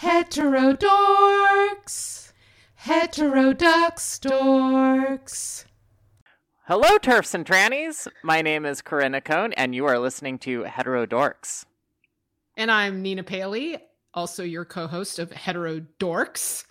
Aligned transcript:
Heterodorx. 0.00 0.82
Heteroducks 2.84 4.20
dorks. 4.20 5.64
Hello, 6.66 6.98
turfs 6.98 7.32
and 7.32 7.46
trannies. 7.46 8.06
My 8.22 8.42
name 8.42 8.66
is 8.66 8.82
Corinna 8.82 9.22
Cohn, 9.22 9.54
and 9.54 9.74
you 9.74 9.86
are 9.86 9.98
listening 9.98 10.38
to 10.40 10.64
Heterodorx. 10.64 11.64
And 12.58 12.70
I'm 12.70 13.00
Nina 13.00 13.22
Paley, 13.22 13.78
also 14.12 14.42
your 14.42 14.66
co 14.66 14.86
host 14.86 15.18
of 15.18 15.30
Heterodorx. 15.30 16.66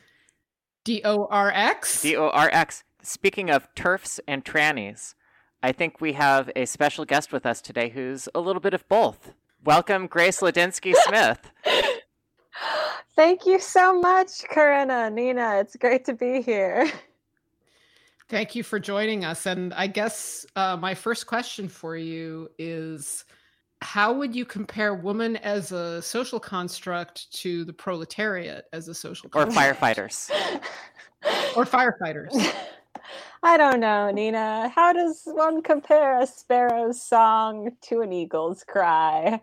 D 0.83 1.01
O 1.03 1.25
R 1.25 1.51
X. 1.51 2.03
D 2.03 2.15
O 2.15 2.29
R 2.29 2.51
X. 2.53 2.83
Speaking 3.01 3.49
of 3.49 3.73
turfs 3.73 4.19
and 4.27 4.45
trannies, 4.45 5.15
I 5.63 5.71
think 5.71 5.99
we 5.99 6.13
have 6.13 6.51
a 6.55 6.65
special 6.65 7.05
guest 7.05 7.33
with 7.33 7.47
us 7.47 7.59
today 7.59 7.89
who's 7.89 8.29
a 8.35 8.39
little 8.39 8.61
bit 8.61 8.75
of 8.75 8.87
both. 8.87 9.33
Welcome, 9.63 10.05
Grace 10.05 10.41
Lidinsky 10.41 10.93
Smith. 11.07 11.49
Thank 13.15 13.45
you 13.45 13.59
so 13.59 13.99
much, 13.99 14.43
Corinna, 14.49 15.09
Nina. 15.09 15.57
It's 15.59 15.75
great 15.75 16.05
to 16.05 16.13
be 16.13 16.41
here. 16.41 16.91
Thank 18.27 18.55
you 18.55 18.63
for 18.63 18.79
joining 18.79 19.23
us. 19.23 19.45
And 19.45 19.73
I 19.73 19.87
guess 19.87 20.45
uh, 20.55 20.77
my 20.77 20.95
first 20.95 21.27
question 21.27 21.69
for 21.69 21.95
you 21.95 22.49
is 22.57 23.23
how 23.81 24.13
would 24.13 24.35
you 24.35 24.45
compare 24.45 24.95
woman 24.95 25.35
as 25.37 25.71
a 25.71 26.01
social 26.01 26.39
construct 26.39 27.31
to 27.31 27.63
the 27.65 27.73
proletariat 27.73 28.65
as 28.73 28.87
a 28.87 28.95
social 28.95 29.29
or 29.35 29.45
firefighters 29.45 30.29
or 31.55 31.65
firefighters 31.65 32.53
i 33.43 33.57
don't 33.57 33.79
know 33.79 34.09
nina 34.09 34.69
how 34.69 34.91
does 34.91 35.21
one 35.25 35.61
compare 35.61 36.19
a 36.19 36.25
sparrow's 36.25 37.01
song 37.01 37.69
to 37.81 38.01
an 38.01 38.11
eagle's 38.11 38.63
cry 38.63 39.39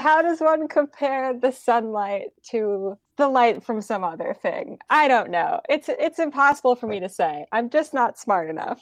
how 0.00 0.22
does 0.22 0.40
one 0.40 0.68
compare 0.68 1.38
the 1.38 1.50
sunlight 1.50 2.28
to 2.42 2.96
the 3.16 3.28
light 3.28 3.62
from 3.62 3.80
some 3.80 4.04
other 4.04 4.34
thing 4.42 4.78
i 4.90 5.08
don't 5.08 5.30
know 5.30 5.60
it's 5.68 5.88
it's 5.88 6.18
impossible 6.18 6.74
for 6.74 6.86
me 6.86 7.00
to 7.00 7.08
say 7.08 7.44
i'm 7.52 7.70
just 7.70 7.94
not 7.94 8.18
smart 8.18 8.50
enough 8.50 8.80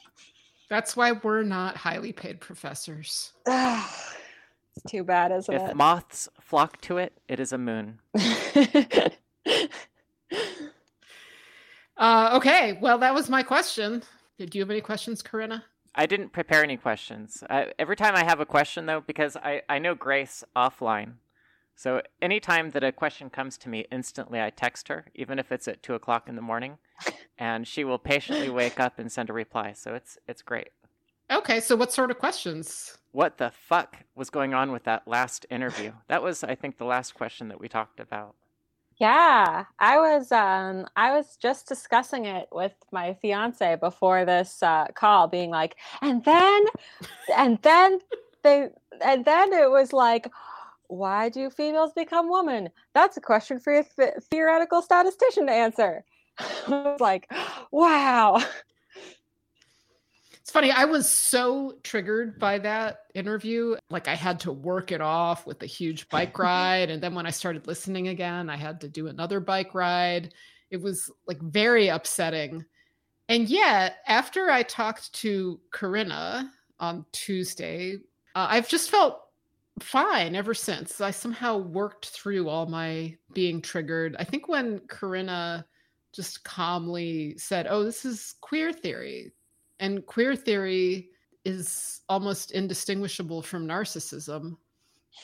that's 0.68 0.96
why 0.96 1.12
we're 1.12 1.42
not 1.42 1.76
highly 1.76 2.12
paid 2.12 2.40
professors 2.40 3.32
it's 4.76 4.90
too 4.90 5.04
bad, 5.04 5.32
isn't 5.32 5.54
if 5.54 5.62
it? 5.62 5.70
If 5.70 5.74
moths 5.76 6.28
flock 6.40 6.80
to 6.82 6.98
it, 6.98 7.12
it 7.28 7.40
is 7.40 7.52
a 7.52 7.58
moon. 7.58 7.98
uh, 11.96 12.30
okay, 12.34 12.78
well, 12.80 12.98
that 12.98 13.14
was 13.14 13.28
my 13.28 13.42
question. 13.42 14.02
Did 14.38 14.54
you 14.54 14.62
have 14.62 14.70
any 14.70 14.80
questions, 14.80 15.22
Corinna? 15.22 15.64
I 15.94 16.06
didn't 16.06 16.30
prepare 16.32 16.62
any 16.62 16.76
questions. 16.76 17.42
every 17.78 17.96
time 17.96 18.14
I 18.14 18.24
have 18.24 18.40
a 18.40 18.46
question, 18.46 18.86
though, 18.86 19.00
because 19.00 19.36
I, 19.36 19.62
I 19.68 19.78
know 19.78 19.94
Grace 19.94 20.44
offline. 20.54 21.14
So 21.74 22.02
anytime 22.20 22.70
that 22.70 22.84
a 22.84 22.92
question 22.92 23.30
comes 23.30 23.56
to 23.58 23.68
me, 23.68 23.86
instantly 23.90 24.40
I 24.40 24.50
text 24.50 24.88
her, 24.88 25.06
even 25.14 25.38
if 25.38 25.50
it's 25.50 25.66
at 25.66 25.82
two 25.82 25.94
o'clock 25.94 26.28
in 26.28 26.36
the 26.36 26.42
morning, 26.42 26.76
and 27.38 27.66
she 27.66 27.84
will 27.84 27.98
patiently 27.98 28.50
wake 28.60 28.78
up 28.78 28.98
and 28.98 29.10
send 29.10 29.30
a 29.30 29.32
reply. 29.32 29.72
So 29.72 29.94
it's 29.94 30.18
it's 30.28 30.42
great. 30.42 30.68
Okay, 31.30 31.60
so 31.60 31.76
what 31.76 31.92
sort 31.92 32.10
of 32.10 32.18
questions? 32.18 32.98
What 33.12 33.38
the 33.38 33.50
fuck 33.50 33.98
was 34.14 34.30
going 34.30 34.52
on 34.52 34.72
with 34.72 34.84
that 34.84 35.06
last 35.06 35.46
interview? 35.48 35.92
That 36.08 36.22
was, 36.22 36.42
I 36.42 36.54
think, 36.56 36.76
the 36.76 36.84
last 36.84 37.14
question 37.14 37.48
that 37.48 37.60
we 37.60 37.68
talked 37.68 38.00
about. 38.00 38.34
Yeah, 39.00 39.64
I 39.78 39.96
was 39.96 40.30
um 40.30 40.86
I 40.94 41.16
was 41.16 41.36
just 41.36 41.66
discussing 41.66 42.26
it 42.26 42.48
with 42.52 42.74
my 42.92 43.14
fiance 43.14 43.76
before 43.76 44.26
this 44.26 44.62
uh, 44.62 44.88
call, 44.94 45.26
being 45.26 45.48
like, 45.48 45.76
and 46.02 46.22
then, 46.22 46.66
and 47.34 47.58
then 47.62 48.00
they, 48.42 48.68
and 49.02 49.24
then 49.24 49.54
it 49.54 49.70
was 49.70 49.94
like, 49.94 50.30
why 50.88 51.30
do 51.30 51.48
females 51.48 51.92
become 51.96 52.30
women? 52.30 52.68
That's 52.94 53.16
a 53.16 53.22
question 53.22 53.58
for 53.58 53.72
a 53.78 53.84
th- 53.84 54.14
theoretical 54.30 54.82
statistician 54.82 55.46
to 55.46 55.52
answer. 55.52 56.04
I 56.38 56.68
was 56.68 57.00
like, 57.00 57.32
wow. 57.70 58.44
It's 60.50 60.54
funny, 60.56 60.72
I 60.72 60.84
was 60.84 61.08
so 61.08 61.78
triggered 61.84 62.40
by 62.40 62.58
that 62.58 63.02
interview. 63.14 63.76
Like, 63.88 64.08
I 64.08 64.16
had 64.16 64.40
to 64.40 64.52
work 64.52 64.90
it 64.90 65.00
off 65.00 65.46
with 65.46 65.62
a 65.62 65.66
huge 65.66 66.08
bike 66.08 66.36
ride. 66.40 66.90
And 66.90 67.00
then 67.00 67.14
when 67.14 67.24
I 67.24 67.30
started 67.30 67.68
listening 67.68 68.08
again, 68.08 68.50
I 68.50 68.56
had 68.56 68.80
to 68.80 68.88
do 68.88 69.06
another 69.06 69.38
bike 69.38 69.76
ride. 69.76 70.34
It 70.72 70.82
was 70.82 71.08
like 71.28 71.40
very 71.40 71.86
upsetting. 71.86 72.64
And 73.28 73.48
yet, 73.48 73.98
after 74.08 74.50
I 74.50 74.64
talked 74.64 75.12
to 75.20 75.60
Corinna 75.70 76.50
on 76.80 77.06
Tuesday, 77.12 77.98
uh, 78.34 78.48
I've 78.50 78.68
just 78.68 78.90
felt 78.90 79.20
fine 79.78 80.34
ever 80.34 80.52
since. 80.52 81.00
I 81.00 81.12
somehow 81.12 81.58
worked 81.58 82.08
through 82.08 82.48
all 82.48 82.66
my 82.66 83.16
being 83.34 83.62
triggered. 83.62 84.16
I 84.18 84.24
think 84.24 84.48
when 84.48 84.80
Corinna 84.88 85.64
just 86.12 86.42
calmly 86.42 87.38
said, 87.38 87.68
Oh, 87.70 87.84
this 87.84 88.04
is 88.04 88.34
queer 88.40 88.72
theory 88.72 89.30
and 89.80 90.06
queer 90.06 90.36
theory 90.36 91.10
is 91.44 92.02
almost 92.08 92.52
indistinguishable 92.52 93.42
from 93.42 93.66
narcissism 93.66 94.56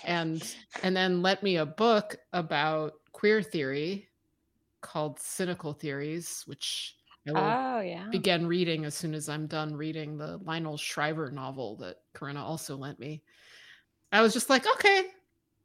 and 0.05 0.55
and 0.83 0.97
then 0.97 1.23
let 1.23 1.43
me 1.43 1.57
a 1.57 1.67
book 1.67 2.17
about 2.33 2.95
queer 3.13 3.43
theory 3.43 4.09
called 4.81 5.19
cynical 5.21 5.73
theories 5.73 6.43
which 6.47 6.97
I 7.29 7.33
will 7.33 7.41
oh, 7.41 7.81
yeah. 7.81 8.07
begin 8.11 8.47
reading 8.47 8.85
as 8.85 8.95
soon 8.95 9.13
as 9.15 9.29
I'm 9.29 9.47
done 9.47 9.75
reading 9.75 10.17
the 10.17 10.39
Lionel 10.45 10.77
Shriver 10.77 11.31
novel 11.31 11.77
that 11.79 11.97
Corinna 12.13 12.45
also 12.45 12.77
lent 12.77 13.01
me. 13.01 13.23
I 14.13 14.21
was 14.21 14.33
just 14.33 14.49
like, 14.49 14.65
okay, 14.65 15.07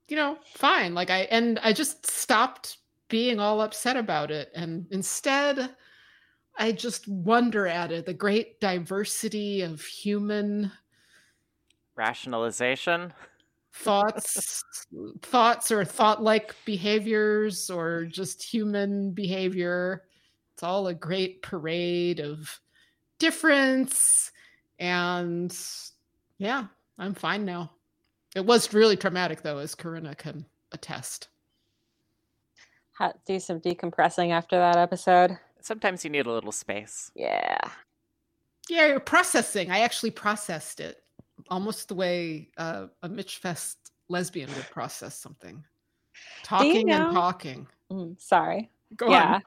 you 0.07 0.15
know, 0.15 0.37
fine. 0.55 0.95
Like 0.95 1.11
I 1.11 1.21
and 1.29 1.59
I 1.59 1.71
just 1.71 2.09
stopped 2.09 2.77
being 3.09 3.39
all 3.39 3.61
upset 3.61 3.95
about 3.95 4.31
it 4.31 4.49
and 4.55 4.87
instead 4.89 5.75
I 6.57 6.71
just 6.71 7.07
wonder 7.07 7.67
at 7.67 7.91
it 7.91 8.05
the 8.05 8.13
great 8.13 8.59
diversity 8.59 9.61
of 9.61 9.81
human 9.81 10.71
rationalization? 11.95 13.13
thoughts 13.73 14.63
thoughts 15.21 15.71
or 15.71 15.85
thought 15.85 16.21
like 16.21 16.55
behaviors 16.65 17.69
or 17.69 18.05
just 18.05 18.43
human 18.43 19.11
behavior. 19.11 20.03
It's 20.53 20.63
all 20.63 20.87
a 20.87 20.93
great 20.93 21.41
parade 21.41 22.19
of 22.19 22.59
difference 23.17 24.31
and 24.79 25.55
yeah 26.37 26.65
i'm 26.97 27.13
fine 27.13 27.45
now. 27.45 27.71
It 28.35 28.45
was 28.45 28.73
really 28.73 28.97
traumatic 28.97 29.41
though 29.41 29.59
as 29.59 29.75
corinna 29.75 30.15
can 30.15 30.45
attest. 30.71 31.29
Do 33.25 33.39
some 33.39 33.59
decompressing 33.59 34.31
after 34.31 34.57
that 34.57 34.77
episode 34.77 35.37
sometimes 35.61 36.03
you 36.03 36.09
need 36.09 36.25
a 36.25 36.31
little 36.31 36.51
space. 36.51 37.11
Yeah. 37.15 37.59
Yeah, 38.69 38.87
you're 38.87 38.99
processing. 38.99 39.71
I 39.71 39.79
actually 39.79 40.11
processed 40.11 40.79
it 40.79 41.03
almost 41.49 41.87
the 41.87 41.95
way 41.95 42.49
uh, 42.57 42.87
a 43.03 43.09
Michfest 43.09 43.75
lesbian 44.09 44.49
would 44.55 44.69
process 44.69 45.15
something. 45.15 45.63
Talking 46.43 46.75
you 46.75 46.85
know? 46.85 47.05
and 47.07 47.13
talking. 47.13 47.67
Mm, 47.91 48.21
sorry. 48.21 48.69
Go 48.95 49.09
yeah. 49.09 49.39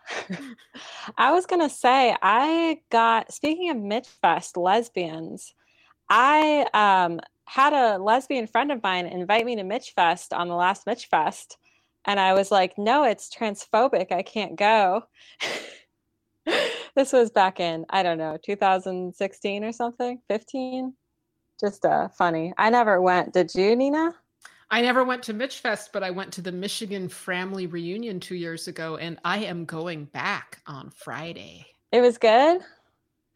I 1.18 1.32
was 1.32 1.46
going 1.46 1.60
to 1.60 1.74
say, 1.74 2.16
I 2.22 2.80
got, 2.90 3.32
speaking 3.32 3.70
of 3.70 3.76
Michfest 3.76 4.56
lesbians, 4.56 5.54
I 6.08 6.66
um, 6.72 7.20
had 7.44 7.72
a 7.72 7.98
lesbian 7.98 8.46
friend 8.46 8.72
of 8.72 8.82
mine 8.82 9.06
invite 9.06 9.44
me 9.44 9.56
to 9.56 9.62
Michfest 9.62 10.36
on 10.36 10.48
the 10.48 10.54
last 10.54 10.86
Michfest. 10.86 11.56
And 12.06 12.20
I 12.20 12.34
was 12.34 12.50
like, 12.50 12.76
no, 12.78 13.04
it's 13.04 13.34
transphobic. 13.34 14.12
I 14.12 14.22
can't 14.22 14.56
go. 14.56 15.04
this 16.94 17.12
was 17.12 17.30
back 17.30 17.60
in 17.60 17.84
I 17.90 18.02
don't 18.02 18.18
know 18.18 18.38
2016 18.44 19.64
or 19.64 19.72
something, 19.72 20.20
15. 20.28 20.94
Just 21.60 21.84
uh, 21.84 22.08
funny. 22.08 22.52
I 22.58 22.70
never 22.70 23.00
went. 23.00 23.32
Did 23.32 23.54
you, 23.54 23.76
Nina? 23.76 24.14
I 24.70 24.80
never 24.80 25.04
went 25.04 25.22
to 25.24 25.34
Michfest, 25.34 25.90
but 25.92 26.02
I 26.02 26.10
went 26.10 26.32
to 26.32 26.42
the 26.42 26.50
Michigan 26.50 27.08
family 27.08 27.66
reunion 27.66 28.18
two 28.18 28.34
years 28.34 28.66
ago, 28.66 28.96
and 28.96 29.18
I 29.24 29.38
am 29.44 29.64
going 29.64 30.06
back 30.06 30.60
on 30.66 30.90
Friday. 30.90 31.66
It 31.92 32.00
was 32.00 32.18
good. 32.18 32.60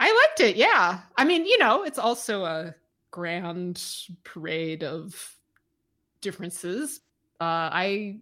I 0.01 0.27
liked 0.27 0.41
it. 0.41 0.57
Yeah. 0.57 1.01
I 1.17 1.25
mean, 1.25 1.47
you 1.47 1.59
know, 1.59 1.85
it's 1.85 1.99
also 1.99 2.45
a 2.45 2.75
grand 3.11 3.83
parade 4.25 4.83
of 4.83 5.37
differences. 6.21 7.01
Uh, 7.41 7.71
I 7.73 8.17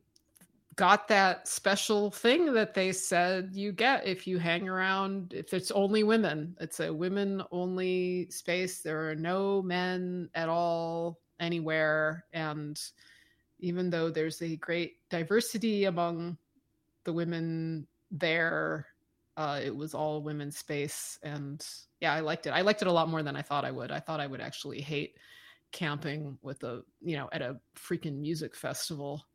got 0.76 1.08
that 1.08 1.49
special 1.49 2.11
thing 2.11 2.52
that 2.52 2.75
they 2.75 2.93
said 2.93 3.50
you 3.55 3.73
get 3.73 4.06
if 4.06 4.26
you 4.26 4.38
hang 4.38 4.69
around 4.69 5.32
if 5.32 5.55
it's 5.55 5.70
only 5.70 6.05
women. 6.05 6.55
It's 6.61 6.81
a 6.81 6.93
women 6.93 7.43
only 7.50 8.31
space. 8.31 8.82
There 8.82 9.11
are 9.11 9.14
no 9.14 9.62
men 9.62 10.28
at 10.34 10.50
all 10.50 11.19
anywhere. 11.40 12.26
And 12.34 12.78
even 13.58 13.88
though 13.88 14.11
there's 14.11 14.43
a 14.43 14.56
great 14.56 14.96
diversity 15.08 15.84
among 15.84 16.37
the 17.05 17.12
women 17.12 17.87
there 18.11 18.87
uh, 19.38 19.61
it 19.62 19.75
was 19.75 19.93
all 19.93 20.22
women's 20.22 20.58
space. 20.58 21.19
And 21.22 21.67
yeah 22.00 22.12
i 22.12 22.20
liked 22.20 22.46
it. 22.46 22.50
I 22.50 22.61
liked 22.61 22.82
it 22.82 22.88
a 22.88 22.93
lot 22.93 23.08
more 23.08 23.22
than 23.22 23.37
i 23.37 23.43
thought 23.43 23.64
i 23.64 23.70
would. 23.70 23.90
I 23.90 24.00
thought 24.00 24.20
i 24.20 24.26
would 24.26 24.43
actually 24.43 24.82
hate 24.82 25.17
camping 25.72 26.38
with 26.43 26.62
a 26.64 26.82
you 27.00 27.17
know 27.17 27.29
at 27.32 27.43
a 27.43 27.58
freaking 27.76 28.19
music 28.19 28.55
festival 28.55 29.26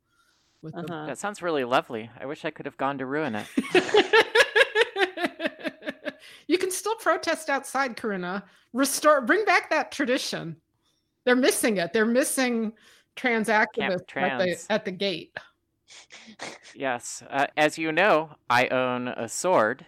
with 0.62 0.74
Uh-huh. 0.74 1.06
That 1.06 1.18
sounds 1.18 1.42
really 1.42 1.64
lovely. 1.64 2.10
I 2.18 2.26
wish 2.26 2.44
I 2.44 2.50
could 2.50 2.66
have 2.66 2.76
gone 2.76 2.98
to 2.98 3.06
ruin 3.06 3.34
it. 3.34 3.46
you 6.46 6.58
can 6.58 6.70
still 6.70 6.94
protest 6.96 7.50
outside, 7.50 7.96
Corinna. 7.96 8.44
Restore, 8.72 9.20
bring 9.20 9.44
back 9.44 9.70
that 9.70 9.92
tradition. 9.92 10.56
They're 11.24 11.36
missing 11.36 11.76
it. 11.76 11.92
They're 11.92 12.06
missing 12.06 12.72
trans 13.16 13.48
activists 13.48 14.16
At, 14.16 14.38
the, 14.38 14.66
at 14.70 14.84
the 14.84 14.92
gate. 14.92 15.36
Yes. 16.74 17.22
Uh, 17.28 17.46
as 17.56 17.78
you 17.78 17.92
know, 17.92 18.36
I 18.48 18.68
own 18.68 19.08
a 19.08 19.28
sword, 19.28 19.86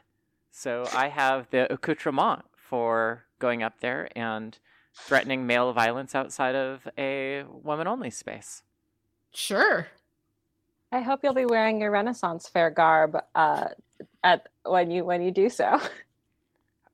so 0.50 0.84
I 0.94 1.08
have 1.08 1.48
the 1.50 1.72
accoutrement 1.72 2.42
for 2.54 3.24
going 3.38 3.62
up 3.62 3.80
there 3.80 4.08
and 4.16 4.58
threatening 4.94 5.46
male 5.46 5.72
violence 5.72 6.14
outside 6.14 6.54
of 6.54 6.86
a 6.96 7.44
woman 7.48 7.86
only 7.86 8.10
space. 8.10 8.62
Sure. 9.32 9.88
I 10.94 11.00
hope 11.00 11.24
you'll 11.24 11.34
be 11.34 11.44
wearing 11.44 11.80
your 11.80 11.90
Renaissance 11.90 12.46
fair 12.46 12.70
garb 12.70 13.18
uh, 13.34 13.64
at 14.22 14.48
when 14.64 14.92
you 14.92 15.04
when 15.04 15.22
you 15.22 15.32
do 15.32 15.50
so. 15.50 15.80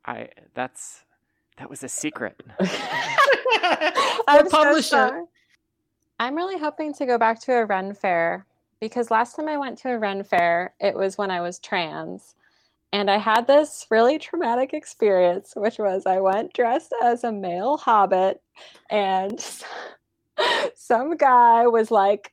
I 0.07 0.31
that's 0.55 1.05
that 1.59 1.69
was 1.69 1.83
a 1.83 1.89
secret. 1.89 2.43
I'm 4.27 4.49
publisher. 4.49 4.83
sorry. 4.83 5.25
I'm 6.19 6.35
really 6.35 6.59
hoping 6.59 6.95
to 6.95 7.05
go 7.05 7.19
back 7.19 7.43
to 7.43 7.53
a 7.53 7.67
Ren 7.67 7.93
fair 7.93 8.47
because 8.81 9.11
last 9.11 9.37
time 9.37 9.49
I 9.49 9.59
went 9.59 9.77
to 9.81 9.91
a 9.91 9.99
Ren 9.99 10.25
fair, 10.25 10.73
it 10.81 10.95
was 10.95 11.19
when 11.19 11.31
I 11.31 11.43
was 11.43 11.59
trans. 11.59 12.35
And 12.95 13.11
I 13.11 13.19
had 13.19 13.47
this 13.47 13.87
really 13.91 14.19
traumatic 14.19 14.73
experience, 14.73 15.53
which 15.55 15.79
was 15.79 16.07
I 16.07 16.21
went 16.21 16.55
dressed 16.55 16.95
as 17.05 17.23
a 17.23 17.31
male 17.31 17.77
hobbit, 17.77 18.41
and 18.89 19.39
some 20.75 21.19
guy 21.19 21.67
was 21.67 21.91
like, 21.91 22.33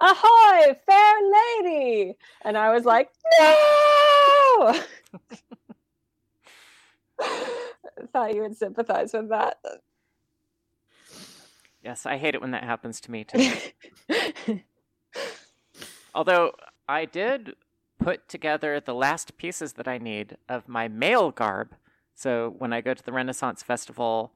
Ahoy, 0.00 0.74
fair 0.86 1.14
lady! 1.62 2.16
And 2.42 2.56
I 2.58 2.72
was 2.72 2.84
like, 2.84 3.10
No! 3.40 4.80
Thought 8.12 8.34
you 8.34 8.42
would 8.42 8.56
sympathize 8.56 9.12
with 9.12 9.28
that. 9.30 9.58
Yes, 11.82 12.06
I 12.06 12.16
hate 12.16 12.34
it 12.34 12.40
when 12.40 12.52
that 12.52 12.64
happens 12.64 13.00
to 13.02 13.10
me 13.10 13.24
too. 13.24 13.52
Although 16.14 16.52
I 16.88 17.04
did 17.04 17.56
put 17.98 18.28
together 18.28 18.80
the 18.80 18.94
last 18.94 19.36
pieces 19.36 19.74
that 19.74 19.88
I 19.88 19.98
need 19.98 20.36
of 20.48 20.68
my 20.68 20.88
male 20.88 21.30
garb. 21.30 21.74
So 22.14 22.54
when 22.58 22.72
I 22.72 22.80
go 22.80 22.94
to 22.94 23.02
the 23.02 23.12
Renaissance 23.12 23.62
Festival 23.62 24.32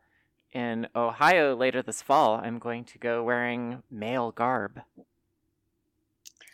in 0.52 0.88
Ohio 0.94 1.55
later 1.55 1.82
this 1.82 2.02
fall, 2.02 2.34
I'm 2.34 2.58
going 2.58 2.84
to 2.84 2.99
go 2.99 3.22
wearing 3.22 3.82
male 3.90 4.31
garb. 4.31 4.82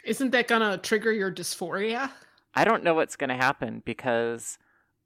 Isn't 0.05 0.31
that 0.31 0.49
gonna 0.49 0.79
trigger 0.79 1.13
your 1.13 1.33
dysphoria? 1.33 2.11
I 2.55 2.65
don't 2.65 2.85
know 2.85 2.95
what's 2.95 3.17
going 3.17 3.31
to 3.31 3.37
happen 3.37 3.83
because 3.85 4.59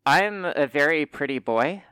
I'm 0.05 0.45
a 0.45 0.67
very 0.67 1.07
pretty 1.07 1.39
boy. 1.39 1.83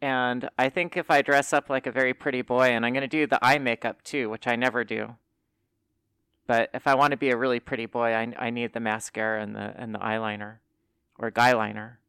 And 0.00 0.48
I 0.58 0.68
think 0.68 0.96
if 0.96 1.10
I 1.10 1.22
dress 1.22 1.52
up 1.52 1.70
like 1.70 1.86
a 1.86 1.92
very 1.92 2.12
pretty 2.12 2.42
boy, 2.42 2.66
and 2.66 2.84
I'm 2.84 2.92
going 2.92 3.02
to 3.02 3.08
do 3.08 3.26
the 3.26 3.42
eye 3.44 3.58
makeup 3.58 4.02
too, 4.02 4.28
which 4.28 4.46
I 4.46 4.56
never 4.56 4.84
do. 4.84 5.16
But 6.46 6.70
if 6.74 6.86
I 6.86 6.94
want 6.96 7.12
to 7.12 7.16
be 7.16 7.30
a 7.30 7.36
really 7.36 7.60
pretty 7.60 7.86
boy, 7.86 8.12
I, 8.12 8.34
I 8.36 8.50
need 8.50 8.72
the 8.72 8.80
mascara 8.80 9.40
and 9.42 9.54
the 9.54 9.72
and 9.76 9.94
the 9.94 10.00
eyeliner, 10.00 10.56
or 11.18 11.30
guy 11.30 11.52
liner. 11.52 12.00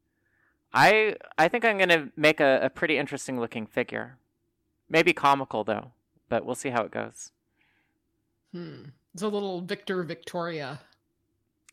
I 0.73 1.15
I 1.37 1.47
think 1.47 1.63
I'm 1.63 1.77
going 1.77 1.89
to 1.89 2.11
make 2.17 2.39
a, 2.39 2.59
a 2.63 2.69
pretty 2.71 2.97
interesting 2.97 3.39
looking 3.39 3.67
figure. 3.67 4.17
Maybe 4.89 5.13
comical 5.13 5.63
though, 5.63 5.91
but 6.29 6.45
we'll 6.45 6.55
see 6.55 6.71
how 6.71 6.81
it 6.81 6.91
goes. 6.91 7.31
Hmm. 8.51 8.85
It's 9.13 9.21
a 9.21 9.27
little 9.27 9.61
Victor 9.61 10.03
Victoria. 10.03 10.81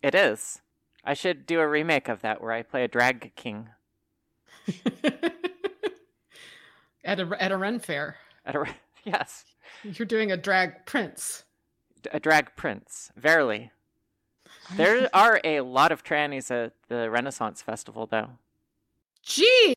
It 0.02 0.14
is. 0.14 0.60
I 1.04 1.14
should 1.14 1.46
do 1.46 1.60
a 1.60 1.68
remake 1.68 2.08
of 2.08 2.20
that 2.22 2.42
where 2.42 2.52
I 2.52 2.62
play 2.62 2.84
a 2.84 2.88
drag 2.88 3.34
king. 3.34 3.68
at 7.04 7.18
a 7.20 7.36
at 7.40 7.52
a 7.52 7.56
Ren 7.56 7.78
fair. 7.78 8.16
At 8.44 8.56
a, 8.56 8.66
yes. 9.04 9.44
You're 9.82 10.06
doing 10.06 10.30
a 10.30 10.36
drag 10.36 10.84
prince. 10.84 11.44
A 12.12 12.20
drag 12.20 12.54
prince. 12.56 13.10
Verily. 13.16 13.70
There 14.76 15.08
are 15.14 15.40
a 15.42 15.60
lot 15.60 15.92
of 15.92 16.04
trannies 16.04 16.50
at 16.50 16.74
the 16.88 17.10
Renaissance 17.10 17.62
Festival, 17.62 18.06
though. 18.06 18.30
Gee, 19.22 19.74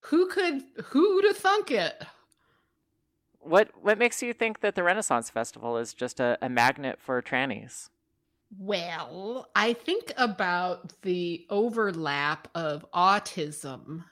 who 0.00 0.28
could 0.28 0.62
who'd 0.84 1.24
have 1.24 1.36
thunk 1.36 1.70
it? 1.70 2.02
What 3.42 3.70
what 3.80 3.98
makes 3.98 4.22
you 4.22 4.32
think 4.32 4.60
that 4.60 4.74
the 4.76 4.82
Renaissance 4.82 5.28
Festival 5.28 5.76
is 5.76 5.94
just 5.94 6.20
a, 6.20 6.38
a 6.40 6.48
magnet 6.48 6.98
for 7.00 7.20
trannies? 7.20 7.88
Well, 8.58 9.48
I 9.56 9.72
think 9.72 10.12
about 10.16 10.92
the 11.02 11.46
overlap 11.48 12.48
of 12.54 12.84
autism 12.92 14.04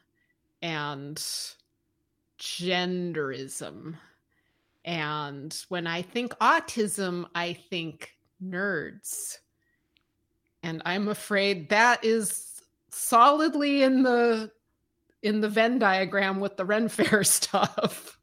and 0.62 1.22
genderism. 2.38 3.96
And 4.84 5.64
when 5.68 5.86
I 5.86 6.02
think 6.02 6.32
autism, 6.38 7.26
I 7.34 7.52
think 7.52 8.16
nerds. 8.42 9.38
And 10.62 10.80
I'm 10.84 11.08
afraid 11.08 11.68
that 11.68 12.04
is 12.04 12.62
solidly 12.88 13.82
in 13.82 14.02
the 14.02 14.50
in 15.22 15.42
the 15.42 15.48
Venn 15.50 15.78
diagram 15.78 16.40
with 16.40 16.56
the 16.56 16.64
Ren 16.64 16.88
Fair 16.88 17.24
stuff. 17.24 18.18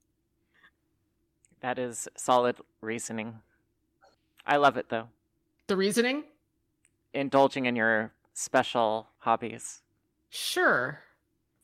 That 1.61 1.79
is 1.79 2.07
solid 2.15 2.57
reasoning. 2.81 3.39
I 4.45 4.57
love 4.57 4.77
it 4.77 4.89
though. 4.89 5.07
The 5.67 5.75
reasoning? 5.75 6.23
Indulging 7.13 7.65
in 7.65 7.75
your 7.75 8.11
special 8.33 9.07
hobbies. 9.19 9.81
Sure. 10.29 10.99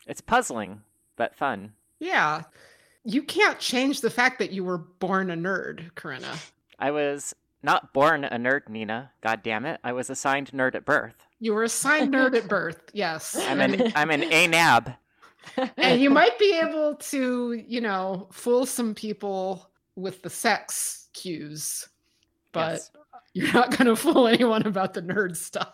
It's 0.07 0.22
puzzling, 0.22 0.81
but 1.16 1.36
fun. 1.36 1.74
Yeah. 2.00 2.44
You 3.06 3.24
can't 3.24 3.60
change 3.60 4.01
the 4.01 4.10
fact 4.10 4.40
that 4.40 4.51
you 4.51 4.63
were 4.63 4.78
born 4.78 5.30
a 5.30 5.36
nerd, 5.36 5.94
Corinna. 5.95 6.36
I 6.80 6.92
was 6.92 7.36
not 7.62 7.94
born 7.94 8.25
a 8.25 8.38
nerd, 8.38 8.68
Nina. 8.69 9.12
God 9.22 9.42
damn 9.44 9.66
it. 9.66 9.80
I 9.84 9.94
was 9.94 10.10
assigned 10.10 10.51
nerd 10.51 10.75
at 10.75 10.86
birth. 10.86 11.16
You 11.40 11.54
were 11.54 11.63
assigned 11.63 12.13
nerd 12.13 12.36
at 12.36 12.48
birth, 12.48 12.81
yes. 12.94 13.36
I'm 13.48 13.62
an 13.62 13.92
I'm 13.95 14.10
an 14.12 14.22
ANAB. 14.22 14.95
and 15.78 16.01
you 16.01 16.10
might 16.10 16.38
be 16.40 16.57
able 16.60 16.95
to, 16.95 17.54
you 17.54 17.81
know, 17.81 18.28
fool 18.31 18.66
some 18.66 18.95
people 18.95 19.69
with 19.95 20.22
the 20.22 20.30
sex 20.30 21.10
cues, 21.13 21.88
but 22.51 22.72
Yes. 22.74 22.92
you're 23.34 23.54
not 23.54 23.72
going 23.72 23.88
to 23.88 23.95
fool 23.95 24.28
anyone 24.28 24.66
about 24.66 24.94
the 24.94 25.01
nerd 25.01 25.36
stuff. 25.36 25.74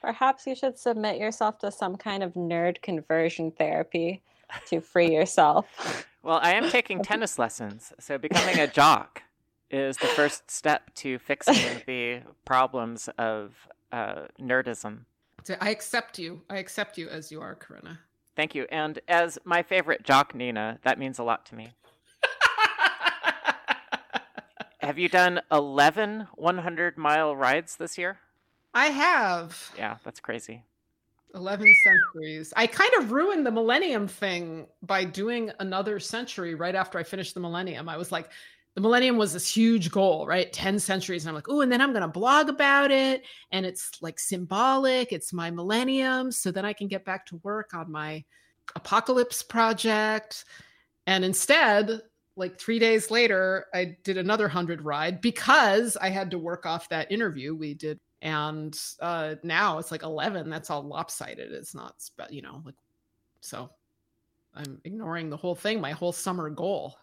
Perhaps 0.00 0.46
you 0.46 0.54
should 0.54 0.78
submit 0.78 1.18
yourself 1.18 1.58
to 1.60 1.70
some 1.70 1.96
kind 1.96 2.22
of 2.22 2.34
nerd 2.34 2.82
conversion 2.82 3.52
therapy 3.52 4.22
to 4.66 4.80
free 4.80 5.12
yourself. 5.12 5.66
Well, 6.24 6.38
I 6.40 6.54
am 6.54 6.70
taking 6.70 7.02
tennis 7.02 7.36
lessons, 7.36 7.92
so 7.98 8.16
becoming 8.16 8.60
a 8.60 8.68
jock 8.68 9.22
is 9.72 9.96
the 9.96 10.06
first 10.06 10.52
step 10.52 10.94
to 10.94 11.18
fixing 11.18 11.82
the 11.84 12.20
problems 12.44 13.08
of 13.18 13.66
uh, 13.90 14.26
nerdism. 14.40 15.00
So 15.42 15.56
I 15.60 15.70
accept 15.70 16.20
you. 16.20 16.42
I 16.48 16.58
accept 16.58 16.96
you 16.96 17.08
as 17.08 17.32
you 17.32 17.40
are, 17.40 17.56
Corinna. 17.56 17.98
Thank 18.36 18.54
you. 18.54 18.66
And 18.70 19.00
as 19.08 19.36
my 19.44 19.64
favorite 19.64 20.04
jock, 20.04 20.32
Nina, 20.32 20.78
that 20.84 20.96
means 20.96 21.18
a 21.18 21.24
lot 21.24 21.44
to 21.46 21.56
me. 21.56 21.72
Have 24.82 24.98
you 24.98 25.08
done 25.08 25.40
11 25.52 26.26
100 26.34 26.98
mile 26.98 27.36
rides 27.36 27.76
this 27.76 27.96
year? 27.96 28.18
I 28.74 28.86
have 28.86 29.72
Yeah, 29.78 29.98
that's 30.04 30.18
crazy. 30.18 30.64
11 31.34 31.72
centuries. 31.84 32.52
I 32.56 32.66
kind 32.66 32.90
of 32.98 33.12
ruined 33.12 33.46
the 33.46 33.50
millennium 33.50 34.08
thing 34.08 34.66
by 34.82 35.04
doing 35.04 35.50
another 35.60 36.00
century 36.00 36.54
right 36.54 36.74
after 36.74 36.98
I 36.98 37.04
finished 37.04 37.34
the 37.34 37.40
millennium. 37.40 37.88
I 37.88 37.96
was 37.96 38.12
like, 38.12 38.28
the 38.74 38.80
millennium 38.80 39.16
was 39.16 39.32
this 39.32 39.54
huge 39.54 39.90
goal, 39.90 40.26
right? 40.26 40.52
10 40.52 40.78
centuries. 40.78 41.24
And 41.24 41.30
I'm 41.30 41.34
like, 41.34 41.48
oh, 41.48 41.60
and 41.60 41.70
then 41.70 41.80
I'm 41.80 41.92
going 41.92 42.02
to 42.02 42.08
blog 42.08 42.48
about 42.48 42.90
it. 42.90 43.22
And 43.50 43.64
it's 43.64 43.90
like 44.02 44.18
symbolic. 44.18 45.12
It's 45.12 45.32
my 45.32 45.50
millennium. 45.50 46.32
So 46.32 46.50
then 46.50 46.64
I 46.64 46.72
can 46.72 46.88
get 46.88 47.04
back 47.04 47.24
to 47.26 47.40
work 47.44 47.72
on 47.72 47.90
my 47.90 48.24
apocalypse 48.74 49.42
project. 49.42 50.44
And 51.06 51.24
instead, 51.24 52.00
like 52.36 52.58
three 52.58 52.78
days 52.78 53.10
later, 53.10 53.66
I 53.74 53.96
did 54.04 54.16
another 54.16 54.44
100 54.44 54.82
ride 54.82 55.20
because 55.20 55.96
I 55.96 56.08
had 56.08 56.30
to 56.30 56.38
work 56.38 56.66
off 56.66 56.88
that 56.88 57.12
interview 57.12 57.54
we 57.54 57.74
did. 57.74 58.00
And 58.22 58.78
uh, 59.00 59.34
now 59.42 59.78
it's 59.78 59.90
like 59.90 60.02
11. 60.02 60.48
That's 60.48 60.70
all 60.70 60.82
lopsided. 60.82 61.52
It's 61.52 61.74
not, 61.74 61.94
you 62.30 62.42
know, 62.42 62.62
like, 62.64 62.76
so 63.40 63.70
I'm 64.54 64.80
ignoring 64.84 65.28
the 65.28 65.36
whole 65.36 65.54
thing, 65.54 65.80
my 65.80 65.92
whole 65.92 66.12
summer 66.12 66.48
goal. 66.50 66.96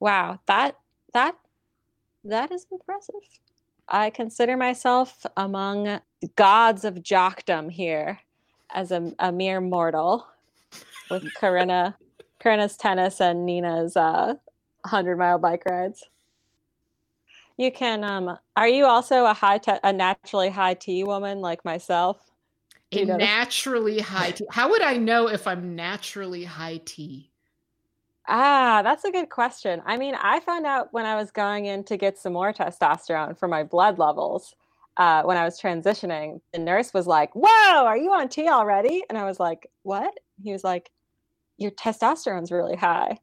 Wow, 0.00 0.40
that 0.46 0.76
that 1.14 1.36
that 2.24 2.52
is 2.52 2.66
impressive. 2.70 3.14
I 3.88 4.10
consider 4.10 4.56
myself 4.56 5.24
among 5.36 6.00
gods 6.36 6.84
of 6.84 6.96
jockdom 6.96 7.70
here 7.70 8.18
as 8.74 8.90
a, 8.90 9.12
a 9.18 9.32
mere 9.32 9.60
mortal 9.60 10.26
with 11.10 11.32
Corinna 11.34 11.96
Corinna's 12.40 12.76
tennis 12.76 13.20
and 13.20 13.46
Nina's 13.46 13.96
uh 13.96 14.34
100 14.86 15.16
mile 15.16 15.38
bike 15.38 15.64
rides. 15.68 16.04
You 17.56 17.72
can. 17.72 18.04
Um, 18.04 18.38
are 18.56 18.68
you 18.68 18.84
also 18.84 19.24
a 19.24 19.32
high, 19.32 19.58
te- 19.58 19.80
a 19.82 19.92
naturally 19.92 20.50
high 20.50 20.74
T 20.74 21.04
woman 21.04 21.40
like 21.40 21.64
myself? 21.64 22.18
A 22.92 23.04
naturally 23.04 23.98
high 23.98 24.30
T. 24.32 24.46
How 24.50 24.70
would 24.70 24.82
I 24.82 24.96
know 24.96 25.28
if 25.28 25.46
I'm 25.46 25.74
naturally 25.74 26.44
high 26.44 26.80
T? 26.84 27.30
Ah, 28.28 28.82
that's 28.82 29.04
a 29.04 29.10
good 29.10 29.30
question. 29.30 29.82
I 29.86 29.96
mean, 29.96 30.14
I 30.16 30.40
found 30.40 30.66
out 30.66 30.92
when 30.92 31.06
I 31.06 31.14
was 31.16 31.30
going 31.30 31.66
in 31.66 31.84
to 31.84 31.96
get 31.96 32.18
some 32.18 32.32
more 32.32 32.52
testosterone 32.52 33.38
for 33.38 33.48
my 33.48 33.62
blood 33.62 33.98
levels 33.98 34.54
uh, 34.96 35.22
when 35.22 35.36
I 35.36 35.44
was 35.44 35.60
transitioning. 35.60 36.40
The 36.52 36.58
nurse 36.58 36.92
was 36.92 37.06
like, 37.06 37.30
Whoa, 37.34 37.84
are 37.84 37.96
you 37.96 38.12
on 38.12 38.28
T 38.28 38.48
already? 38.48 39.02
And 39.08 39.16
I 39.16 39.24
was 39.24 39.40
like, 39.40 39.66
What? 39.82 40.12
He 40.42 40.52
was 40.52 40.64
like, 40.64 40.90
Your 41.56 41.70
testosterone's 41.70 42.52
really 42.52 42.76
high. 42.76 43.18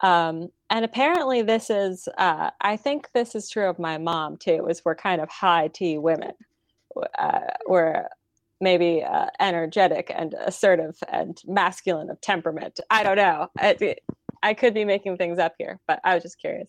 Um, 0.00 0.50
and 0.70 0.84
apparently, 0.84 1.42
this 1.42 1.70
is, 1.70 2.08
uh, 2.18 2.50
I 2.60 2.76
think 2.76 3.08
this 3.14 3.34
is 3.34 3.48
true 3.48 3.68
of 3.68 3.78
my 3.78 3.98
mom 3.98 4.36
too, 4.36 4.66
is 4.68 4.84
we're 4.84 4.94
kind 4.94 5.20
of 5.20 5.28
high 5.28 5.68
T 5.68 5.98
women. 5.98 6.32
Uh, 7.18 7.40
we're 7.66 8.08
maybe 8.60 9.04
uh, 9.04 9.26
energetic 9.40 10.10
and 10.14 10.34
assertive 10.34 10.96
and 11.12 11.40
masculine 11.46 12.10
of 12.10 12.20
temperament. 12.20 12.80
I 12.90 13.02
don't 13.02 13.16
know. 13.16 13.48
I, 13.58 13.96
I 14.42 14.54
could 14.54 14.74
be 14.74 14.84
making 14.84 15.16
things 15.16 15.38
up 15.38 15.54
here, 15.58 15.78
but 15.86 16.00
I 16.04 16.14
was 16.14 16.22
just 16.22 16.40
curious. 16.40 16.68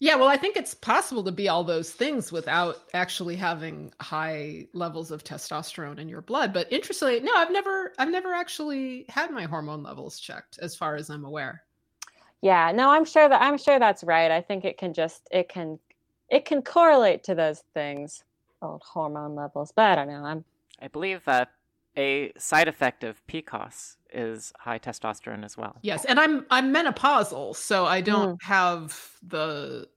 Yeah, 0.00 0.14
well, 0.14 0.28
I 0.28 0.36
think 0.36 0.56
it's 0.56 0.74
possible 0.74 1.24
to 1.24 1.32
be 1.32 1.48
all 1.48 1.64
those 1.64 1.90
things 1.90 2.30
without 2.30 2.76
actually 2.94 3.34
having 3.34 3.92
high 4.00 4.68
levels 4.72 5.10
of 5.10 5.24
testosterone 5.24 5.98
in 5.98 6.08
your 6.08 6.22
blood. 6.22 6.52
But 6.52 6.72
interestingly, 6.72 7.18
no, 7.18 7.34
I've 7.34 7.50
never, 7.50 7.92
I've 7.98 8.10
never 8.10 8.32
actually 8.32 9.06
had 9.08 9.32
my 9.32 9.44
hormone 9.44 9.82
levels 9.82 10.20
checked, 10.20 10.58
as 10.62 10.76
far 10.76 10.94
as 10.94 11.10
I'm 11.10 11.24
aware. 11.24 11.64
Yeah, 12.42 12.72
no, 12.72 12.90
I'm 12.90 13.04
sure 13.04 13.28
that 13.28 13.42
I'm 13.42 13.58
sure 13.58 13.78
that's 13.78 14.04
right. 14.04 14.30
I 14.30 14.40
think 14.40 14.64
it 14.64 14.78
can 14.78 14.94
just, 14.94 15.28
it 15.30 15.48
can, 15.48 15.78
it 16.28 16.44
can 16.44 16.62
correlate 16.62 17.24
to 17.24 17.34
those 17.34 17.64
things, 17.74 18.24
old 18.62 18.82
hormone 18.82 19.34
levels. 19.34 19.72
But 19.74 19.90
I 19.90 19.94
don't 19.96 20.08
know. 20.08 20.24
I'm 20.24 20.44
I 20.80 20.88
believe 20.88 21.24
that 21.24 21.50
a 21.96 22.32
side 22.38 22.68
effect 22.68 23.02
of 23.02 23.26
PCOS 23.26 23.96
is 24.12 24.52
high 24.58 24.78
testosterone 24.78 25.44
as 25.44 25.56
well. 25.56 25.76
Yes, 25.82 26.04
and 26.04 26.20
I'm 26.20 26.46
I'm 26.50 26.72
menopausal, 26.72 27.56
so 27.56 27.86
I 27.86 28.00
don't 28.00 28.40
mm. 28.40 28.42
have 28.42 29.10
the 29.22 29.88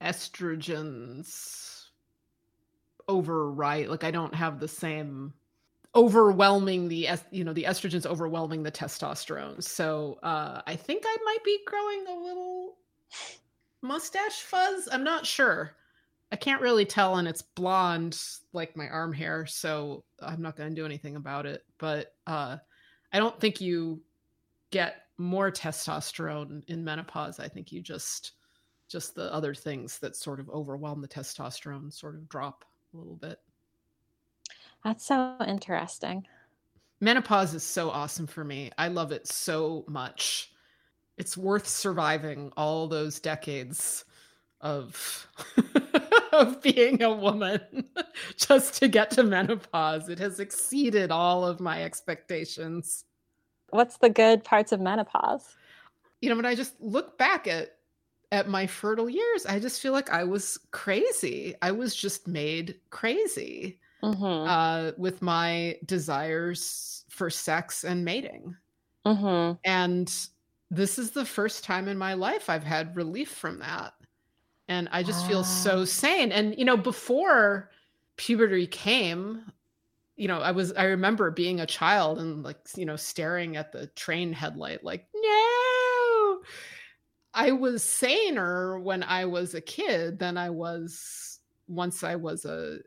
estrogens 0.00 1.86
override. 3.08 3.88
Like 3.88 4.04
I 4.04 4.10
don't 4.10 4.34
have 4.34 4.60
the 4.60 4.68
same 4.68 5.34
overwhelming 5.96 6.88
the 6.88 7.08
you 7.30 7.44
know 7.44 7.52
the 7.52 7.64
estrogens 7.64 8.06
overwhelming 8.06 8.62
the 8.62 8.72
testosterone. 8.72 9.62
So 9.62 10.18
uh, 10.22 10.62
I 10.66 10.76
think 10.76 11.04
I 11.06 11.16
might 11.24 11.44
be 11.44 11.58
growing 11.66 12.06
a 12.08 12.20
little 12.20 12.76
mustache 13.82 14.40
fuzz. 14.40 14.88
I'm 14.90 15.04
not 15.04 15.26
sure. 15.26 15.76
I 16.32 16.36
can't 16.36 16.62
really 16.62 16.84
tell, 16.84 17.16
and 17.16 17.28
it's 17.28 17.42
blonde 17.42 18.20
like 18.52 18.76
my 18.76 18.88
arm 18.88 19.12
hair, 19.12 19.46
so 19.46 20.04
I'm 20.20 20.42
not 20.42 20.56
going 20.56 20.68
to 20.68 20.74
do 20.74 20.86
anything 20.86 21.16
about 21.16 21.46
it. 21.46 21.64
But 21.78 22.14
uh, 22.26 22.56
I 23.12 23.18
don't 23.18 23.38
think 23.38 23.60
you 23.60 24.02
get 24.70 25.02
more 25.16 25.52
testosterone 25.52 26.64
in 26.66 26.82
menopause. 26.82 27.38
I 27.38 27.46
think 27.46 27.70
you 27.70 27.80
just 27.80 28.32
just 28.88 29.14
the 29.14 29.32
other 29.32 29.54
things 29.54 29.98
that 30.00 30.16
sort 30.16 30.40
of 30.40 30.50
overwhelm 30.50 31.00
the 31.00 31.08
testosterone 31.08 31.92
sort 31.92 32.16
of 32.16 32.28
drop 32.28 32.64
a 32.92 32.96
little 32.96 33.16
bit. 33.16 33.38
That's 34.84 35.06
so 35.06 35.36
interesting. 35.46 36.26
Menopause 37.00 37.54
is 37.54 37.64
so 37.64 37.90
awesome 37.90 38.26
for 38.26 38.44
me. 38.44 38.70
I 38.76 38.88
love 38.88 39.12
it 39.12 39.26
so 39.26 39.84
much. 39.88 40.52
It's 41.16 41.36
worth 41.36 41.66
surviving 41.66 42.52
all 42.56 42.86
those 42.86 43.18
decades 43.18 44.04
of 44.60 45.26
of 46.32 46.60
being 46.62 47.02
a 47.02 47.12
woman 47.12 47.84
just 48.36 48.74
to 48.74 48.88
get 48.88 49.10
to 49.12 49.22
menopause. 49.22 50.08
It 50.08 50.18
has 50.18 50.38
exceeded 50.38 51.10
all 51.10 51.46
of 51.46 51.60
my 51.60 51.82
expectations. 51.82 53.04
What's 53.70 53.96
the 53.98 54.10
good 54.10 54.44
parts 54.44 54.72
of 54.72 54.80
menopause? 54.80 55.56
You 56.20 56.30
know, 56.30 56.36
when 56.36 56.46
I 56.46 56.54
just 56.54 56.80
look 56.80 57.16
back 57.16 57.46
at 57.46 57.76
at 58.32 58.48
my 58.48 58.66
fertile 58.66 59.08
years, 59.08 59.46
I 59.46 59.60
just 59.60 59.80
feel 59.80 59.92
like 59.92 60.10
I 60.10 60.24
was 60.24 60.58
crazy. 60.72 61.54
I 61.62 61.70
was 61.70 61.94
just 61.94 62.26
made 62.26 62.80
crazy 62.90 63.78
mm-hmm. 64.04 64.48
uh, 64.48 64.92
with 64.96 65.22
my 65.22 65.76
desires 65.84 67.04
for 67.08 67.30
sex 67.30 67.84
and 67.84 68.04
mating. 68.04 68.56
Mm-hmm. 69.06 69.56
And 69.64 70.12
this 70.70 70.98
is 70.98 71.10
the 71.10 71.24
first 71.24 71.64
time 71.64 71.88
in 71.88 71.98
my 71.98 72.14
life 72.14 72.50
I've 72.50 72.64
had 72.64 72.96
relief 72.96 73.30
from 73.30 73.58
that 73.60 73.94
and 74.68 74.88
I 74.92 75.02
just 75.02 75.26
feel 75.26 75.44
so 75.44 75.82
ah. 75.82 75.84
sane. 75.84 76.32
And 76.32 76.56
you 76.58 76.64
know, 76.64 76.76
before 76.76 77.70
puberty 78.16 78.66
came, 78.66 79.42
you 80.16 80.28
know, 80.28 80.40
I 80.40 80.52
was 80.52 80.72
I 80.72 80.84
remember 80.84 81.30
being 81.30 81.60
a 81.60 81.66
child 81.66 82.18
and 82.18 82.42
like 82.42 82.58
you 82.76 82.86
know 82.86 82.96
staring 82.96 83.56
at 83.56 83.72
the 83.72 83.88
train 83.88 84.32
headlight 84.32 84.84
like 84.84 85.06
no. 85.14 86.40
I 87.36 87.50
was 87.50 87.82
saner 87.82 88.78
when 88.78 89.02
I 89.02 89.24
was 89.24 89.54
a 89.54 89.60
kid 89.60 90.18
than 90.18 90.36
I 90.36 90.50
was 90.50 91.40
once 91.66 92.04
I 92.04 92.14
was 92.14 92.44
a 92.44 92.78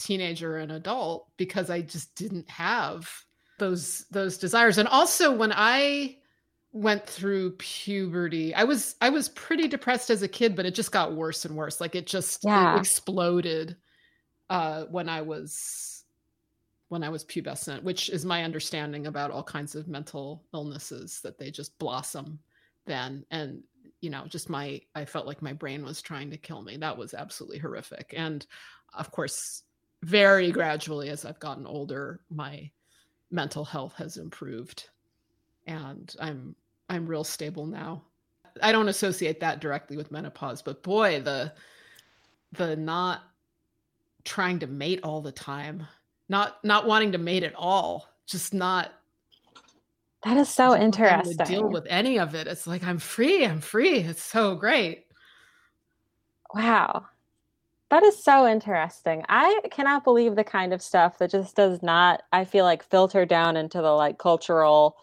teenager 0.00 0.56
and 0.56 0.72
adult 0.72 1.28
because 1.36 1.70
I 1.70 1.82
just 1.82 2.14
didn't 2.16 2.48
have 2.50 3.08
those 3.58 4.06
those 4.10 4.38
desires. 4.38 4.78
And 4.78 4.88
also 4.88 5.32
when 5.32 5.52
I 5.54 6.16
went 6.72 7.04
through 7.04 7.50
puberty 7.52 8.54
i 8.54 8.62
was 8.62 8.94
i 9.00 9.10
was 9.10 9.28
pretty 9.30 9.66
depressed 9.66 10.08
as 10.08 10.22
a 10.22 10.28
kid 10.28 10.54
but 10.54 10.64
it 10.64 10.74
just 10.74 10.92
got 10.92 11.14
worse 11.14 11.44
and 11.44 11.56
worse 11.56 11.80
like 11.80 11.96
it 11.96 12.06
just 12.06 12.44
yeah. 12.44 12.76
it 12.76 12.78
exploded 12.78 13.76
uh 14.50 14.84
when 14.84 15.08
i 15.08 15.20
was 15.20 16.04
when 16.88 17.02
i 17.02 17.08
was 17.08 17.24
pubescent 17.24 17.82
which 17.82 18.08
is 18.08 18.24
my 18.24 18.44
understanding 18.44 19.08
about 19.08 19.32
all 19.32 19.42
kinds 19.42 19.74
of 19.74 19.88
mental 19.88 20.44
illnesses 20.54 21.20
that 21.24 21.38
they 21.38 21.50
just 21.50 21.76
blossom 21.80 22.38
then 22.86 23.24
and 23.32 23.64
you 24.00 24.08
know 24.08 24.24
just 24.28 24.48
my 24.48 24.80
i 24.94 25.04
felt 25.04 25.26
like 25.26 25.42
my 25.42 25.52
brain 25.52 25.84
was 25.84 26.00
trying 26.00 26.30
to 26.30 26.36
kill 26.36 26.62
me 26.62 26.76
that 26.76 26.96
was 26.96 27.14
absolutely 27.14 27.58
horrific 27.58 28.14
and 28.16 28.46
of 28.94 29.10
course 29.10 29.64
very 30.02 30.50
gradually 30.50 31.10
as 31.10 31.24
i've 31.24 31.40
gotten 31.40 31.66
older 31.66 32.20
my 32.30 32.70
mental 33.30 33.64
health 33.64 33.94
has 33.94 34.16
improved 34.16 34.88
and 35.66 36.14
I'm 36.20 36.54
I'm 36.88 37.06
real 37.06 37.24
stable 37.24 37.66
now. 37.66 38.02
I 38.62 38.72
don't 38.72 38.88
associate 38.88 39.40
that 39.40 39.60
directly 39.60 39.96
with 39.96 40.10
menopause, 40.10 40.60
but 40.60 40.82
boy, 40.82 41.20
the 41.20 41.52
the 42.52 42.76
not 42.76 43.22
trying 44.24 44.58
to 44.58 44.66
mate 44.66 45.00
all 45.02 45.20
the 45.20 45.32
time, 45.32 45.86
not 46.28 46.62
not 46.64 46.86
wanting 46.86 47.12
to 47.12 47.18
mate 47.18 47.44
at 47.44 47.54
all, 47.54 48.08
just 48.26 48.52
not 48.52 48.92
that 50.24 50.36
is 50.36 50.48
so 50.48 50.76
interesting. 50.76 51.38
To 51.38 51.44
deal 51.44 51.68
with 51.68 51.86
any 51.88 52.18
of 52.18 52.34
it. 52.34 52.46
It's 52.46 52.66
like 52.66 52.84
I'm 52.84 52.98
free, 52.98 53.46
I'm 53.46 53.60
free. 53.60 54.00
It's 54.00 54.22
so 54.22 54.54
great. 54.54 55.06
Wow. 56.54 57.06
That 57.90 58.02
is 58.04 58.22
so 58.22 58.46
interesting. 58.46 59.24
I 59.28 59.60
cannot 59.70 60.04
believe 60.04 60.36
the 60.36 60.44
kind 60.44 60.72
of 60.72 60.80
stuff 60.80 61.18
that 61.18 61.30
just 61.30 61.56
does 61.56 61.82
not, 61.82 62.22
I 62.32 62.44
feel 62.44 62.64
like, 62.64 62.88
filter 62.88 63.26
down 63.26 63.56
into 63.56 63.78
the 63.78 63.90
like 63.90 64.18
cultural 64.18 64.96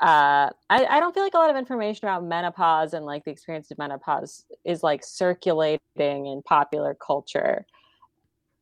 uh, 0.00 0.50
I, 0.68 0.84
I 0.84 1.00
don't 1.00 1.14
feel 1.14 1.22
like 1.22 1.34
a 1.34 1.38
lot 1.38 1.48
of 1.48 1.56
information 1.56 2.06
about 2.06 2.24
menopause 2.24 2.92
and 2.92 3.06
like 3.06 3.24
the 3.24 3.30
experience 3.30 3.70
of 3.70 3.78
menopause 3.78 4.44
is 4.64 4.82
like 4.82 5.02
circulating 5.02 5.80
in 5.98 6.42
popular 6.44 6.94
culture 6.94 7.64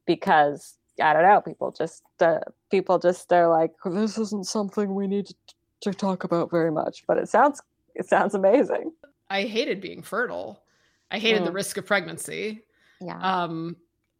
because 0.07 0.77
I 1.03 1.13
don't 1.13 1.23
know, 1.23 1.41
people 1.41 1.73
just 1.73 2.05
uh, 2.21 2.39
people 2.71 3.01
just 3.01 3.29
they're 3.29 3.49
like 3.49 3.73
this 3.85 4.17
isn't 4.17 4.47
something 4.47 4.95
we 4.95 5.09
need 5.09 5.27
to, 5.27 5.35
to 5.83 5.93
talk 5.93 6.23
about 6.23 6.51
very 6.51 6.71
much, 6.71 7.05
but 7.09 7.19
it 7.19 7.29
sounds 7.29 7.61
it 7.97 8.07
sounds 8.07 8.35
amazing. 8.35 8.93
I 9.29 9.43
hated 9.43 9.81
being 9.81 10.03
fertile. 10.03 10.63
I 11.11 11.19
hated 11.19 11.43
mm. 11.43 11.47
the 11.47 11.53
risk 11.53 11.77
of 11.79 11.87
pregnancy. 11.87 12.64
Yeah. 13.01 13.19
Um, 13.19 13.77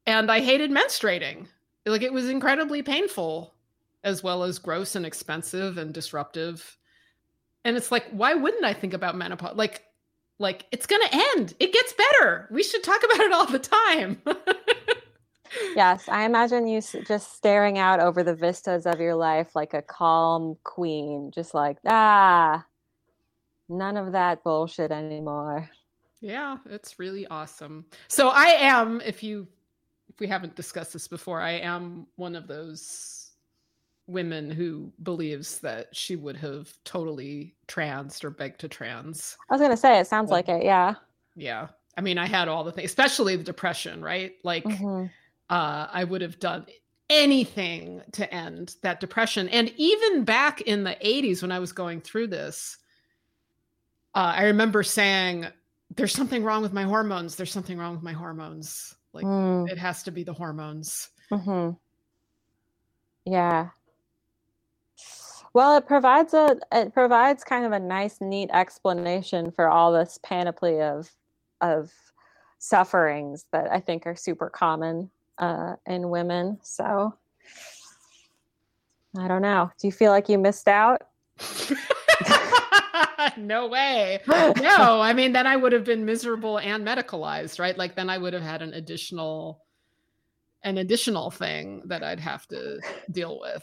and 0.07 0.31
I 0.31 0.41
hated 0.41 0.71
menstruating. 0.71 1.47
Like 1.87 2.03
it 2.03 2.13
was 2.13 2.29
incredibly 2.29 2.83
painful, 2.83 3.55
as 4.03 4.23
well 4.23 4.43
as 4.43 4.59
gross 4.59 4.97
and 4.97 5.05
expensive 5.05 5.79
and 5.79 5.93
disruptive. 5.93 6.79
And 7.65 7.77
it's 7.77 7.93
like 7.93 8.07
why 8.11 8.35
wouldn't 8.35 8.65
i 8.65 8.73
think 8.73 8.95
about 8.95 9.17
menopause? 9.17 9.57
Like 9.57 9.83
like 10.39 10.67
it's 10.73 10.87
gonna 10.87 11.09
end. 11.11 11.55
It 11.61 11.73
gets 11.73 11.93
better. 11.93 12.49
We 12.51 12.63
should 12.63 12.83
talk 12.83 13.03
about 13.05 13.21
it 13.21 13.33
all 13.33 13.47
the 13.47 13.59
time. 13.59 14.21
Yes 15.77 16.09
i 16.09 16.25
imagine 16.25 16.67
you 16.67 16.81
just 16.81 17.37
staring 17.37 17.79
out 17.79 18.01
over 18.01 18.23
the 18.23 18.35
vistas 18.35 18.87
of 18.87 19.01
your 19.01 19.15
life 19.15 19.55
like 19.55 19.75
a 19.75 19.83
calm 19.83 20.57
queen 20.65 21.31
just 21.33 21.55
like 21.55 21.79
ah 21.87 22.65
none 23.69 23.97
of 23.97 24.13
that 24.13 24.43
bullshit 24.43 24.91
anymore 24.91 25.71
yeah 26.25 26.57
it's 26.71 26.99
really 26.99 27.27
awesome 27.29 27.85
so 28.09 28.29
i 28.29 28.47
am 28.47 29.01
if 29.03 29.23
you 29.23 29.47
if 30.09 30.21
we 30.21 30.27
haven't 30.27 30.55
discussed 30.55 30.93
this 30.93 31.07
before 31.07 31.41
i 31.41 31.53
am 31.53 32.07
one 32.17 32.35
of 32.35 32.47
those 32.47 33.25
women 34.07 34.51
who 34.51 34.93
believes 35.03 35.59
that 35.61 35.95
she 35.95 36.17
would 36.17 36.37
have 36.37 36.73
totally 36.85 37.55
transed 37.67 38.25
or 38.25 38.31
begged 38.31 38.61
to 38.61 38.69
trans. 38.69 39.37
I 39.49 39.55
was 39.55 39.63
gonna 39.63 39.77
say 39.77 39.99
it 39.99 40.07
sounds 40.07 40.31
like 40.31 40.49
it, 40.49 40.63
yeah. 40.63 40.95
Yeah. 41.35 41.69
I 41.97 42.01
mean, 42.01 42.19
I 42.19 42.27
had 42.27 42.49
all 42.49 42.65
the 42.65 42.73
things, 42.73 42.91
especially 42.91 43.37
the 43.37 43.45
depression, 43.45 44.03
right? 44.03 44.35
Like, 44.43 44.65
mm-hmm. 44.65 45.07
uh, 45.49 45.87
I 45.91 46.05
would 46.05 46.21
have 46.23 46.39
done 46.39 46.67
anything 47.09 48.03
to 48.13 48.33
end 48.35 48.77
that 48.83 49.01
depression. 49.01 49.49
And 49.49 49.73
even 49.77 50.25
back 50.25 50.61
in 50.63 50.85
the 50.85 50.97
80s 51.05 51.41
when 51.41 51.53
I 51.53 51.61
was 51.61 51.73
going 51.73 52.01
through 52.01 52.29
this, 52.29 52.79
uh, 54.15 54.35
I 54.37 54.45
remember 54.45 54.83
saying, 54.83 55.47
There's 55.97 56.13
something 56.13 56.43
wrong 56.43 56.63
with 56.63 56.73
my 56.73 56.83
hormones. 56.83 57.37
There's 57.37 57.53
something 57.53 57.79
wrong 57.79 57.95
with 57.95 58.03
my 58.03 58.13
hormones. 58.13 58.95
Like, 59.13 59.25
mm. 59.25 59.69
it 59.71 59.79
has 59.79 60.03
to 60.05 60.11
be 60.11 60.25
the 60.25 60.33
hormones. 60.33 61.11
Mm-hmm. 61.31 61.71
Yeah. 63.31 63.69
Well, 65.53 65.77
it 65.77 65.87
provides 65.87 66.35
a 66.35 66.57
it 66.73 66.93
provides 66.93 67.45
kind 67.45 67.65
of 67.65 67.73
a 67.73 67.79
nice, 67.79 68.21
neat 68.21 68.51
explanation 68.53 69.53
for 69.53 69.69
all 69.69 69.93
this 69.93 70.19
panoply 70.23 70.83
of 70.83 71.09
of 71.61 71.93
sufferings 72.59 73.47
that 73.53 73.71
I 73.71 73.79
think 73.79 74.07
are 74.07 74.17
super 74.17 74.51
common 74.51 75.11
uh, 75.39 75.77
in 75.87 76.11
women. 76.11 76.59
So 76.63 77.15
I 79.17 79.29
don't 79.29 79.43
know. 79.43 79.71
Do 79.79 79.87
you 79.87 79.93
feel 79.93 80.11
like 80.11 80.29
you 80.29 80.39
missed 80.39 80.67
out? 80.67 81.03
no 83.37 83.67
way. 83.69 84.21
No, 84.29 85.01
I 85.01 85.13
mean, 85.13 85.33
then 85.33 85.47
I 85.47 85.57
would 85.57 85.73
have 85.73 85.85
been 85.85 86.05
miserable 86.05 86.59
and 86.59 86.87
medicalized, 86.87 87.59
right? 87.59 87.77
Like 87.77 87.97
then 87.97 88.09
I 88.09 88.19
would 88.19 88.33
have 88.33 88.43
had 88.43 88.63
an 88.63 88.75
additional 88.75 89.63
an 90.63 90.79
additional 90.79 91.31
thing 91.31 91.83
that 91.87 92.03
I'd 92.03 92.21
have 92.21 92.47
to 92.49 92.81
deal 93.11 93.39
with. 93.39 93.63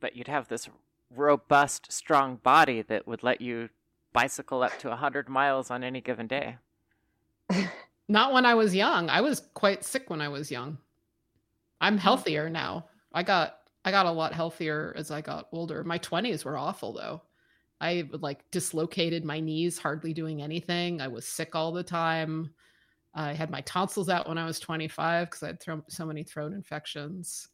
But 0.00 0.16
you'd 0.16 0.26
have 0.26 0.48
this 0.48 0.68
robust, 1.14 1.92
strong 1.92 2.36
body 2.36 2.82
that 2.82 3.06
would 3.06 3.22
let 3.22 3.40
you 3.40 3.68
bicycle 4.12 4.62
up 4.62 4.76
to 4.80 4.88
100 4.88 5.28
miles 5.28 5.70
on 5.70 5.84
any 5.84 6.00
given 6.00 6.26
day. 6.26 6.56
Not 8.08 8.32
when 8.32 8.44
I 8.44 8.54
was 8.54 8.74
young. 8.74 9.08
I 9.08 9.20
was 9.20 9.42
quite 9.54 9.84
sick 9.84 10.10
when 10.10 10.20
I 10.20 10.28
was 10.28 10.50
young. 10.50 10.78
I'm 11.80 11.94
hmm. 11.94 12.00
healthier 12.00 12.50
now. 12.50 12.86
I 13.12 13.22
got 13.22 13.58
I 13.84 13.90
got 13.90 14.06
a 14.06 14.12
lot 14.12 14.32
healthier 14.32 14.94
as 14.96 15.10
I 15.10 15.20
got 15.20 15.48
older. 15.52 15.82
My 15.82 15.98
20s 15.98 16.44
were 16.44 16.56
awful 16.56 16.92
though. 16.92 17.22
I 17.82 18.08
like 18.12 18.48
dislocated 18.52 19.24
my 19.24 19.40
knees 19.40 19.76
hardly 19.76 20.14
doing 20.14 20.40
anything. 20.40 21.00
I 21.00 21.08
was 21.08 21.26
sick 21.26 21.56
all 21.56 21.72
the 21.72 21.82
time. 21.82 22.54
I 23.12 23.32
had 23.32 23.50
my 23.50 23.60
tonsils 23.62 24.08
out 24.08 24.28
when 24.28 24.38
I 24.38 24.46
was 24.46 24.60
25 24.60 25.28
because 25.28 25.42
I 25.42 25.48
had 25.48 25.60
thrown 25.60 25.82
so 25.88 26.06
many 26.06 26.22
throat 26.22 26.52
infections. 26.52 27.48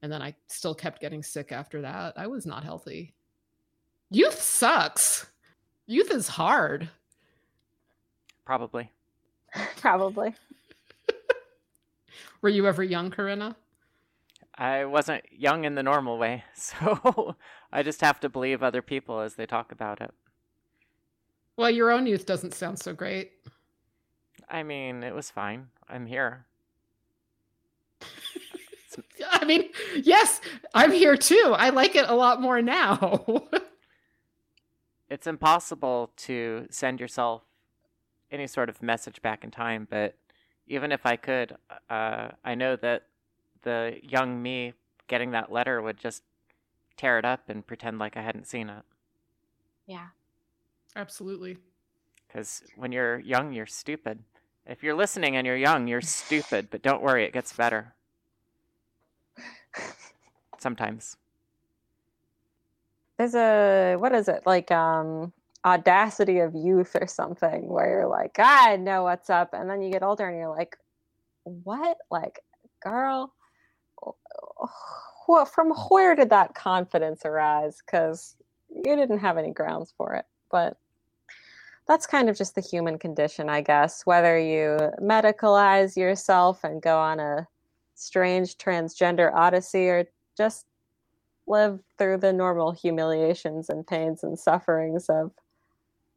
And 0.00 0.12
then 0.12 0.22
I 0.22 0.36
still 0.48 0.74
kept 0.74 1.00
getting 1.00 1.22
sick 1.24 1.50
after 1.50 1.82
that. 1.82 2.14
I 2.16 2.28
was 2.28 2.46
not 2.46 2.62
healthy. 2.62 3.14
Youth 4.10 4.40
sucks. 4.40 5.26
Youth 5.86 6.12
is 6.12 6.28
hard. 6.28 6.88
Probably. 8.44 8.92
Probably. 9.78 10.34
Were 12.42 12.48
you 12.48 12.66
ever 12.68 12.84
young, 12.84 13.10
Corinna? 13.10 13.56
I 14.56 14.84
wasn't 14.84 15.24
young 15.32 15.64
in 15.64 15.74
the 15.74 15.82
normal 15.82 16.18
way, 16.18 16.44
so 16.54 17.36
I 17.72 17.82
just 17.82 18.00
have 18.00 18.20
to 18.20 18.28
believe 18.28 18.62
other 18.62 18.82
people 18.82 19.20
as 19.20 19.34
they 19.34 19.46
talk 19.46 19.72
about 19.72 20.00
it. 20.00 20.12
Well, 21.56 21.70
your 21.70 21.90
own 21.90 22.06
youth 22.06 22.26
doesn't 22.26 22.54
sound 22.54 22.78
so 22.78 22.92
great. 22.92 23.32
I 24.48 24.62
mean, 24.62 25.02
it 25.02 25.14
was 25.14 25.30
fine. 25.30 25.68
I'm 25.88 26.06
here. 26.06 26.46
I 29.30 29.44
mean, 29.44 29.70
yes, 29.96 30.40
I'm 30.74 30.92
here 30.92 31.16
too. 31.16 31.54
I 31.56 31.70
like 31.70 31.96
it 31.96 32.08
a 32.08 32.14
lot 32.14 32.40
more 32.40 32.60
now. 32.60 33.48
it's 35.08 35.26
impossible 35.26 36.12
to 36.16 36.66
send 36.70 37.00
yourself 37.00 37.42
any 38.30 38.46
sort 38.46 38.68
of 38.68 38.82
message 38.82 39.22
back 39.22 39.44
in 39.44 39.50
time, 39.50 39.86
but 39.88 40.16
even 40.66 40.92
if 40.92 41.06
I 41.06 41.16
could, 41.16 41.56
uh, 41.90 42.28
I 42.44 42.54
know 42.54 42.76
that 42.76 43.06
the 43.64 43.98
young 44.02 44.40
me 44.42 44.74
getting 45.08 45.32
that 45.32 45.52
letter 45.52 45.82
would 45.82 45.98
just 45.98 46.22
tear 46.96 47.18
it 47.18 47.24
up 47.24 47.48
and 47.48 47.66
pretend 47.66 47.98
like 47.98 48.16
I 48.16 48.22
hadn't 48.22 48.46
seen 48.46 48.68
it. 48.68 48.82
Yeah. 49.86 50.08
Absolutely. 50.96 51.58
Because 52.26 52.62
when 52.76 52.92
you're 52.92 53.18
young, 53.18 53.52
you're 53.52 53.66
stupid. 53.66 54.20
If 54.66 54.82
you're 54.82 54.94
listening 54.94 55.36
and 55.36 55.46
you're 55.46 55.56
young, 55.56 55.86
you're 55.88 56.00
stupid, 56.00 56.68
but 56.70 56.82
don't 56.82 57.02
worry, 57.02 57.24
it 57.24 57.32
gets 57.32 57.52
better. 57.52 57.94
Sometimes. 60.58 61.16
There's 63.18 63.34
a 63.34 63.96
what 63.96 64.14
is 64.14 64.28
it? 64.28 64.42
Like 64.46 64.70
um 64.70 65.32
audacity 65.64 66.40
of 66.40 66.54
youth 66.54 66.96
or 67.00 67.06
something 67.06 67.68
where 67.68 67.88
you're 67.88 68.08
like, 68.08 68.36
I 68.38 68.76
know 68.76 69.04
what's 69.04 69.30
up, 69.30 69.50
and 69.52 69.68
then 69.68 69.82
you 69.82 69.90
get 69.90 70.02
older 70.02 70.28
and 70.28 70.36
you're 70.36 70.54
like, 70.54 70.76
what? 71.44 71.96
Like, 72.10 72.40
girl, 72.82 73.32
well, 75.28 75.44
from 75.44 75.70
where 75.88 76.14
did 76.14 76.30
that 76.30 76.54
confidence 76.54 77.22
arise? 77.24 77.82
Because 77.84 78.36
you 78.70 78.96
didn't 78.96 79.18
have 79.18 79.38
any 79.38 79.52
grounds 79.52 79.92
for 79.96 80.14
it, 80.14 80.26
but 80.50 80.76
that's 81.86 82.06
kind 82.06 82.28
of 82.28 82.36
just 82.36 82.54
the 82.54 82.60
human 82.60 82.98
condition, 82.98 83.48
I 83.48 83.60
guess. 83.60 84.06
Whether 84.06 84.38
you 84.38 84.78
medicalize 85.02 85.96
yourself 85.96 86.64
and 86.64 86.80
go 86.80 86.98
on 86.98 87.20
a 87.20 87.46
strange 87.94 88.56
transgender 88.56 89.32
odyssey 89.34 89.88
or 89.88 90.04
just 90.36 90.66
live 91.46 91.80
through 91.98 92.18
the 92.18 92.32
normal 92.32 92.72
humiliations 92.72 93.68
and 93.68 93.86
pains 93.86 94.24
and 94.24 94.38
sufferings 94.38 95.06
of, 95.08 95.32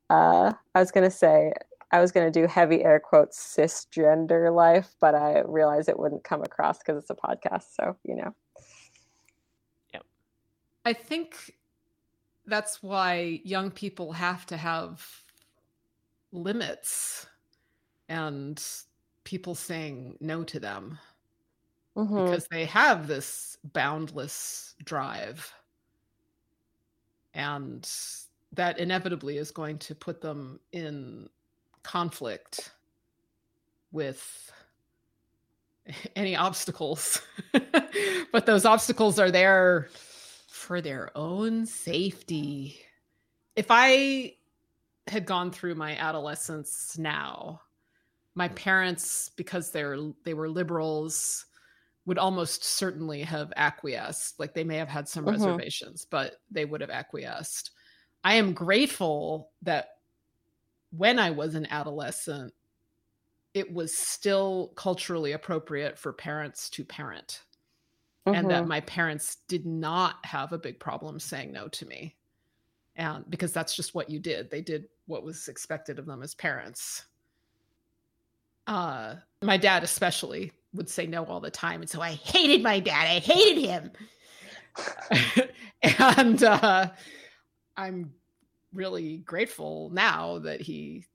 uh, 0.09 0.53
I 0.73 0.79
was 0.79 0.91
going 0.91 1.03
to 1.03 1.15
say, 1.15 1.51
I 1.91 2.01
was 2.01 2.11
going 2.11 2.31
to 2.31 2.39
do 2.39 2.47
heavy 2.47 2.83
air 2.83 2.99
quotes 2.99 3.37
cisgender 3.39 4.53
life, 4.53 4.95
but 4.99 5.15
I 5.15 5.41
realized 5.45 5.87
it 5.87 5.97
wouldn't 5.99 6.23
come 6.23 6.43
across 6.43 6.79
because 6.79 6.97
it's 6.97 7.09
a 7.09 7.15
podcast. 7.15 7.75
So, 7.75 7.95
you 8.03 8.15
know. 8.15 8.35
Yep. 9.93 10.03
I 10.85 10.93
think 10.93 11.55
that's 12.45 12.83
why 12.83 13.41
young 13.43 13.71
people 13.71 14.11
have 14.11 14.45
to 14.47 14.57
have 14.57 15.05
limits 16.31 17.25
and 18.09 18.63
people 19.23 19.55
saying 19.55 20.17
no 20.19 20.43
to 20.43 20.59
them 20.59 20.97
mm-hmm. 21.95 22.25
because 22.25 22.47
they 22.47 22.65
have 22.65 23.07
this 23.07 23.57
boundless 23.73 24.75
drive 24.83 25.53
and 27.33 27.89
that 28.53 28.79
inevitably 28.79 29.37
is 29.37 29.51
going 29.51 29.77
to 29.77 29.93
put 29.93 30.21
them 30.21 30.59
in 30.71 31.29
conflict 31.87 32.71
with 33.91 34.51
any 36.15 36.35
obstacles 36.35 37.21
but 38.31 38.45
those 38.45 38.65
obstacles 38.65 39.19
are 39.19 39.31
there 39.31 39.87
for 40.47 40.81
their 40.81 41.09
own 41.15 41.65
safety 41.65 42.77
if 43.55 43.67
i 43.69 44.33
had 45.09 45.25
gone 45.25 45.51
through 45.51 45.75
my 45.75 45.95
adolescence 45.97 46.97
now, 46.97 47.61
my 48.35 48.47
parents, 48.49 49.31
because 49.35 49.71
they're 49.71 49.97
they 50.23 50.33
were 50.33 50.49
liberals, 50.49 51.45
would 52.05 52.17
almost 52.17 52.63
certainly 52.63 53.21
have 53.23 53.51
acquiesced. 53.55 54.39
Like 54.39 54.53
they 54.53 54.63
may 54.63 54.77
have 54.77 54.89
had 54.89 55.07
some 55.07 55.25
mm-hmm. 55.25 55.33
reservations, 55.33 56.05
but 56.05 56.35
they 56.51 56.65
would 56.65 56.81
have 56.81 56.89
acquiesced. 56.89 57.71
I 58.23 58.35
am 58.35 58.53
grateful 58.53 59.51
that 59.63 59.89
when 60.91 61.19
I 61.19 61.31
was 61.31 61.55
an 61.55 61.67
adolescent, 61.69 62.53
it 63.53 63.71
was 63.71 63.97
still 63.97 64.71
culturally 64.75 65.31
appropriate 65.31 65.97
for 65.97 66.13
parents 66.13 66.69
to 66.71 66.83
parent. 66.83 67.41
Mm-hmm. 68.25 68.35
And 68.35 68.49
that 68.49 68.59
mm-hmm. 68.61 68.69
my 68.69 68.81
parents 68.81 69.37
did 69.47 69.65
not 69.65 70.25
have 70.25 70.53
a 70.53 70.57
big 70.57 70.79
problem 70.79 71.19
saying 71.19 71.51
no 71.51 71.67
to 71.69 71.85
me. 71.85 72.15
And 72.95 73.23
because 73.29 73.53
that's 73.53 73.75
just 73.75 73.95
what 73.95 74.09
you 74.09 74.19
did. 74.19 74.49
They 74.49 74.61
did 74.61 74.85
what 75.05 75.23
was 75.23 75.47
expected 75.47 75.99
of 75.99 76.05
them 76.05 76.21
as 76.23 76.35
parents. 76.35 77.05
Uh, 78.65 79.15
my 79.41 79.57
dad 79.57 79.83
especially 79.83 80.51
would 80.73 80.89
say 80.89 81.07
no 81.07 81.23
all 81.25 81.39
the 81.39 81.49
time, 81.49 81.81
and 81.81 81.89
so 81.89 82.01
I 82.01 82.11
hated 82.11 82.61
my 82.61 82.79
dad. 82.79 83.05
I 83.05 83.19
hated 83.19 83.65
him, 83.65 83.91
and 85.99 86.43
uh, 86.43 86.89
I'm 87.77 88.13
really 88.77 89.17
grateful 89.17 89.89
now 89.91 90.39
that 90.39 90.61
he 90.61 91.05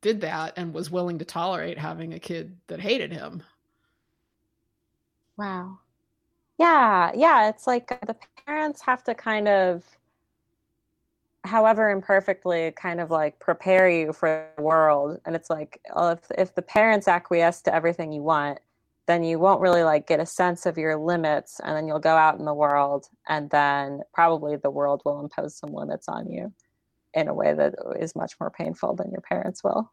did 0.00 0.20
that 0.20 0.52
and 0.56 0.72
was 0.72 0.90
willing 0.90 1.18
to 1.18 1.24
tolerate 1.24 1.78
having 1.78 2.14
a 2.14 2.20
kid 2.20 2.56
that 2.68 2.80
hated 2.80 3.12
him. 3.12 3.42
Wow. 5.36 5.80
Yeah, 6.58 7.12
yeah, 7.14 7.48
it's 7.48 7.66
like 7.66 7.88
the 7.88 8.16
parents 8.46 8.80
have 8.82 9.02
to 9.04 9.14
kind 9.14 9.48
of 9.48 9.84
however 11.44 11.90
imperfectly 11.90 12.72
kind 12.72 13.00
of 13.00 13.10
like 13.10 13.38
prepare 13.38 13.88
you 13.88 14.12
for 14.12 14.46
the 14.56 14.62
world 14.62 15.18
and 15.24 15.34
it's 15.34 15.48
like 15.48 15.80
well, 15.94 16.10
if 16.10 16.20
if 16.36 16.54
the 16.54 16.62
parents 16.62 17.08
acquiesce 17.08 17.62
to 17.62 17.74
everything 17.74 18.12
you 18.12 18.22
want 18.22 18.58
then 19.06 19.22
you 19.24 19.38
won't 19.38 19.60
really 19.60 19.82
like 19.82 20.06
get 20.06 20.20
a 20.20 20.26
sense 20.26 20.66
of 20.66 20.76
your 20.76 20.96
limits 20.96 21.60
and 21.60 21.74
then 21.74 21.86
you'll 21.86 21.98
go 21.98 22.16
out 22.16 22.38
in 22.38 22.44
the 22.44 22.52
world 22.52 23.06
and 23.28 23.48
then 23.50 24.00
probably 24.12 24.56
the 24.56 24.70
world 24.70 25.00
will 25.04 25.20
impose 25.20 25.56
some 25.56 25.72
limits 25.72 26.08
on 26.08 26.30
you 26.30 26.52
in 27.14 27.28
a 27.28 27.34
way 27.34 27.54
that 27.54 27.74
is 27.98 28.14
much 28.14 28.34
more 28.40 28.50
painful 28.50 28.94
than 28.94 29.10
your 29.10 29.20
parents 29.22 29.62
will 29.64 29.92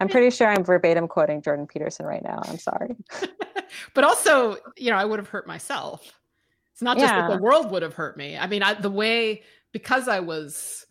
I'm 0.00 0.08
pretty 0.08 0.30
sure 0.30 0.48
I'm 0.48 0.64
verbatim 0.64 1.06
quoting 1.06 1.42
Jordan 1.42 1.68
Peterson 1.68 2.04
right 2.06 2.24
now. 2.24 2.40
I'm 2.46 2.58
sorry. 2.58 2.96
but 3.94 4.02
also, 4.02 4.56
you 4.76 4.90
know, 4.90 4.96
I 4.96 5.04
would 5.04 5.20
have 5.20 5.28
hurt 5.28 5.46
myself. 5.46 6.20
It's 6.72 6.82
not 6.82 6.98
just 6.98 7.12
Yeah. 7.12 7.28
that 7.28 7.36
the 7.36 7.40
world 7.40 7.70
would 7.70 7.82
have 7.82 7.94
hurt 7.94 8.16
me. 8.16 8.36
I 8.36 8.48
mean, 8.48 8.64
I, 8.64 8.74
the 8.74 8.90
way 8.90 9.44
because 9.70 10.08
I 10.08 10.18
was 10.18 10.86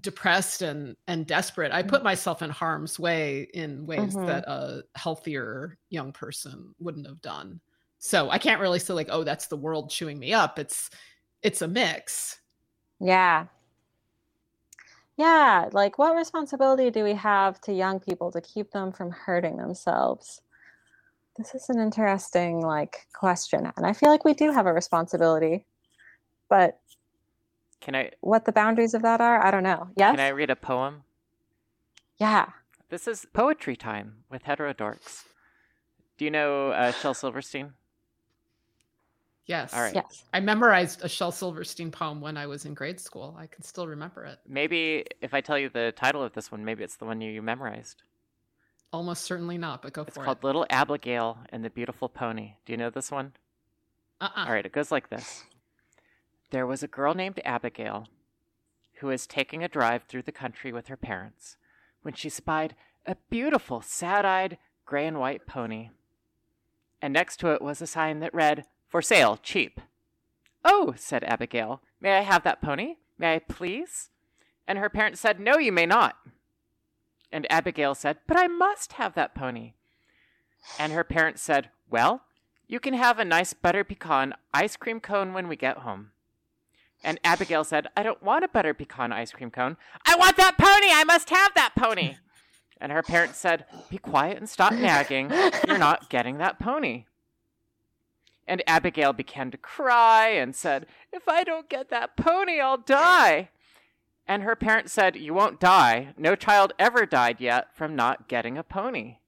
depressed 0.00 0.62
and 0.62 0.96
and 1.08 1.26
desperate, 1.26 1.72
I 1.72 1.82
put 1.82 2.02
myself 2.02 2.40
in 2.40 2.48
harm's 2.48 2.98
way 2.98 3.48
in 3.52 3.84
ways 3.84 4.14
Mhm. 4.16 4.26
that 4.28 4.44
a 4.48 4.84
healthier 4.94 5.76
young 5.90 6.10
person 6.12 6.74
wouldn't 6.78 7.06
have 7.06 7.20
done. 7.20 7.60
So 7.98 8.30
I 8.30 8.38
can't 8.38 8.62
really 8.62 8.78
say 8.78 8.94
like, 8.94 9.08
oh, 9.10 9.24
that's 9.24 9.48
the 9.48 9.58
world 9.58 9.90
chewing 9.90 10.18
me 10.18 10.32
up. 10.32 10.58
It's 10.58 10.88
it's 11.42 11.60
a 11.60 11.68
mix. 11.68 12.40
Yeah. 12.98 13.46
Yeah. 15.16 15.68
Like, 15.72 15.98
what 15.98 16.16
responsibility 16.16 16.90
do 16.90 17.04
we 17.04 17.14
have 17.14 17.60
to 17.62 17.72
young 17.72 18.00
people 18.00 18.30
to 18.32 18.40
keep 18.40 18.70
them 18.72 18.92
from 18.92 19.10
hurting 19.10 19.56
themselves? 19.56 20.40
This 21.36 21.54
is 21.54 21.68
an 21.68 21.80
interesting, 21.80 22.60
like, 22.60 23.06
question. 23.14 23.70
And 23.76 23.86
I 23.86 23.92
feel 23.92 24.08
like 24.10 24.24
we 24.24 24.34
do 24.34 24.52
have 24.52 24.66
a 24.66 24.72
responsibility. 24.72 25.66
But 26.48 26.78
Can 27.80 27.94
I 27.96 28.12
what 28.20 28.44
the 28.44 28.52
boundaries 28.52 28.94
of 28.94 29.02
that 29.02 29.20
are, 29.20 29.44
I 29.44 29.50
don't 29.50 29.62
know. 29.62 29.88
Yes? 29.96 30.12
can 30.12 30.20
I 30.20 30.28
read 30.28 30.50
a 30.50 30.56
poem? 30.56 31.02
Yeah. 32.18 32.50
This 32.88 33.08
is 33.08 33.26
poetry 33.32 33.76
time 33.76 34.24
with 34.30 34.44
Heterodorx. 34.44 35.24
Do 36.16 36.24
you 36.24 36.30
know 36.30 36.70
uh, 36.70 36.92
Shel 36.92 37.14
Silverstein? 37.14 37.72
Yes. 39.46 39.74
All 39.74 39.82
right. 39.82 39.94
Yes. 39.94 40.24
I 40.32 40.40
memorized 40.40 41.04
a 41.04 41.08
Shel 41.08 41.30
Silverstein 41.30 41.90
poem 41.90 42.20
when 42.20 42.36
I 42.36 42.46
was 42.46 42.64
in 42.64 42.72
grade 42.72 42.98
school. 42.98 43.36
I 43.38 43.46
can 43.46 43.62
still 43.62 43.86
remember 43.86 44.24
it. 44.24 44.38
Maybe 44.48 45.04
if 45.20 45.34
I 45.34 45.40
tell 45.42 45.58
you 45.58 45.68
the 45.68 45.92
title 45.94 46.22
of 46.22 46.32
this 46.32 46.50
one, 46.50 46.64
maybe 46.64 46.82
it's 46.82 46.96
the 46.96 47.04
one 47.04 47.20
you, 47.20 47.30
you 47.30 47.42
memorized. 47.42 48.02
Almost 48.92 49.22
certainly 49.22 49.58
not, 49.58 49.82
but 49.82 49.92
go 49.92 50.02
It's 50.02 50.14
for 50.14 50.20
it. 50.20 50.22
It's 50.22 50.26
called. 50.26 50.44
Little 50.44 50.66
Abigail 50.70 51.38
and 51.50 51.64
the 51.64 51.70
Beautiful 51.70 52.08
Pony. 52.08 52.54
Do 52.64 52.72
you 52.72 52.76
know 52.78 52.90
this 52.90 53.10
one? 53.10 53.32
Uh-uh. 54.20 54.44
All 54.46 54.52
right, 54.52 54.64
it 54.64 54.72
goes 54.72 54.90
like 54.92 55.10
this 55.10 55.44
There 56.50 56.66
was 56.66 56.82
a 56.82 56.88
girl 56.88 57.12
named 57.14 57.40
Abigail 57.44 58.06
who 59.00 59.08
was 59.08 59.26
taking 59.26 59.62
a 59.62 59.68
drive 59.68 60.04
through 60.04 60.22
the 60.22 60.32
country 60.32 60.72
with 60.72 60.86
her 60.86 60.96
parents 60.96 61.56
when 62.02 62.14
she 62.14 62.28
spied 62.28 62.76
a 63.04 63.16
beautiful, 63.28 63.82
sad 63.82 64.24
eyed, 64.24 64.56
gray 64.86 65.06
and 65.06 65.18
white 65.18 65.46
pony. 65.46 65.90
And 67.02 67.12
next 67.12 67.38
to 67.40 67.52
it 67.52 67.60
was 67.60 67.82
a 67.82 67.86
sign 67.86 68.20
that 68.20 68.32
read, 68.32 68.64
For 68.94 69.02
sale, 69.02 69.40
cheap. 69.42 69.80
Oh, 70.64 70.94
said 70.96 71.24
Abigail, 71.24 71.82
may 72.00 72.16
I 72.16 72.20
have 72.20 72.44
that 72.44 72.62
pony? 72.62 72.94
May 73.18 73.34
I 73.34 73.38
please? 73.40 74.10
And 74.68 74.78
her 74.78 74.88
parents 74.88 75.20
said, 75.20 75.40
No, 75.40 75.58
you 75.58 75.72
may 75.72 75.84
not. 75.84 76.14
And 77.32 77.44
Abigail 77.50 77.96
said, 77.96 78.18
But 78.28 78.36
I 78.36 78.46
must 78.46 78.92
have 78.92 79.14
that 79.14 79.34
pony. 79.34 79.72
And 80.78 80.92
her 80.92 81.02
parents 81.02 81.42
said, 81.42 81.70
Well, 81.90 82.22
you 82.68 82.78
can 82.78 82.94
have 82.94 83.18
a 83.18 83.24
nice 83.24 83.52
butter 83.52 83.82
pecan 83.82 84.34
ice 84.52 84.76
cream 84.76 85.00
cone 85.00 85.32
when 85.32 85.48
we 85.48 85.56
get 85.56 85.78
home. 85.78 86.12
And 87.02 87.18
Abigail 87.24 87.64
said, 87.64 87.88
I 87.96 88.04
don't 88.04 88.22
want 88.22 88.44
a 88.44 88.48
butter 88.48 88.74
pecan 88.74 89.12
ice 89.12 89.32
cream 89.32 89.50
cone. 89.50 89.76
I 90.06 90.14
want 90.14 90.36
that 90.36 90.56
pony! 90.56 90.92
I 90.92 91.02
must 91.02 91.30
have 91.30 91.52
that 91.56 91.72
pony! 91.76 92.14
And 92.80 92.92
her 92.92 93.02
parents 93.02 93.38
said, 93.38 93.64
Be 93.90 93.98
quiet 93.98 94.38
and 94.38 94.48
stop 94.48 94.72
nagging. 94.72 95.32
You're 95.66 95.78
not 95.78 96.10
getting 96.10 96.38
that 96.38 96.60
pony. 96.60 97.06
And 98.46 98.62
Abigail 98.66 99.12
began 99.12 99.50
to 99.50 99.56
cry 99.56 100.28
and 100.28 100.54
said, 100.54 100.86
If 101.12 101.28
I 101.28 101.44
don't 101.44 101.68
get 101.68 101.88
that 101.90 102.16
pony, 102.16 102.60
I'll 102.60 102.78
die. 102.78 103.50
And 104.26 104.42
her 104.42 104.56
parents 104.56 104.92
said, 104.92 105.16
You 105.16 105.34
won't 105.34 105.60
die. 105.60 106.14
No 106.16 106.34
child 106.34 106.72
ever 106.78 107.04
died 107.06 107.40
yet 107.40 107.74
from 107.74 107.96
not 107.96 108.28
getting 108.28 108.58
a 108.58 108.62
pony. 108.62 109.18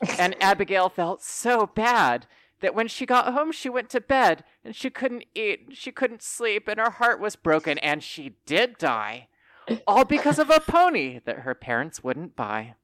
And 0.18 0.36
Abigail 0.42 0.90
felt 0.90 1.22
so 1.22 1.70
bad 1.74 2.26
that 2.60 2.74
when 2.74 2.88
she 2.88 3.06
got 3.06 3.32
home, 3.32 3.52
she 3.52 3.68
went 3.68 3.88
to 3.90 4.00
bed 4.00 4.42
and 4.64 4.76
she 4.76 4.90
couldn't 4.90 5.24
eat, 5.34 5.68
she 5.72 5.92
couldn't 5.92 6.22
sleep, 6.22 6.68
and 6.68 6.78
her 6.78 6.90
heart 6.90 7.20
was 7.20 7.36
broken, 7.36 7.78
and 7.78 8.02
she 8.02 8.36
did 8.44 8.76
die. 8.78 9.28
All 9.86 10.04
because 10.04 10.38
of 10.38 10.50
a 10.50 10.60
pony 10.60 11.20
that 11.24 11.40
her 11.40 11.54
parents 11.54 12.04
wouldn't 12.04 12.36
buy. 12.36 12.74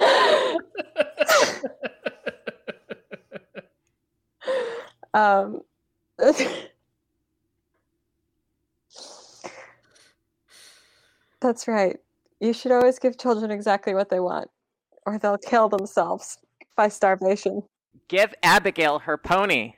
um, 5.14 5.62
that's 11.40 11.66
right. 11.68 11.98
You 12.40 12.52
should 12.52 12.72
always 12.72 12.98
give 12.98 13.18
children 13.18 13.50
exactly 13.50 13.94
what 13.94 14.10
they 14.10 14.20
want, 14.20 14.50
or 15.06 15.18
they'll 15.18 15.38
kill 15.38 15.68
themselves 15.68 16.38
by 16.76 16.88
starvation. 16.88 17.62
Give 18.08 18.34
Abigail 18.42 18.98
her 19.00 19.16
pony. 19.16 19.74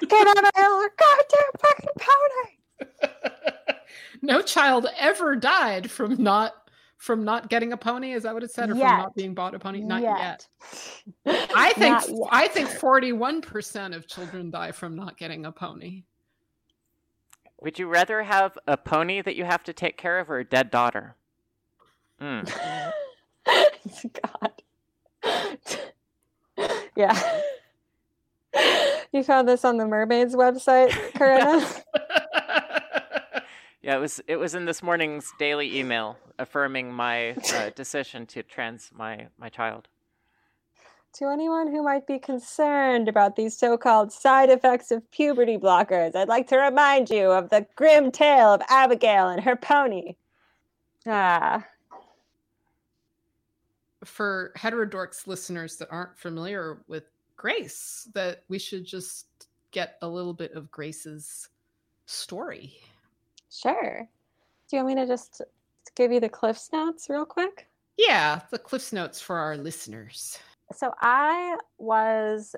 Get 0.00 0.26
on 0.26 0.44
a 0.44 0.50
hill, 0.60 0.88
goddamn 0.98 1.52
fucking 1.58 1.88
pony! 1.98 3.76
no 4.22 4.42
child 4.42 4.86
ever 4.98 5.36
died 5.36 5.90
from 5.90 6.22
not 6.22 6.61
from 7.02 7.24
not 7.24 7.50
getting 7.50 7.72
a 7.72 7.76
pony. 7.76 8.12
Is 8.12 8.22
that 8.22 8.32
what 8.32 8.44
it 8.44 8.52
said, 8.52 8.70
or 8.70 8.76
Yet. 8.76 8.88
from 8.88 8.98
not 8.98 9.14
being 9.16 9.34
bought 9.34 9.56
a 9.56 9.58
pony? 9.58 9.80
Not 9.80 10.02
yet. 10.02 10.46
yet. 11.26 11.50
I 11.56 11.72
think 11.72 12.00
yet. 12.08 12.28
I 12.30 12.46
think 12.46 12.68
forty 12.68 13.12
one 13.12 13.42
percent 13.42 13.92
of 13.92 14.06
children 14.06 14.52
die 14.52 14.70
from 14.70 14.94
not 14.94 15.18
getting 15.18 15.44
a 15.44 15.50
pony. 15.50 16.04
Would 17.60 17.76
you 17.80 17.88
rather 17.88 18.22
have 18.22 18.56
a 18.68 18.76
pony 18.76 19.20
that 19.20 19.34
you 19.34 19.44
have 19.44 19.64
to 19.64 19.72
take 19.72 19.98
care 19.98 20.20
of 20.20 20.30
or 20.30 20.38
a 20.38 20.44
dead 20.44 20.70
daughter? 20.70 21.16
Mm. 22.20 22.48
God. 25.24 25.52
yeah. 26.96 27.20
You 29.10 29.24
found 29.24 29.48
this 29.48 29.64
on 29.64 29.76
the 29.76 29.86
mermaids 29.86 30.36
website, 30.36 30.92
Corinna? 31.14 31.66
Yeah, 33.82 33.96
it 33.96 34.00
was 34.00 34.20
it 34.28 34.36
was 34.36 34.54
in 34.54 34.64
this 34.64 34.82
morning's 34.82 35.32
daily 35.38 35.78
email 35.78 36.16
affirming 36.38 36.92
my 36.92 37.36
uh, 37.52 37.70
decision 37.74 38.26
to 38.26 38.42
trans 38.42 38.90
my 38.94 39.28
my 39.38 39.48
child. 39.48 39.88
to 41.14 41.28
anyone 41.28 41.68
who 41.70 41.82
might 41.82 42.06
be 42.06 42.18
concerned 42.18 43.08
about 43.08 43.36
these 43.36 43.56
so-called 43.56 44.12
side 44.12 44.50
effects 44.50 44.90
of 44.90 45.08
puberty 45.10 45.58
blockers, 45.58 46.14
I'd 46.16 46.28
like 46.28 46.48
to 46.48 46.56
remind 46.58 47.10
you 47.10 47.30
of 47.30 47.50
the 47.50 47.66
grim 47.76 48.10
tale 48.12 48.54
of 48.54 48.62
Abigail 48.68 49.28
and 49.28 49.42
her 49.42 49.56
pony. 49.56 50.14
Ah, 51.06 51.64
For 54.04 54.52
Heterodorx 54.56 55.26
listeners 55.26 55.76
that 55.76 55.88
aren't 55.90 56.18
familiar 56.18 56.78
with 56.88 57.04
Grace, 57.36 58.08
that 58.14 58.42
we 58.48 58.58
should 58.58 58.84
just 58.84 59.26
get 59.70 59.96
a 60.02 60.08
little 60.08 60.34
bit 60.34 60.52
of 60.52 60.70
Grace's 60.70 61.48
story. 62.06 62.76
Sure. 63.52 64.08
Do 64.68 64.76
you 64.76 64.84
want 64.84 64.96
me 64.96 65.02
to 65.02 65.06
just 65.06 65.42
give 65.94 66.12
you 66.12 66.20
the 66.20 66.28
Cliffs 66.28 66.70
notes 66.72 67.08
real 67.08 67.24
quick? 67.24 67.68
Yeah, 67.96 68.40
the 68.50 68.58
Cliffs 68.58 68.92
Notes 68.92 69.20
for 69.20 69.36
our 69.36 69.56
listeners. 69.56 70.38
So 70.74 70.92
I 71.00 71.58
was 71.78 72.56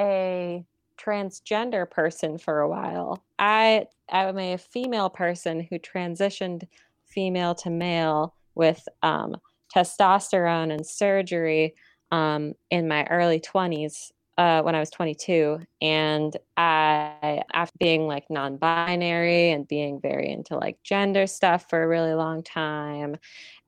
a 0.00 0.64
transgender 0.98 1.90
person 1.90 2.38
for 2.38 2.60
a 2.60 2.68
while. 2.68 3.24
I 3.38 3.86
I'm 4.08 4.38
a 4.38 4.56
female 4.56 5.10
person 5.10 5.66
who 5.68 5.78
transitioned 5.78 6.68
female 7.06 7.54
to 7.56 7.70
male 7.70 8.34
with 8.54 8.86
um, 9.02 9.36
testosterone 9.74 10.72
and 10.72 10.86
surgery 10.86 11.74
um, 12.10 12.54
in 12.70 12.86
my 12.88 13.04
early 13.06 13.40
20s 13.40 14.12
uh, 14.38 14.62
when 14.62 14.74
I 14.74 14.80
was 14.80 14.90
22. 14.90 15.60
And 15.80 16.36
I, 16.56 17.42
after 17.52 17.76
being 17.78 18.06
like 18.06 18.24
non 18.30 18.56
binary 18.56 19.50
and 19.50 19.68
being 19.68 20.00
very 20.00 20.30
into 20.30 20.56
like 20.56 20.78
gender 20.82 21.26
stuff 21.26 21.66
for 21.68 21.82
a 21.82 21.88
really 21.88 22.14
long 22.14 22.42
time. 22.42 23.16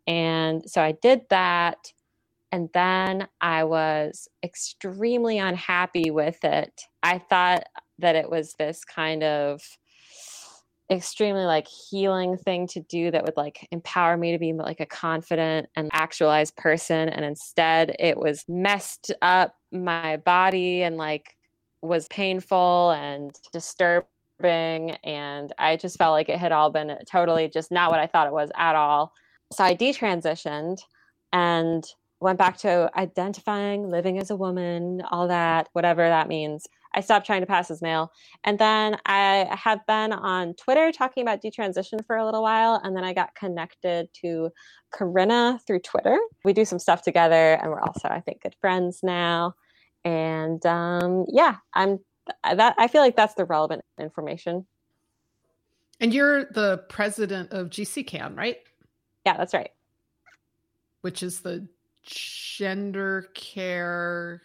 And 0.07 0.69
so 0.69 0.83
I 0.83 0.93
did 0.93 1.23
that. 1.31 1.93
And 2.53 2.69
then 2.73 3.27
I 3.41 3.65
was 3.65 4.29
extremely 4.45 5.39
unhappy 5.39 6.11
with 6.11 6.45
it. 6.45 6.83
I 7.03 7.19
thought 7.19 7.65
that 7.99 8.15
it 8.15 8.31
was 8.31 8.55
this 8.59 8.85
kind 8.85 9.23
of 9.23 9.61
extremely 10.91 11.45
like 11.45 11.67
healing 11.67 12.37
thing 12.37 12.67
to 12.67 12.81
do 12.81 13.11
that 13.11 13.25
would 13.25 13.37
like 13.37 13.67
empower 13.71 14.17
me 14.17 14.33
to 14.33 14.39
be 14.39 14.53
like 14.53 14.81
a 14.81 14.87
confident 14.87 15.69
and 15.77 15.89
actualized 15.93 16.57
person 16.57 17.09
and 17.09 17.25
instead 17.25 17.97
it 17.99 18.19
was 18.19 18.45
messed 18.49 19.11
up 19.23 19.57
my 19.73 20.19
body 20.19 20.83
and 20.83 20.99
like 20.99 21.37
was 21.81 22.07
painful 22.09 22.91
and 22.91 23.35
disturbing 23.53 24.07
and 24.43 25.53
I 25.59 25.77
just 25.77 25.97
felt 25.97 26.13
like 26.13 26.29
it 26.29 26.39
had 26.39 26.53
all 26.53 26.71
been 26.71 26.97
totally 27.11 27.49
just 27.49 27.71
not 27.71 27.91
what 27.91 28.01
I 28.01 28.07
thought 28.07 28.27
it 28.27 28.33
was 28.33 28.51
at 28.57 28.75
all. 28.75 29.13
So 29.53 29.65
I 29.65 29.75
detransitioned 29.75 30.81
and 31.33 31.85
went 32.21 32.39
back 32.39 32.57
to 32.59 32.91
identifying, 32.97 33.91
living 33.91 34.19
as 34.19 34.31
a 34.31 34.37
woman, 34.37 35.03
all 35.11 35.29
that, 35.29 35.69
whatever 35.73 36.09
that 36.09 36.29
means. 36.29 36.67
I 36.95 37.01
stopped 37.01 37.27
trying 37.27 37.41
to 37.41 37.47
pass 37.47 37.71
as 37.71 37.83
male. 37.83 38.13
And 38.45 38.59
then 38.59 38.97
I 39.05 39.49
have 39.51 39.85
been 39.87 40.13
on 40.13 40.55
Twitter 40.55 40.93
talking 40.93 41.23
about 41.23 41.43
detransition 41.43 42.05
for 42.07 42.17
a 42.17 42.25
little 42.25 42.43
while. 42.43 42.81
And 42.83 42.97
then 42.97 43.05
I 43.05 43.13
got 43.13 43.35
connected 43.35 44.09
to 44.23 44.51
Corinna 44.93 45.61
through 45.67 45.81
Twitter. 45.81 46.19
We 46.45 46.53
do 46.53 46.65
some 46.65 46.79
stuff 46.79 47.03
together 47.03 47.55
and 47.55 47.71
we're 47.71 47.81
also, 47.81 48.09
I 48.09 48.21
think, 48.21 48.43
good 48.43 48.55
friends 48.61 49.01
now. 49.03 49.55
And 50.05 50.65
um, 50.65 51.27
yeah, 51.29 51.57
I'm 51.75 51.99
that 52.43 52.75
I 52.79 52.89
feel 52.89 53.03
like 53.03 53.17
that's 53.17 53.35
the 53.35 53.45
relevant 53.45 53.85
information. 53.99 54.67
And 56.01 56.13
you're 56.13 56.45
the 56.47 56.85
president 56.89 57.53
of 57.53 57.71
GCCAN, 57.71 58.37
right? 58.37 58.59
Yeah, 59.27 59.37
that's 59.37 59.55
right. 59.55 59.71
Which 61.03 61.23
is 61.23 61.41
the 61.41 61.67
Gender 62.03 63.29
Care 63.35 64.43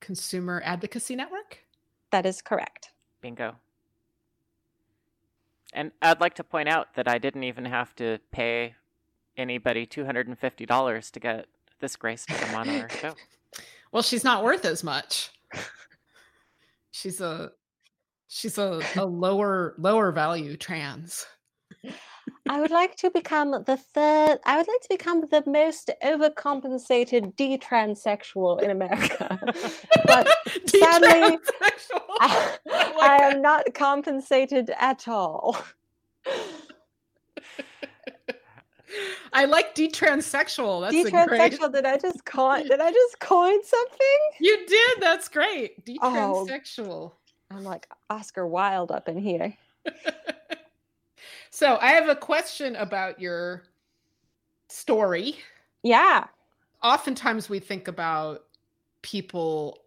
Consumer 0.00 0.62
Advocacy 0.64 1.16
Network? 1.16 1.64
That 2.10 2.26
is 2.26 2.42
correct. 2.42 2.90
Bingo. 3.20 3.56
And 5.72 5.92
I'd 6.00 6.20
like 6.20 6.34
to 6.34 6.44
point 6.44 6.68
out 6.68 6.94
that 6.94 7.08
I 7.08 7.18
didn't 7.18 7.44
even 7.44 7.64
have 7.66 7.94
to 7.96 8.18
pay 8.32 8.74
anybody 9.36 9.86
$250 9.86 11.10
to 11.10 11.20
get 11.20 11.46
this 11.80 11.96
Grace 11.96 12.26
to 12.26 12.34
come 12.34 12.54
on 12.54 12.68
our 12.68 12.88
show. 13.00 13.14
Well, 13.92 14.02
she's 14.02 14.24
not 14.24 14.44
worth 14.44 14.64
as 14.64 14.82
much. 14.82 15.30
She's 16.90 17.20
a 17.20 17.52
she's 18.28 18.58
a, 18.58 18.80
a 18.96 19.06
lower 19.06 19.74
lower 19.78 20.10
value 20.12 20.56
trans. 20.56 21.26
I 22.48 22.60
would 22.60 22.70
like 22.70 22.96
to 22.96 23.10
become 23.10 23.50
the 23.66 23.76
third. 23.76 24.38
I 24.44 24.56
would 24.56 24.66
like 24.66 24.80
to 24.82 24.88
become 24.88 25.24
the 25.30 25.42
most 25.46 25.90
overcompensated 26.02 27.34
detranssexual 27.34 28.62
in 28.62 28.70
America. 28.70 29.38
but 30.06 30.28
sadly, 30.66 31.38
I, 32.20 32.56
I 32.70 33.18
am 33.22 33.42
not 33.42 33.74
compensated 33.74 34.70
at 34.78 35.08
all. 35.08 35.58
I 39.32 39.44
like 39.44 39.74
detranssexual. 39.74 40.80
That's 40.80 40.94
detranssexual. 40.94 41.58
Great... 41.58 41.72
Did 41.72 41.84
I 41.86 41.98
just 41.98 42.24
coin? 42.24 42.66
Did 42.66 42.80
I 42.80 42.90
just 42.90 43.20
coin 43.20 43.62
something? 43.62 44.18
You 44.40 44.66
did. 44.66 45.00
That's 45.00 45.28
great. 45.28 45.84
Detranssexual. 45.84 46.88
Oh, 46.88 47.12
I'm 47.50 47.64
like 47.64 47.88
Oscar 48.10 48.46
Wilde 48.46 48.90
up 48.90 49.08
in 49.08 49.18
here. 49.18 49.54
so 51.50 51.78
I 51.80 51.90
have 51.90 52.08
a 52.08 52.16
question 52.16 52.76
about 52.76 53.20
your 53.20 53.64
story. 54.68 55.36
Yeah. 55.82 56.26
Oftentimes 56.82 57.48
we 57.48 57.58
think 57.58 57.88
about 57.88 58.44
people 59.02 59.78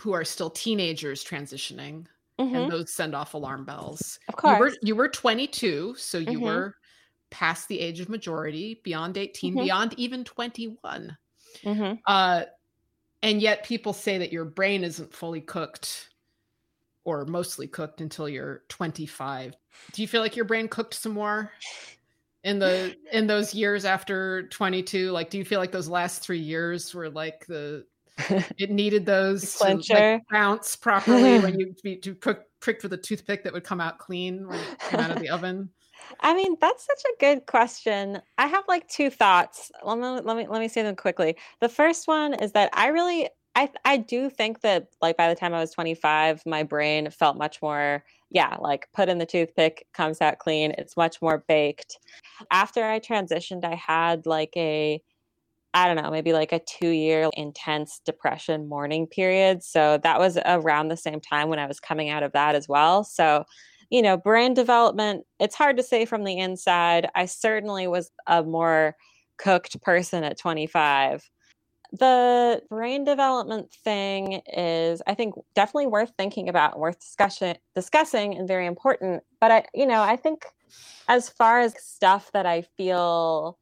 who 0.00 0.12
are 0.12 0.24
still 0.24 0.50
teenagers 0.50 1.24
transitioning 1.24 2.06
mm-hmm. 2.38 2.54
and 2.54 2.72
those 2.72 2.92
send 2.92 3.14
off 3.14 3.34
alarm 3.34 3.64
bells. 3.64 4.18
Of 4.28 4.36
course. 4.36 4.58
You 4.58 4.58
were, 4.58 4.72
you 4.82 4.96
were 4.96 5.08
22, 5.08 5.94
so 5.96 6.18
you 6.18 6.26
mm-hmm. 6.26 6.42
were 6.42 6.74
past 7.30 7.68
the 7.68 7.80
age 7.80 8.00
of 8.00 8.08
majority, 8.08 8.80
beyond 8.84 9.18
18, 9.18 9.52
mm-hmm. 9.52 9.64
beyond 9.64 9.94
even 9.98 10.24
21. 10.24 11.16
Mm-hmm. 11.64 11.94
Uh, 12.06 12.42
and 13.22 13.42
yet 13.42 13.64
people 13.64 13.92
say 13.92 14.18
that 14.18 14.32
your 14.32 14.44
brain 14.44 14.84
isn't 14.84 15.12
fully 15.12 15.40
cooked 15.40 16.08
or 17.08 17.24
mostly 17.24 17.66
cooked 17.66 18.02
until 18.02 18.28
you're 18.28 18.64
25. 18.68 19.56
Do 19.92 20.02
you 20.02 20.06
feel 20.06 20.20
like 20.20 20.36
your 20.36 20.44
brain 20.44 20.68
cooked 20.68 20.92
some 20.92 21.12
more 21.12 21.50
in 22.44 22.58
the 22.58 22.94
in 23.12 23.26
those 23.26 23.54
years 23.54 23.86
after 23.86 24.46
22? 24.48 25.10
Like 25.10 25.30
do 25.30 25.38
you 25.38 25.44
feel 25.44 25.58
like 25.58 25.72
those 25.72 25.88
last 25.88 26.22
3 26.22 26.38
years 26.38 26.94
were 26.94 27.08
like 27.08 27.46
the 27.46 27.86
it 28.58 28.70
needed 28.70 29.06
those 29.06 29.54
to 29.54 29.80
like, 29.90 30.22
bounce 30.30 30.76
properly 30.76 31.38
when 31.38 31.58
you 31.58 31.74
be 31.82 31.96
to 31.96 32.14
cook 32.14 32.42
pricked 32.60 32.82
for 32.82 32.88
the 32.88 32.96
toothpick 32.98 33.42
that 33.44 33.54
would 33.54 33.64
come 33.64 33.80
out 33.80 33.98
clean 33.98 34.46
when 34.46 34.58
it 34.58 34.78
came 34.90 35.00
out 35.00 35.10
of 35.10 35.20
the 35.20 35.30
oven? 35.30 35.70
I 36.20 36.34
mean, 36.34 36.56
that's 36.60 36.84
such 36.84 37.02
a 37.10 37.18
good 37.20 37.46
question. 37.46 38.20
I 38.36 38.46
have 38.46 38.64
like 38.68 38.86
two 38.88 39.08
thoughts. 39.08 39.70
Let 39.82 39.98
me 39.98 40.04
let 40.04 40.36
me 40.36 40.46
let 40.46 40.60
me 40.60 40.68
say 40.68 40.82
them 40.82 40.96
quickly. 40.96 41.36
The 41.60 41.68
first 41.68 42.06
one 42.06 42.34
is 42.34 42.52
that 42.52 42.70
I 42.72 42.88
really 42.88 43.28
I 43.58 43.68
I 43.84 43.96
do 43.96 44.30
think 44.30 44.60
that 44.60 44.86
like 45.02 45.16
by 45.16 45.28
the 45.28 45.34
time 45.34 45.52
I 45.52 45.58
was 45.58 45.72
25, 45.72 46.42
my 46.46 46.62
brain 46.62 47.10
felt 47.10 47.36
much 47.36 47.60
more 47.60 48.04
yeah, 48.30 48.56
like 48.60 48.88
put 48.94 49.08
in 49.08 49.18
the 49.18 49.26
toothpick, 49.26 49.86
comes 49.94 50.20
out 50.20 50.38
clean. 50.38 50.74
It's 50.78 50.96
much 50.96 51.20
more 51.22 51.44
baked. 51.48 51.98
After 52.50 52.84
I 52.84 53.00
transitioned, 53.00 53.64
I 53.64 53.74
had 53.74 54.26
like 54.26 54.52
a 54.56 55.02
I 55.74 55.86
don't 55.86 56.02
know, 56.02 56.10
maybe 56.10 56.32
like 56.32 56.52
a 56.52 56.60
two 56.60 56.90
year 56.90 57.30
intense 57.36 58.00
depression 58.04 58.68
mourning 58.68 59.06
period. 59.08 59.62
So 59.64 59.98
that 60.04 60.18
was 60.20 60.38
around 60.46 60.88
the 60.88 60.96
same 60.96 61.20
time 61.20 61.48
when 61.48 61.58
I 61.58 61.66
was 61.66 61.80
coming 61.80 62.10
out 62.10 62.22
of 62.22 62.32
that 62.32 62.54
as 62.54 62.68
well. 62.68 63.04
So 63.04 63.44
you 63.90 64.02
know, 64.02 64.16
brain 64.18 64.54
development, 64.54 65.24
it's 65.40 65.54
hard 65.56 65.78
to 65.78 65.82
say 65.82 66.04
from 66.04 66.24
the 66.24 66.38
inside. 66.38 67.08
I 67.14 67.24
certainly 67.24 67.88
was 67.88 68.10
a 68.26 68.44
more 68.44 68.94
cooked 69.38 69.80
person 69.82 70.24
at 70.24 70.38
25. 70.38 71.28
The 71.92 72.62
brain 72.68 73.04
development 73.04 73.72
thing 73.72 74.42
is, 74.46 75.02
I 75.06 75.14
think, 75.14 75.34
definitely 75.54 75.86
worth 75.86 76.12
thinking 76.18 76.48
about, 76.48 76.78
worth 76.78 77.00
discussion, 77.00 77.56
discussing, 77.74 78.36
and 78.36 78.46
very 78.46 78.66
important. 78.66 79.22
But 79.40 79.50
I, 79.50 79.64
you 79.74 79.86
know, 79.86 80.02
I 80.02 80.16
think 80.16 80.44
as 81.08 81.28
far 81.30 81.60
as 81.60 81.74
stuff 81.82 82.30
that 82.32 82.44
I 82.44 82.62
feel 82.76 83.58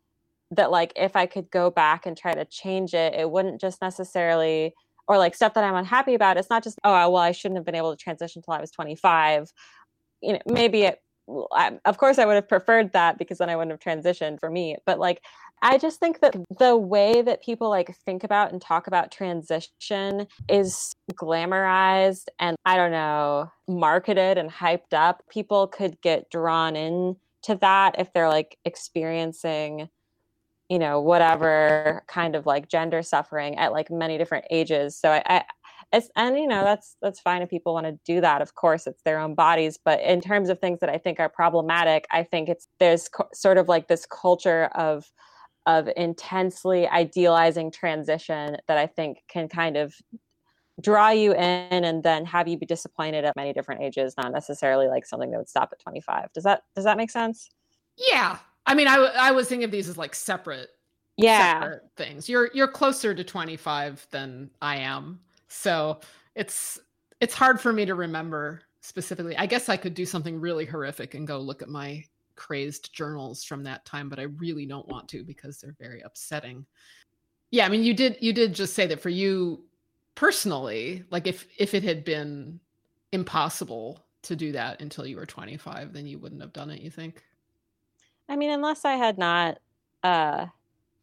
that, 0.51 0.71
like, 0.71 0.93
if 0.97 1.15
I 1.15 1.27
could 1.27 1.51
go 1.51 1.71
back 1.71 2.05
and 2.07 2.17
try 2.17 2.33
to 2.33 2.45
change 2.45 2.95
it, 2.95 3.15
it 3.15 3.31
wouldn't 3.31 3.61
just 3.61 3.81
necessarily 3.81 4.75
or 5.09 5.19
like 5.19 5.37
stuff 5.37 5.55
that 5.55 5.63
I'm 5.63 5.77
unhappy 5.77 6.15
about, 6.15 6.37
it's 6.37 6.51
not 6.51 6.65
just, 6.65 6.81
oh, 6.83 7.11
well, 7.11 7.23
I 7.23 7.31
shouldn't 7.31 7.59
have 7.59 7.65
been 7.65 7.77
able 7.77 7.95
to 7.95 8.03
transition 8.03 8.41
until 8.41 8.55
I 8.55 8.61
was 8.61 8.73
25 8.73 9.53
you 10.23 10.33
know 10.33 10.41
maybe 10.47 10.83
it 10.83 11.01
I, 11.53 11.79
of 11.85 11.99
course 11.99 12.19
i 12.19 12.25
would 12.25 12.35
have 12.35 12.49
preferred 12.49 12.93
that 12.93 13.19
because 13.19 13.39
then 13.39 13.51
i 13.51 13.57
wouldn't 13.57 13.73
have 13.73 13.81
transitioned 13.81 14.39
for 14.41 14.51
me 14.51 14.77
but 14.87 14.99
like 14.99 15.23
i 15.63 15.77
just 15.77 15.99
think 15.99 16.21
that 16.21 16.37
the 16.59 16.77
way 16.77 17.23
that 17.23 17.43
people 17.43 17.69
like 17.69 17.97
think 18.05 18.23
about 18.25 18.53
and 18.53 18.61
talk 18.61 18.87
about 18.87 19.11
transition 19.11 20.27
is 20.49 20.93
glamorized 21.15 22.27
and 22.39 22.57
i 22.65 22.77
don't 22.77 22.93
know 22.93 23.51
marketed 23.69 24.39
and 24.39 24.51
hyped 24.51 24.93
up. 24.93 25.23
People 25.31 25.67
could 25.67 26.01
get 26.01 26.31
drawn 26.31 26.77
in 26.77 27.17
to 27.43 27.55
that 27.57 27.97
if 27.99 28.13
they're 28.13 28.29
like 28.29 28.59
experiencing 28.65 29.89
you 30.69 30.81
know 30.81 31.01
whatever 31.01 32.03
kind 32.09 32.35
of 32.35 32.45
like 32.45 32.69
gender 32.69 33.01
suffering 33.01 33.57
at 33.57 33.71
like 33.71 33.89
many 33.89 34.19
different 34.19 34.45
ages. 34.51 34.97
So 34.97 35.11
i, 35.11 35.23
I 35.27 35.45
it's, 35.93 36.11
and 36.17 36.37
you 36.37 36.47
know 36.47 36.65
that's 36.65 36.97
that's 37.01 37.21
fine 37.21 37.43
if 37.43 37.49
people 37.49 37.73
want 37.73 37.87
to 37.87 37.99
do 38.05 38.21
that 38.21 38.43
of 38.43 38.55
course 38.55 38.87
it's 38.87 39.03
their 39.03 39.19
own 39.19 39.35
bodies 39.35 39.79
but 39.85 40.01
in 40.01 40.21
terms 40.21 40.49
of 40.49 40.59
things 40.59 40.81
that 40.81 40.89
i 40.89 40.99
think 40.99 41.21
are 41.21 41.29
problematic 41.29 42.07
i 42.11 42.23
think 42.23 42.49
it's 42.49 42.69
there's 42.79 43.09
co- 43.09 43.29
sort 43.33 43.59
of 43.59 43.69
like 43.69 43.89
this 43.89 44.07
culture 44.07 44.65
of 44.75 45.11
of 45.67 45.89
intensely 45.97 46.89
idealizing 46.89 47.71
transition 47.71 48.57
that 48.69 48.79
i 48.79 48.87
think 48.87 49.19
can 49.29 49.49
kind 49.49 49.77
of 49.77 49.95
draw 50.81 51.09
you 51.09 51.33
in 51.33 51.85
and 51.85 52.03
then 52.03 52.25
have 52.25 52.49
you 52.49 52.59
be 52.59 52.67
disappointed 52.67 53.25
at 53.25 53.35
many 53.37 53.53
different 53.53 53.81
ages 53.81 54.15
not 54.19 54.33
necessarily 54.33 54.89
like 54.89 55.07
something 55.07 55.31
that 55.31 55.39
would 55.39 55.49
stop 55.49 55.71
at 55.73 55.79
25 55.79 56.33
does 56.35 56.45
that 56.45 56.63
does 56.75 56.85
that 56.85 56.97
make 56.99 57.11
sense? 57.11 57.49
Yeah. 57.97 58.37
I 58.67 58.75
mean 58.75 58.87
i, 58.87 58.97
I 58.97 59.31
was 59.31 59.49
thinking 59.49 59.65
of 59.65 59.71
these 59.71 59.89
as 59.89 59.97
like 59.97 60.15
separate 60.15 60.69
yeah. 61.17 61.61
separate 61.61 61.83
things. 61.97 62.29
You're 62.29 62.51
you're 62.53 62.69
closer 62.69 63.15
to 63.15 63.25
25 63.25 64.07
than 64.11 64.51
i 64.61 64.77
am 64.77 65.21
so 65.49 66.01
it's 66.35 66.79
it's 67.21 67.35
hard 67.35 67.61
for 67.61 67.73
me 67.73 67.85
to 67.87 67.95
remember 67.95 68.61
specifically. 68.81 69.37
I 69.37 69.47
guess 69.47 69.69
I 69.69 69.77
could 69.77 69.95
do 69.95 70.07
something 70.07 70.41
really 70.41 70.65
horrific 70.65 71.15
and 71.15 71.27
go 71.27 71.39
look 71.39 71.63
at 71.63 71.69
my 71.69 72.05
crazed 72.37 72.93
journals 72.93 73.43
from 73.43 73.65
that 73.65 73.85
time, 73.85 74.09
but 74.09 74.19
I 74.19 74.25
really 74.25 74.67
don't 74.67 74.87
want 74.89 75.09
to 75.09 75.25
because 75.25 75.59
they're 75.59 75.77
very 75.81 76.03
upsetting. 76.03 76.67
Yeah, 77.51 77.67
I 77.67 77.69
mean 77.69 77.83
you 77.83 77.95
did 77.95 78.17
you 78.21 78.33
did 78.33 78.55
just 78.55 78.75
say 78.75 78.87
that 78.87 79.01
for 79.01 79.09
you 79.09 79.65
personally, 80.15 81.05
like 81.11 81.27
if 81.27 81.47
if 81.59 81.75
it 81.75 81.83
had 81.83 82.05
been 82.05 82.61
impossible 83.13 84.05
to 84.23 84.37
do 84.37 84.53
that 84.53 84.81
until 84.81 85.07
you 85.07 85.17
were 85.17 85.27
25, 85.27 85.93
then 85.93 86.07
you 86.07 86.19
wouldn't 86.19 86.41
have 86.41 86.53
done 86.53 86.71
it, 86.71 86.81
you 86.83 86.91
think? 86.91 87.23
I 88.29 88.35
mean, 88.35 88.51
unless 88.51 88.85
I 88.85 88.95
had 88.95 89.19
not 89.19 89.59
uh 90.03 90.47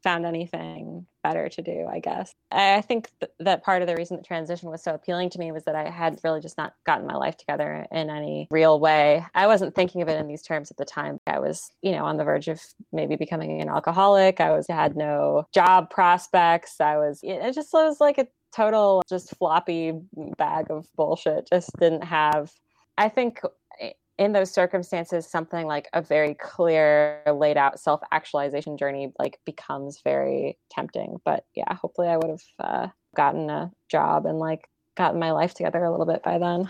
found 0.03 0.25
anything 0.25 1.05
better 1.23 1.47
to 1.49 1.61
do, 1.61 1.87
I 1.89 1.99
guess. 1.99 2.33
I 2.51 2.81
think 2.81 3.09
th- 3.19 3.31
that 3.39 3.63
part 3.63 3.81
of 3.81 3.87
the 3.87 3.95
reason 3.95 4.17
the 4.17 4.23
transition 4.23 4.69
was 4.69 4.83
so 4.83 4.93
appealing 4.93 5.29
to 5.31 5.39
me 5.39 5.51
was 5.51 5.63
that 5.63 5.75
I 5.75 5.89
had 5.89 6.19
really 6.23 6.41
just 6.41 6.57
not 6.57 6.73
gotten 6.85 7.07
my 7.07 7.15
life 7.15 7.37
together 7.37 7.87
in 7.91 8.09
any 8.09 8.47
real 8.51 8.79
way. 8.79 9.25
I 9.33 9.47
wasn't 9.47 9.73
thinking 9.73 10.01
of 10.01 10.09
it 10.09 10.19
in 10.19 10.27
these 10.27 10.43
terms 10.43 10.69
at 10.69 10.77
the 10.77 10.85
time. 10.85 11.17
I 11.25 11.39
was, 11.39 11.71
you 11.81 11.91
know, 11.93 12.05
on 12.05 12.17
the 12.17 12.23
verge 12.23 12.49
of 12.49 12.61
maybe 12.91 13.15
becoming 13.15 13.61
an 13.61 13.69
alcoholic. 13.69 14.41
I 14.41 14.51
was 14.51 14.65
had 14.67 14.95
no 14.95 15.45
job 15.53 15.89
prospects. 15.89 16.81
I 16.81 16.97
was 16.97 17.19
it 17.23 17.53
just 17.53 17.73
was 17.73 17.99
like 18.01 18.17
a 18.17 18.27
total 18.53 19.01
just 19.09 19.35
floppy 19.37 19.93
bag 20.37 20.69
of 20.69 20.87
bullshit. 20.95 21.47
Just 21.49 21.71
didn't 21.79 22.03
have 22.03 22.51
I 22.97 23.09
think 23.09 23.39
eh, 23.79 23.91
in 24.17 24.31
those 24.31 24.51
circumstances 24.51 25.29
something 25.29 25.65
like 25.65 25.89
a 25.93 26.01
very 26.01 26.35
clear 26.35 27.21
laid 27.33 27.57
out 27.57 27.79
self 27.79 28.01
actualization 28.11 28.77
journey 28.77 29.11
like 29.19 29.39
becomes 29.45 30.01
very 30.03 30.57
tempting. 30.69 31.19
But 31.25 31.45
yeah 31.55 31.73
hopefully 31.73 32.07
i 32.07 32.17
would 32.17 32.29
have 32.29 32.43
uh, 32.59 32.87
gotten 33.15 33.49
a 33.49 33.71
job 33.89 34.25
and 34.25 34.39
like 34.39 34.69
gotten 34.95 35.19
my 35.19 35.31
life 35.31 35.53
together 35.53 35.83
a 35.83 35.91
little 35.91 36.05
bit 36.05 36.23
by 36.23 36.37
then. 36.37 36.69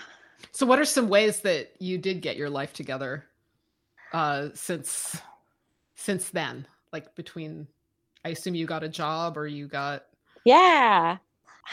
So 0.52 0.66
what 0.66 0.80
are 0.80 0.86
some 0.86 1.10
ways 1.10 1.42
that 1.42 1.72
you 1.80 1.98
did 1.98 2.22
get 2.22 2.38
your 2.38 2.50
life 2.50 2.74
together 2.74 3.26
uh 4.14 4.50
since 4.54 5.22
since 5.96 6.30
then? 6.30 6.68
Like 6.92 7.16
between 7.16 7.68
i 8.26 8.30
assume 8.30 8.56
you 8.56 8.66
got 8.66 8.84
a 8.84 8.90
job 8.90 9.38
or 9.38 9.48
you 9.48 9.68
got 9.68 10.06
yeah. 10.46 11.18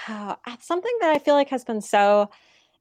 Oh, 0.08 0.36
something 0.60 0.92
that 1.00 1.10
i 1.10 1.18
feel 1.18 1.34
like 1.34 1.48
has 1.50 1.64
been 1.64 1.80
so 1.80 2.30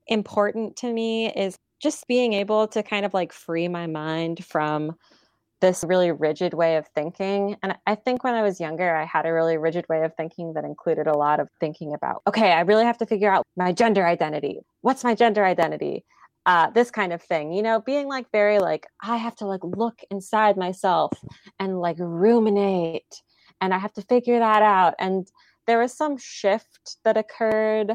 important 0.07 0.75
to 0.77 0.91
me 0.91 1.31
is 1.33 1.57
just 1.79 2.07
being 2.07 2.33
able 2.33 2.67
to 2.69 2.83
kind 2.83 3.05
of 3.05 3.13
like 3.13 3.31
free 3.33 3.67
my 3.67 3.87
mind 3.87 4.43
from 4.45 4.95
this 5.61 5.83
really 5.83 6.11
rigid 6.11 6.53
way 6.53 6.77
of 6.77 6.87
thinking. 6.95 7.57
And 7.61 7.75
I 7.85 7.95
think 7.95 8.23
when 8.23 8.33
I 8.33 8.41
was 8.41 8.59
younger, 8.59 8.95
I 8.95 9.05
had 9.05 9.25
a 9.25 9.33
really 9.33 9.57
rigid 9.57 9.85
way 9.89 10.03
of 10.03 10.13
thinking 10.15 10.53
that 10.53 10.63
included 10.63 11.07
a 11.07 11.17
lot 11.17 11.39
of 11.39 11.49
thinking 11.59 11.93
about, 11.93 12.21
okay, 12.27 12.53
I 12.53 12.61
really 12.61 12.85
have 12.85 12.97
to 12.99 13.05
figure 13.05 13.31
out 13.31 13.45
my 13.57 13.73
gender 13.73 14.05
identity. 14.05 14.61
What's 14.81 15.03
my 15.03 15.15
gender 15.15 15.43
identity? 15.43 16.05
Uh, 16.45 16.69
this 16.69 16.89
kind 16.89 17.11
of 17.11 17.21
thing, 17.21 17.51
you 17.51 17.61
know, 17.61 17.81
being 17.81 18.07
like 18.07 18.25
very 18.31 18.59
like, 18.59 18.87
I 19.01 19.17
have 19.17 19.35
to 19.37 19.45
like 19.45 19.59
look 19.63 19.99
inside 20.09 20.57
myself 20.57 21.11
and 21.59 21.79
like 21.79 21.97
ruminate 21.99 23.21
and 23.61 23.73
I 23.73 23.77
have 23.77 23.93
to 23.93 24.01
figure 24.03 24.39
that 24.39 24.61
out. 24.61 24.95
And 24.99 25.27
there 25.67 25.79
was 25.79 25.93
some 25.93 26.17
shift 26.17 26.97
that 27.03 27.17
occurred 27.17 27.93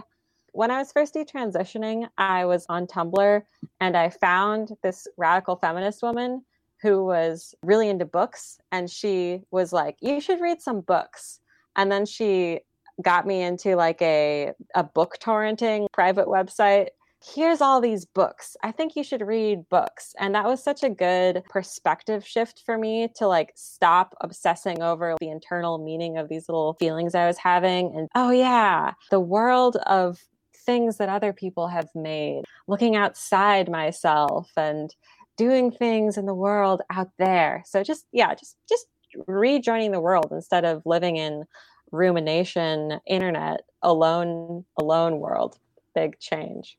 when 0.54 0.70
I 0.70 0.78
was 0.78 0.92
first 0.92 1.14
detransitioning, 1.14 2.08
I 2.16 2.44
was 2.44 2.64
on 2.68 2.86
Tumblr 2.86 3.42
and 3.80 3.96
I 3.96 4.08
found 4.08 4.70
this 4.84 5.08
radical 5.16 5.56
feminist 5.56 6.00
woman 6.00 6.44
who 6.80 7.04
was 7.04 7.56
really 7.62 7.88
into 7.88 8.04
books. 8.04 8.58
And 8.70 8.88
she 8.88 9.40
was 9.50 9.72
like, 9.72 9.96
You 10.00 10.20
should 10.20 10.40
read 10.40 10.62
some 10.62 10.80
books. 10.80 11.40
And 11.74 11.90
then 11.90 12.06
she 12.06 12.60
got 13.02 13.26
me 13.26 13.42
into 13.42 13.74
like 13.74 14.00
a, 14.00 14.52
a 14.76 14.84
book 14.84 15.16
torrenting 15.20 15.86
private 15.92 16.28
website. 16.28 16.88
Here's 17.34 17.60
all 17.60 17.80
these 17.80 18.04
books. 18.04 18.56
I 18.62 18.70
think 18.70 18.94
you 18.94 19.02
should 19.02 19.22
read 19.22 19.68
books. 19.70 20.14
And 20.20 20.36
that 20.36 20.44
was 20.44 20.62
such 20.62 20.84
a 20.84 20.90
good 20.90 21.42
perspective 21.48 22.24
shift 22.24 22.62
for 22.64 22.78
me 22.78 23.08
to 23.16 23.26
like 23.26 23.52
stop 23.56 24.14
obsessing 24.20 24.82
over 24.82 25.16
the 25.20 25.30
internal 25.30 25.78
meaning 25.78 26.16
of 26.16 26.28
these 26.28 26.48
little 26.48 26.74
feelings 26.74 27.14
I 27.14 27.26
was 27.26 27.38
having. 27.38 27.92
And 27.96 28.08
oh, 28.14 28.30
yeah, 28.30 28.92
the 29.10 29.20
world 29.20 29.76
of 29.86 30.20
things 30.64 30.96
that 30.98 31.08
other 31.08 31.32
people 31.32 31.68
have 31.68 31.88
made, 31.94 32.44
looking 32.66 32.96
outside 32.96 33.70
myself 33.70 34.50
and 34.56 34.94
doing 35.36 35.70
things 35.70 36.16
in 36.16 36.26
the 36.26 36.34
world 36.34 36.82
out 36.90 37.10
there. 37.18 37.62
So 37.66 37.82
just 37.82 38.06
yeah, 38.12 38.34
just 38.34 38.56
just 38.68 38.86
rejoining 39.26 39.92
the 39.92 40.00
world 40.00 40.28
instead 40.30 40.64
of 40.64 40.82
living 40.84 41.16
in 41.16 41.44
rumination 41.90 43.00
internet 43.06 43.62
alone 43.82 44.64
alone 44.78 45.18
world. 45.18 45.58
Big 45.94 46.18
change. 46.18 46.76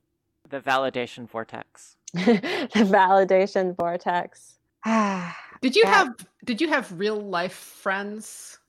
The 0.50 0.60
validation 0.60 1.28
vortex. 1.28 1.96
the 2.14 2.68
validation 2.74 3.76
vortex. 3.76 4.58
did 5.62 5.76
you 5.76 5.86
have 5.86 6.16
did 6.44 6.62
you 6.62 6.68
have 6.70 6.92
real 6.98 7.20
life 7.20 7.54
friends? 7.54 8.60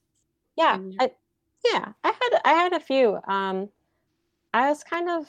Yeah. 0.57 0.79
I, 0.99 1.11
yeah, 1.65 1.93
I 2.03 2.09
had 2.09 2.41
I 2.45 2.53
had 2.53 2.73
a 2.73 2.81
few. 2.81 3.19
Um 3.29 3.69
I 4.57 4.71
was 4.71 4.83
kind 4.83 5.11
of 5.11 5.29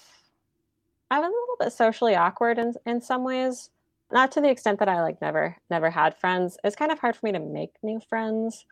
I 1.11 1.19
was 1.19 1.27
a 1.27 1.31
little 1.31 1.57
bit 1.59 1.73
socially 1.73 2.15
awkward 2.15 2.57
in 2.57 2.73
in 2.85 3.01
some 3.01 3.25
ways. 3.25 3.69
Not 4.09 4.31
to 4.31 4.41
the 4.41 4.49
extent 4.49 4.79
that 4.79 4.87
I 4.87 5.01
like 5.01 5.19
never 5.19 5.57
never 5.69 5.89
had 5.89 6.17
friends. 6.17 6.57
It's 6.63 6.77
kind 6.77 6.93
of 6.93 6.99
hard 6.99 7.17
for 7.17 7.25
me 7.25 7.33
to 7.33 7.39
make 7.39 7.73
new 7.83 7.99
friends 7.99 8.65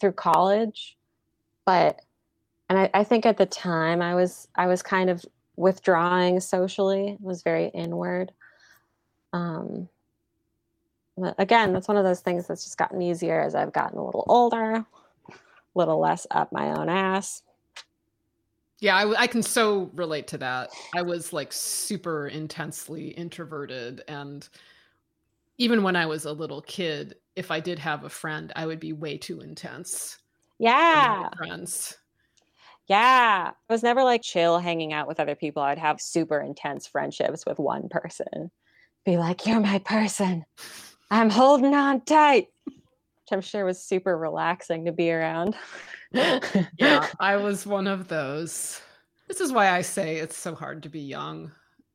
through 0.00 0.12
college. 0.12 0.96
But 1.66 2.00
and 2.70 2.78
I, 2.78 2.90
I 2.94 3.04
think 3.04 3.26
at 3.26 3.36
the 3.36 3.44
time 3.44 4.00
I 4.00 4.14
was 4.14 4.48
I 4.54 4.68
was 4.68 4.82
kind 4.82 5.10
of 5.10 5.22
withdrawing 5.56 6.40
socially, 6.40 7.18
was 7.20 7.42
very 7.42 7.66
inward. 7.66 8.32
Um 9.34 9.90
again, 11.36 11.74
that's 11.74 11.88
one 11.88 11.98
of 11.98 12.04
those 12.04 12.20
things 12.20 12.46
that's 12.46 12.64
just 12.64 12.78
gotten 12.78 13.02
easier 13.02 13.38
as 13.38 13.54
I've 13.54 13.74
gotten 13.74 13.98
a 13.98 14.04
little 14.04 14.24
older, 14.28 14.76
a 14.76 14.86
little 15.74 16.00
less 16.00 16.26
up 16.30 16.52
my 16.52 16.70
own 16.70 16.88
ass. 16.88 17.42
Yeah, 18.84 18.96
I, 18.96 19.22
I, 19.22 19.26
can 19.26 19.42
so 19.42 19.90
relate 19.94 20.26
to 20.26 20.36
that. 20.36 20.68
I 20.94 21.00
was 21.00 21.32
like 21.32 21.54
super 21.54 22.26
intensely 22.26 23.08
introverted. 23.08 24.02
And 24.08 24.46
even 25.56 25.82
when 25.82 25.96
I 25.96 26.04
was 26.04 26.26
a 26.26 26.32
little 26.32 26.60
kid, 26.60 27.14
if 27.34 27.50
I 27.50 27.60
did 27.60 27.78
have 27.78 28.04
a 28.04 28.10
friend, 28.10 28.52
I 28.54 28.66
would 28.66 28.80
be 28.80 28.92
way 28.92 29.16
too 29.16 29.40
intense. 29.40 30.18
Yeah. 30.58 31.30
Friends. 31.34 31.96
Yeah. 32.86 33.52
I 33.54 33.72
was 33.72 33.82
never 33.82 34.04
like 34.04 34.20
chill 34.20 34.58
hanging 34.58 34.92
out 34.92 35.08
with 35.08 35.18
other 35.18 35.34
people. 35.34 35.62
I'd 35.62 35.78
have 35.78 35.98
super 35.98 36.38
intense 36.38 36.86
friendships 36.86 37.46
with 37.46 37.58
one 37.58 37.88
person. 37.88 38.50
Be 39.06 39.16
like, 39.16 39.46
you're 39.46 39.60
my 39.60 39.78
person. 39.78 40.44
I'm 41.10 41.30
holding 41.30 41.74
on 41.74 42.02
tight. 42.02 42.48
Which 43.24 43.32
I'm 43.32 43.40
sure 43.40 43.64
was 43.64 43.82
super 43.82 44.18
relaxing 44.18 44.84
to 44.84 44.92
be 44.92 45.10
around. 45.10 45.56
yeah, 46.12 47.08
I 47.18 47.36
was 47.36 47.66
one 47.66 47.86
of 47.86 48.08
those. 48.08 48.80
This 49.28 49.40
is 49.40 49.52
why 49.52 49.70
I 49.70 49.80
say 49.80 50.16
it's 50.16 50.36
so 50.36 50.54
hard 50.54 50.82
to 50.82 50.90
be 50.90 51.00
young. 51.00 51.50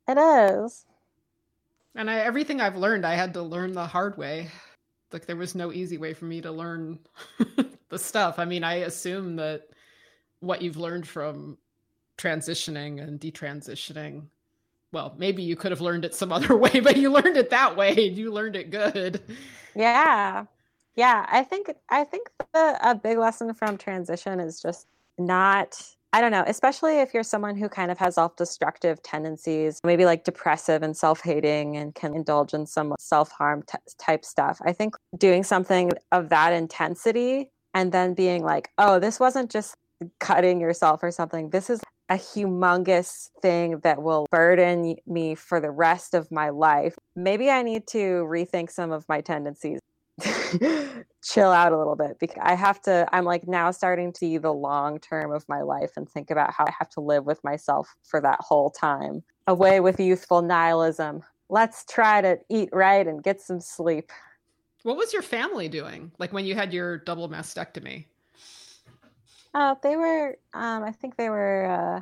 It 0.08 0.18
is. 0.18 0.86
And 1.96 2.10
I, 2.10 2.20
everything 2.20 2.62
I've 2.62 2.76
learned, 2.76 3.06
I 3.06 3.13
had 3.13 3.34
to 3.36 3.44
learn 3.44 3.74
the 3.74 3.86
hard 3.86 4.18
way. 4.18 4.50
Like 5.12 5.26
there 5.26 5.36
was 5.36 5.54
no 5.54 5.72
easy 5.72 5.98
way 5.98 6.13
for 6.13 6.26
me 6.26 6.42
to 6.42 6.52
learn 6.52 7.00
the 7.89 8.00
stuff. 8.00 8.39
I 8.39 8.46
mean, 8.46 8.63
I 8.63 8.76
assume 8.76 9.36
that 9.36 9.68
what 10.39 10.62
you've 10.62 10.78
learned 10.78 11.08
from 11.08 11.58
transitioning 12.18 13.02
and 13.02 13.20
detransitioning, 13.20 14.24
well, 14.92 15.13
maybe 15.18 15.44
you 15.44 15.56
could 15.56 15.72
have 15.72 15.82
learned 15.82 16.06
it 16.06 16.15
some 16.15 16.32
other 16.34 16.56
way, 16.56 16.80
but 16.80 16.98
you 16.98 17.12
learned 17.12 17.38
it 17.38 17.52
that 17.52 17.76
way. 17.76 17.94
You 17.94 18.32
learned 18.32 18.56
it 18.56 18.72
good. 18.72 19.22
Yeah. 19.76 20.46
Yeah, 20.95 21.25
I 21.30 21.43
think 21.43 21.71
I 21.89 22.04
think 22.04 22.30
the, 22.54 22.78
a 22.82 22.95
big 22.95 23.17
lesson 23.17 23.54
from 23.54 23.78
transition 23.78 24.39
is 24.39 24.62
just 24.62 24.88
not 25.17 25.82
I 26.12 26.21
don't 26.21 26.32
know, 26.32 26.43
especially 26.47 26.99
if 26.99 27.13
you're 27.13 27.21
someone 27.21 27.56
who 27.56 27.69
kind 27.69 27.91
of 27.91 27.99
has 27.99 28.15
self 28.15 28.36
destructive 28.36 29.02
tendencies, 29.04 29.80
maybe 29.84 30.06
like 30.06 30.23
depressive 30.23 30.82
and 30.82 30.97
self 30.97 31.21
hating 31.21 31.78
and 31.78 31.93
can 31.93 32.15
indulge 32.15 32.54
in 32.54 32.65
some 32.65 32.95
self 32.99 33.32
harm 33.32 33.63
t- 33.63 33.78
type 33.99 34.25
stuff. 34.25 34.60
I 34.65 34.73
think 34.73 34.95
doing 35.17 35.43
something 35.43 35.91
of 36.12 36.30
that 36.30 36.54
intensity 36.54 37.52
and 37.75 37.91
then 37.91 38.15
being 38.15 38.43
like, 38.43 38.69
oh, 38.80 38.99
this 38.99 39.19
wasn't 39.19 39.52
just 39.52 39.75
cutting 40.19 40.60
yourself 40.60 41.04
or 41.04 41.12
something. 41.12 41.52
This 41.52 41.69
is 41.69 41.80
a 42.10 42.15
humongous 42.15 43.30
thing 43.43 43.80
that 43.80 44.02
will 44.02 44.25
burden 44.32 44.95
me 45.06 45.36
for 45.36 45.60
the 45.60 45.69
rest 45.69 46.15
of 46.15 46.32
my 46.32 46.49
life. 46.49 46.95
Maybe 47.15 47.52
I 47.52 47.62
need 47.62 47.86
to 47.89 48.25
rethink 48.28 48.71
some 48.71 48.91
of 48.91 49.08
my 49.08 49.21
tendencies. 49.21 49.80
chill 51.24 51.52
out 51.52 51.74
a 51.74 51.78
little 51.78 51.96
bit 51.96 52.18
because 52.20 52.42
I 52.42 52.56
have 52.56 52.82
to 52.84 53.08
I'm 53.12 53.26
like 53.26 53.48
now 53.48 53.72
starting 53.72 54.14
to 54.14 54.18
see 54.18 54.38
the 54.38 54.54
long 54.54 55.00
term 55.00 55.32
of 55.32 55.48
my 55.50 55.62
life 55.62 55.92
and 55.96 56.10
think 56.10 56.32
about 56.32 56.54
how 56.54 56.66
I 56.66 56.72
have 56.78 56.90
to 56.92 57.02
live 57.02 57.26
with 57.26 57.44
myself 57.44 57.96
for 58.04 58.22
that 58.22 58.40
whole 58.42 58.70
time. 58.70 59.24
Away 59.48 59.80
with 59.80 60.00
youthful 60.00 60.42
nihilism. 60.42 61.24
Let's 61.50 61.86
try 61.86 62.22
to 62.22 62.40
eat 62.50 62.70
right 62.72 63.06
and 63.06 63.24
get 63.24 63.42
some 63.42 63.60
sleep. 63.60 64.12
What 64.84 64.98
was 64.98 65.12
your 65.12 65.22
family 65.22 65.68
doing? 65.68 66.12
Like 66.20 66.32
when 66.32 66.46
you 66.46 66.56
had 66.56 66.74
your 66.74 66.98
double 67.00 67.28
mastectomy? 67.28 68.06
Oh, 69.54 69.78
they 69.82 69.96
were 69.96 70.38
um 70.54 70.84
I 70.84 70.92
think 70.92 71.18
they 71.18 71.30
were 71.30 71.66
uh 71.66 72.02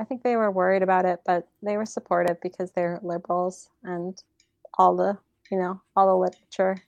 I 0.00 0.04
think 0.04 0.22
they 0.22 0.36
were 0.36 0.50
worried 0.50 0.82
about 0.82 1.06
it, 1.06 1.20
but 1.26 1.48
they 1.60 1.76
were 1.76 1.86
supportive 1.86 2.40
because 2.40 2.70
they're 2.70 3.00
liberals 3.02 3.68
and 3.82 4.22
all 4.74 4.94
the, 4.94 5.18
you 5.50 5.58
know, 5.58 5.80
all 5.96 6.06
the 6.06 6.14
literature 6.14 6.84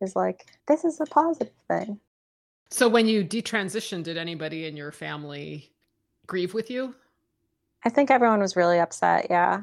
is 0.00 0.16
like 0.16 0.46
this 0.66 0.84
is 0.84 1.00
a 1.00 1.06
positive 1.06 1.52
thing. 1.68 2.00
So 2.70 2.88
when 2.88 3.06
you 3.06 3.24
detransitioned, 3.24 4.04
did 4.04 4.16
anybody 4.16 4.66
in 4.66 4.76
your 4.76 4.92
family 4.92 5.72
grieve 6.26 6.54
with 6.54 6.70
you? 6.70 6.94
I 7.84 7.88
think 7.88 8.10
everyone 8.10 8.40
was 8.40 8.56
really 8.56 8.78
upset. 8.78 9.28
Yeah. 9.30 9.62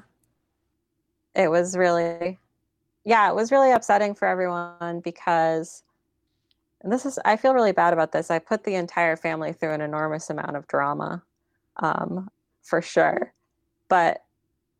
It 1.35 1.49
was 1.51 1.77
really, 1.77 2.39
yeah, 3.03 3.29
it 3.29 3.35
was 3.35 3.51
really 3.51 3.71
upsetting 3.71 4.15
for 4.15 4.27
everyone 4.27 5.01
because 5.01 5.83
and 6.85 6.93
this 6.93 7.03
is, 7.03 7.17
I 7.25 7.35
feel 7.35 7.55
really 7.55 7.71
bad 7.71 7.93
about 7.93 8.11
this. 8.11 8.29
I 8.29 8.37
put 8.37 8.63
the 8.63 8.75
entire 8.75 9.15
family 9.15 9.53
through 9.53 9.73
an 9.73 9.81
enormous 9.81 10.29
amount 10.29 10.55
of 10.55 10.67
drama, 10.67 11.23
um, 11.77 12.29
for 12.61 12.79
sure. 12.79 13.33
But 13.89 14.23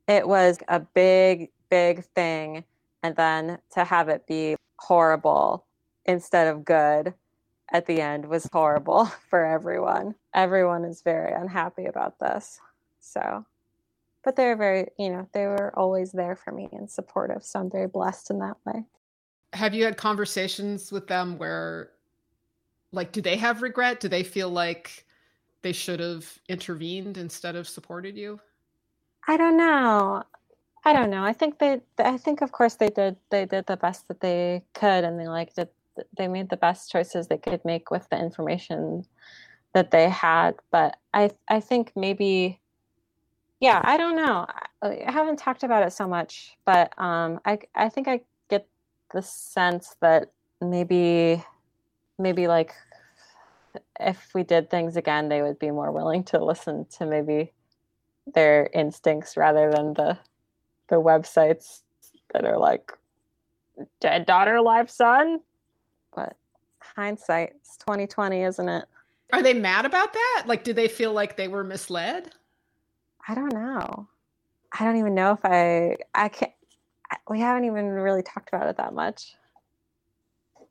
it 0.07 0.27
was 0.27 0.59
a 0.67 0.79
big, 0.79 1.49
big 1.71 2.05
thing. 2.05 2.63
And 3.05 3.15
then 3.15 3.59
to 3.73 3.83
have 3.83 4.09
it 4.09 4.25
be 4.25 4.55
horrible 4.79 5.67
instead 6.05 6.47
of 6.47 6.65
good 6.65 7.13
at 7.71 7.85
the 7.85 8.01
end 8.01 8.27
was 8.27 8.49
horrible 8.51 9.05
for 9.29 9.45
everyone. 9.45 10.15
Everyone 10.33 10.83
is 10.83 11.03
very 11.03 11.31
unhappy 11.31 11.85
about 11.85 12.17
this. 12.19 12.59
So 12.99 13.45
but 14.23 14.35
they're 14.35 14.57
very, 14.57 14.87
you 14.97 15.09
know, 15.09 15.29
they 15.33 15.45
were 15.45 15.71
always 15.77 16.11
there 16.11 16.35
for 16.35 16.51
me 16.51 16.67
and 16.71 16.89
supportive. 16.89 17.43
So 17.43 17.59
I'm 17.59 17.69
very 17.69 17.85
blessed 17.85 18.31
in 18.31 18.39
that 18.39 18.57
way. 18.65 18.83
Have 19.53 19.75
you 19.75 19.85
had 19.85 19.97
conversations 19.97 20.91
with 20.91 21.05
them 21.05 21.37
where, 21.37 21.91
like, 22.91 23.11
do 23.11 23.21
they 23.21 23.37
have 23.37 23.61
regret? 23.61 23.99
Do 23.99 24.07
they 24.07 24.23
feel 24.23 24.49
like 24.49 25.05
they 25.61 25.73
should 25.73 25.99
have 25.99 26.27
intervened 26.49 27.19
instead 27.19 27.55
of 27.55 27.67
supported 27.67 28.17
you? 28.17 28.39
I 29.27 29.37
don't 29.37 29.57
know. 29.57 30.23
I 30.85 30.93
don't 30.93 31.09
know. 31.09 31.23
I 31.23 31.33
think 31.33 31.59
they. 31.59 31.81
I 31.97 32.17
think, 32.17 32.41
of 32.41 32.51
course, 32.51 32.75
they 32.75 32.89
did. 32.89 33.17
They 33.31 33.45
did 33.45 33.65
the 33.65 33.77
best 33.77 34.07
that 34.07 34.21
they 34.21 34.63
could, 34.73 35.03
and 35.03 35.19
they 35.19 35.27
like 35.27 35.55
that. 35.55 35.71
They 36.17 36.27
made 36.27 36.49
the 36.49 36.57
best 36.57 36.91
choices 36.91 37.27
they 37.27 37.37
could 37.37 37.63
make 37.65 37.89
with 37.89 38.07
the 38.09 38.19
information 38.19 39.05
that 39.73 39.91
they 39.91 40.09
had. 40.09 40.55
But 40.71 40.97
I, 41.13 41.31
I 41.49 41.59
think 41.59 41.91
maybe 41.95 42.61
yeah 43.59 43.81
i 43.83 43.97
don't 43.97 44.15
know 44.15 44.45
i 44.81 45.11
haven't 45.11 45.37
talked 45.37 45.63
about 45.63 45.83
it 45.83 45.91
so 45.93 46.07
much 46.07 46.57
but 46.65 46.93
um 46.99 47.39
i 47.45 47.57
i 47.73 47.89
think 47.89 48.07
i 48.07 48.19
get 48.49 48.67
the 49.13 49.21
sense 49.21 49.95
that 50.01 50.31
maybe 50.61 51.43
maybe 52.19 52.47
like 52.47 52.73
if 53.99 54.29
we 54.33 54.43
did 54.43 54.69
things 54.69 54.95
again 54.97 55.29
they 55.29 55.41
would 55.41 55.59
be 55.59 55.71
more 55.71 55.91
willing 55.91 56.23
to 56.23 56.43
listen 56.43 56.85
to 56.85 57.05
maybe 57.05 57.51
their 58.33 58.69
instincts 58.73 59.37
rather 59.37 59.71
than 59.71 59.93
the 59.93 60.17
the 60.89 60.95
websites 60.95 61.81
that 62.33 62.45
are 62.45 62.57
like 62.57 62.91
dead 63.99 64.25
daughter 64.25 64.61
live 64.61 64.89
son 64.89 65.39
but 66.15 66.37
hindsight 66.79 67.53
it's 67.55 67.77
2020 67.77 68.43
isn't 68.43 68.69
it 68.69 68.85
are 69.33 69.41
they 69.41 69.53
mad 69.53 69.85
about 69.85 70.13
that 70.13 70.43
like 70.45 70.63
do 70.63 70.71
they 70.71 70.87
feel 70.87 71.11
like 71.11 71.35
they 71.35 71.47
were 71.47 71.63
misled 71.63 72.31
I 73.27 73.33
don't 73.33 73.53
know. 73.53 74.07
I 74.77 74.83
don't 74.83 74.97
even 74.97 75.15
know 75.15 75.31
if 75.31 75.43
I 75.43 75.97
I 76.13 76.29
can't. 76.29 76.51
We 77.29 77.39
haven't 77.39 77.65
even 77.65 77.87
really 77.87 78.23
talked 78.23 78.49
about 78.49 78.67
it 78.67 78.77
that 78.77 78.93
much. 78.93 79.35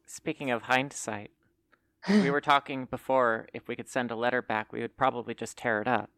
Speaking 0.06 0.50
of 0.50 0.62
hindsight, 0.62 1.30
we 2.08 2.30
were 2.30 2.40
talking 2.40 2.84
before 2.86 3.48
if 3.52 3.66
we 3.66 3.76
could 3.76 3.88
send 3.88 4.10
a 4.10 4.16
letter 4.16 4.42
back, 4.42 4.72
we 4.72 4.80
would 4.80 4.96
probably 4.96 5.34
just 5.34 5.56
tear 5.58 5.80
it 5.80 5.88
up. 5.88 6.10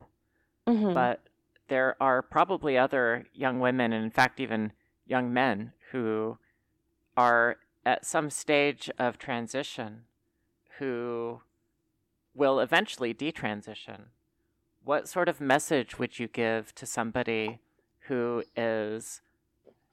Mm-hmm. 0.66 0.94
But 0.94 1.20
there 1.68 1.96
are 2.00 2.22
probably 2.22 2.78
other 2.78 3.26
young 3.32 3.60
women, 3.60 3.92
and 3.92 4.04
in 4.04 4.10
fact, 4.10 4.40
even 4.40 4.72
young 5.06 5.32
men, 5.32 5.72
who 5.92 6.38
are 7.16 7.56
at 7.84 8.04
some 8.04 8.30
stage 8.30 8.90
of 8.98 9.18
transition 9.18 10.02
who 10.78 11.40
will 12.34 12.60
eventually 12.60 13.14
detransition. 13.14 14.06
What 14.84 15.08
sort 15.08 15.28
of 15.28 15.40
message 15.40 15.98
would 15.98 16.18
you 16.18 16.28
give 16.28 16.74
to 16.74 16.86
somebody 16.86 17.60
who 18.08 18.44
is 18.56 19.22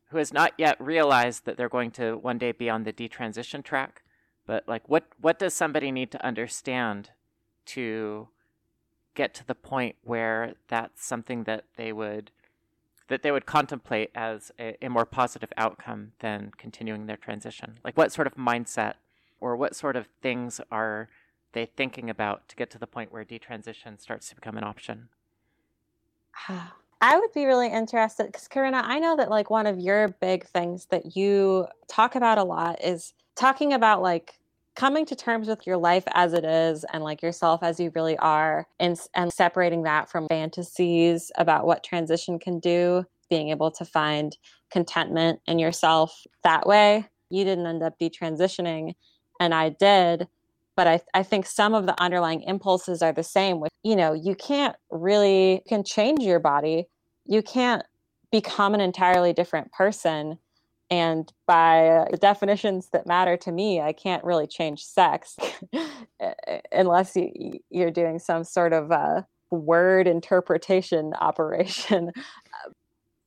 who 0.09 0.17
has 0.17 0.31
not 0.31 0.53
yet 0.57 0.79
realized 0.79 1.45
that 1.45 1.57
they're 1.57 1.69
going 1.69 1.89
to 1.89 2.15
one 2.17 2.37
day 2.37 2.51
be 2.51 2.69
on 2.69 2.83
the 2.83 2.93
detransition 2.93 3.63
track? 3.63 4.03
But 4.45 4.67
like 4.67 4.87
what 4.87 5.05
what 5.19 5.39
does 5.39 5.53
somebody 5.53 5.91
need 5.91 6.11
to 6.11 6.25
understand 6.25 7.11
to 7.67 8.27
get 9.15 9.33
to 9.33 9.45
the 9.45 9.55
point 9.55 9.95
where 10.03 10.55
that's 10.67 11.05
something 11.05 11.43
that 11.43 11.65
they 11.77 11.91
would 11.93 12.31
that 13.09 13.21
they 13.21 13.31
would 13.31 13.45
contemplate 13.45 14.09
as 14.15 14.51
a, 14.57 14.75
a 14.81 14.89
more 14.89 15.05
positive 15.05 15.51
outcome 15.57 16.13
than 16.19 16.51
continuing 16.57 17.05
their 17.05 17.17
transition 17.17 17.79
like 17.83 17.97
what 17.97 18.11
sort 18.11 18.27
of 18.27 18.35
mindset 18.35 18.93
or 19.43 19.57
what 19.57 19.75
sort 19.75 19.97
of 19.97 20.07
things 20.21 20.61
are 20.71 21.09
they 21.53 21.65
thinking 21.65 22.09
about 22.09 22.47
to 22.49 22.55
get 22.55 22.69
to 22.71 22.77
the 22.77 22.87
point 22.87 23.11
where 23.11 23.23
detransition 23.23 23.99
starts 23.99 24.29
to 24.29 24.35
become 24.35 24.57
an 24.57 24.63
option? 24.63 25.09
I 27.01 27.19
would 27.19 27.33
be 27.33 27.45
really 27.45 27.67
interested 27.67 28.27
because 28.27 28.47
Corinna, 28.47 28.81
I 28.85 28.97
know 28.99 29.17
that 29.17 29.29
like 29.29 29.49
one 29.49 29.67
of 29.67 29.77
your 29.77 30.07
big 30.07 30.45
things 30.45 30.85
that 30.85 31.17
you 31.17 31.67
talk 31.89 32.15
about 32.15 32.37
a 32.37 32.43
lot 32.45 32.81
is 32.81 33.13
talking 33.35 33.73
about 33.73 34.01
like 34.01 34.39
coming 34.75 35.05
to 35.05 35.15
terms 35.15 35.47
with 35.47 35.65
your 35.67 35.77
life 35.77 36.03
as 36.13 36.33
it 36.33 36.43
is 36.43 36.85
and 36.91 37.03
like 37.03 37.21
yourself 37.21 37.61
as 37.63 37.79
you 37.79 37.91
really 37.95 38.17
are 38.17 38.67
and 38.79 38.99
and 39.13 39.31
separating 39.31 39.83
that 39.83 40.09
from 40.09 40.27
fantasies 40.27 41.31
about 41.37 41.65
what 41.65 41.83
transition 41.83 42.39
can 42.39 42.59
do, 42.59 43.05
being 43.29 43.49
able 43.49 43.71
to 43.71 43.85
find 43.85 44.37
contentment 44.71 45.39
in 45.47 45.59
yourself 45.59 46.25
that 46.43 46.65
way. 46.65 47.07
You 47.29 47.43
didn't 47.43 47.67
end 47.67 47.83
up 47.83 47.99
detransitioning 47.99 48.93
and 49.39 49.53
I 49.53 49.69
did 49.69 50.27
but 50.75 50.87
I, 50.87 51.01
I 51.13 51.23
think 51.23 51.45
some 51.45 51.75
of 51.75 51.85
the 51.85 51.99
underlying 52.01 52.41
impulses 52.41 53.01
are 53.01 53.13
the 53.13 53.23
same 53.23 53.59
with 53.59 53.71
you 53.83 53.95
know 53.95 54.13
you 54.13 54.35
can't 54.35 54.75
really 54.89 55.53
you 55.53 55.61
can 55.67 55.83
change 55.83 56.21
your 56.21 56.39
body 56.39 56.87
you 57.25 57.41
can't 57.41 57.83
become 58.31 58.73
an 58.73 58.81
entirely 58.81 59.33
different 59.33 59.71
person 59.71 60.37
and 60.93 61.33
by 61.47 61.87
uh, 61.87 62.05
the 62.11 62.17
definitions 62.17 62.89
that 62.93 63.07
matter 63.07 63.35
to 63.35 63.51
me 63.51 63.81
i 63.81 63.91
can't 63.91 64.23
really 64.23 64.47
change 64.47 64.83
sex 64.83 65.37
unless 66.71 67.15
you, 67.15 67.59
you're 67.69 67.91
doing 67.91 68.19
some 68.19 68.43
sort 68.43 68.73
of 68.73 68.91
a 68.91 69.25
word 69.51 70.07
interpretation 70.07 71.13
operation 71.19 72.11
uh, 72.15 72.69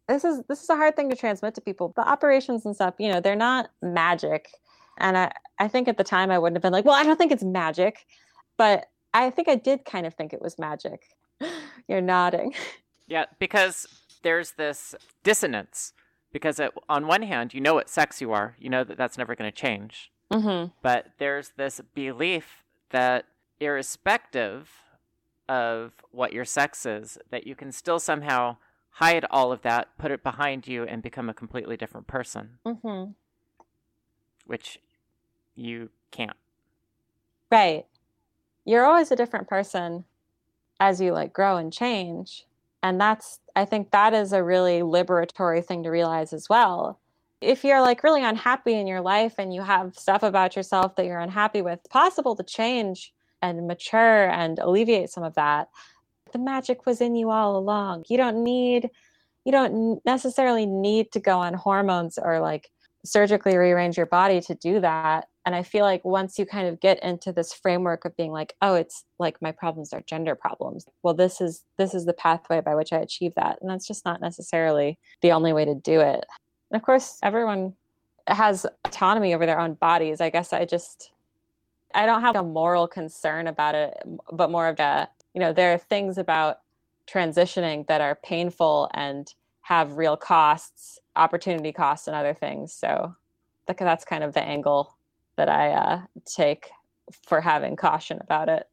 this 0.08 0.24
is 0.24 0.42
this 0.48 0.62
is 0.62 0.70
a 0.70 0.76
hard 0.76 0.94
thing 0.94 1.10
to 1.10 1.16
transmit 1.16 1.54
to 1.54 1.60
people 1.60 1.92
the 1.96 2.08
operations 2.08 2.64
and 2.64 2.74
stuff 2.74 2.94
you 2.98 3.08
know 3.08 3.20
they're 3.20 3.36
not 3.36 3.70
magic 3.82 4.48
and 4.98 5.16
I, 5.16 5.32
I 5.58 5.68
think 5.68 5.88
at 5.88 5.98
the 5.98 6.04
time 6.04 6.30
I 6.30 6.38
wouldn't 6.38 6.56
have 6.56 6.62
been 6.62 6.72
like, 6.72 6.84
well, 6.84 6.94
I 6.94 7.04
don't 7.04 7.16
think 7.16 7.32
it's 7.32 7.44
magic. 7.44 8.06
But 8.56 8.86
I 9.12 9.30
think 9.30 9.48
I 9.48 9.56
did 9.56 9.84
kind 9.84 10.06
of 10.06 10.14
think 10.14 10.32
it 10.32 10.40
was 10.40 10.58
magic. 10.58 11.02
You're 11.88 12.00
nodding. 12.00 12.54
Yeah, 13.06 13.26
because 13.38 13.86
there's 14.22 14.52
this 14.52 14.94
dissonance. 15.22 15.92
Because 16.37 16.61
it, 16.61 16.70
on 16.87 17.07
one 17.07 17.22
hand, 17.22 17.55
you 17.55 17.62
know 17.62 17.72
what 17.72 17.89
sex 17.89 18.20
you 18.20 18.30
are, 18.30 18.57
you 18.59 18.68
know 18.68 18.84
that 18.84 18.99
that's 18.99 19.16
never 19.16 19.34
going 19.34 19.51
to 19.51 19.57
change. 19.57 20.12
Mm-hmm. 20.30 20.70
But 20.82 21.12
there's 21.16 21.53
this 21.57 21.80
belief 21.95 22.62
that 22.91 23.24
irrespective 23.59 24.68
of 25.49 25.95
what 26.11 26.34
your 26.34 26.45
sex 26.45 26.84
is, 26.84 27.16
that 27.30 27.47
you 27.47 27.55
can 27.55 27.72
still 27.72 27.99
somehow 27.99 28.59
hide 28.91 29.24
all 29.30 29.51
of 29.51 29.62
that, 29.62 29.97
put 29.97 30.11
it 30.11 30.22
behind 30.22 30.68
you, 30.68 30.84
and 30.84 31.03
become 31.03 31.30
a 31.30 31.32
completely 31.32 31.78
different 31.78 32.07
person. 32.07 32.59
Mm-hmm. 32.66 33.12
Which 34.45 34.78
you 35.55 35.89
can't. 36.11 36.37
Right. 37.51 37.87
You're 38.66 38.84
always 38.84 39.11
a 39.11 39.16
different 39.16 39.49
person 39.49 40.05
as 40.78 41.01
you 41.01 41.12
like 41.14 41.32
grow 41.32 41.57
and 41.57 41.72
change. 41.72 42.45
And 42.87 43.01
that's, 43.01 43.41
I 43.57 43.64
think 43.64 43.91
that 43.91 44.14
is 44.14 44.32
a 44.32 44.45
really 44.45 44.80
liberatory 44.80 45.64
thing 45.64 45.82
to 45.82 45.91
realize 45.91 46.32
as 46.32 46.49
well. 46.49 47.01
If 47.41 47.64
you're 47.64 47.80
like 47.80 48.05
really 48.05 48.22
unhappy 48.22 48.74
in 48.74 48.87
your 48.87 49.01
life 49.01 49.34
and 49.39 49.53
you 49.53 49.62
have 49.62 49.97
stuff 49.97 50.22
about 50.22 50.55
yourself 50.55 50.95
that 50.95 51.05
you're 51.05 51.18
unhappy 51.18 51.62
with, 51.62 51.80
it's 51.80 51.89
possible 51.89 52.37
to 52.37 52.45
change 52.45 53.12
and 53.43 53.66
mature 53.66 54.30
and 54.30 54.61
alleviate 54.61 55.11
some 55.11 55.24
of 55.24 55.34
that. 55.34 55.68
The 56.32 56.39
magic 56.39 56.87
was 56.87 57.01
in 57.01 57.16
you 57.16 57.30
all 57.30 57.57
along. 57.57 58.05
You 58.09 58.18
don't 58.18 58.45
need, 58.45 58.89
you 59.45 59.51
don't 59.51 60.01
necessarily 60.07 60.64
need 60.64 61.11
to 61.11 61.18
go 61.18 61.41
on 61.41 61.55
hormones 61.55 62.18
or 62.22 62.39
like 62.39 62.70
surgically 63.05 63.57
rearrange 63.57 63.97
your 63.97 64.07
body 64.07 64.41
to 64.43 64.55
do 64.55 64.78
that 64.78 65.26
and 65.47 65.55
i 65.55 65.62
feel 65.62 65.84
like 65.84 66.05
once 66.05 66.38
you 66.38 66.44
kind 66.44 66.68
of 66.68 66.80
get 66.80 67.03
into 67.03 67.32
this 67.32 67.53
framework 67.53 68.05
of 68.05 68.16
being 68.16 68.32
like 68.32 68.55
oh 68.61 68.74
it's 68.74 69.05
like 69.18 69.40
my 69.40 69.53
problems 69.53 69.92
are 69.92 70.03
gender 70.03 70.34
problems. 70.34 70.84
Well 71.03 71.14
this 71.14 71.40
is 71.40 71.64
this 71.78 71.94
is 71.94 72.05
the 72.05 72.12
pathway 72.12 72.61
by 72.61 72.74
which 72.74 72.92
i 72.92 72.99
achieve 72.99 73.34
that. 73.36 73.59
And 73.61 73.70
that's 73.70 73.86
just 73.86 74.05
not 74.05 74.20
necessarily 74.20 74.99
the 75.22 75.32
only 75.32 75.53
way 75.53 75.64
to 75.64 75.74
do 75.74 76.01
it. 76.01 76.26
And 76.70 76.78
of 76.78 76.82
course 76.82 77.18
everyone 77.22 77.74
has 78.26 78.66
autonomy 78.84 79.34
over 79.34 79.47
their 79.47 79.61
own 79.61 79.74
bodies. 79.74 80.20
I 80.20 80.30
guess 80.30 80.53
i 80.53 80.64
just 80.64 81.12
i 81.94 82.05
don't 82.05 82.22
have 82.22 82.36
a 82.36 82.42
moral 82.42 82.86
concern 82.88 83.47
about 83.47 83.74
it 83.74 83.97
but 84.32 84.51
more 84.51 84.68
of 84.68 84.78
a 84.80 85.09
you 85.32 85.40
know 85.40 85.53
there 85.53 85.72
are 85.72 85.78
things 85.78 86.18
about 86.18 86.59
transitioning 87.09 87.86
that 87.86 88.01
are 88.01 88.16
painful 88.16 88.90
and 88.94 89.32
have 89.62 89.97
real 89.97 90.16
costs 90.16 91.01
opportunity 91.16 91.72
costs 91.72 92.07
and 92.07 92.14
other 92.14 92.34
things. 92.34 92.72
So 92.72 93.14
that's 93.66 94.05
kind 94.05 94.22
of 94.22 94.34
the 94.34 94.42
angle 94.42 94.95
that 95.37 95.49
I 95.49 95.72
uh, 95.72 96.01
take 96.24 96.70
for 97.26 97.41
having 97.41 97.76
caution 97.76 98.18
about 98.20 98.49
it. 98.49 98.68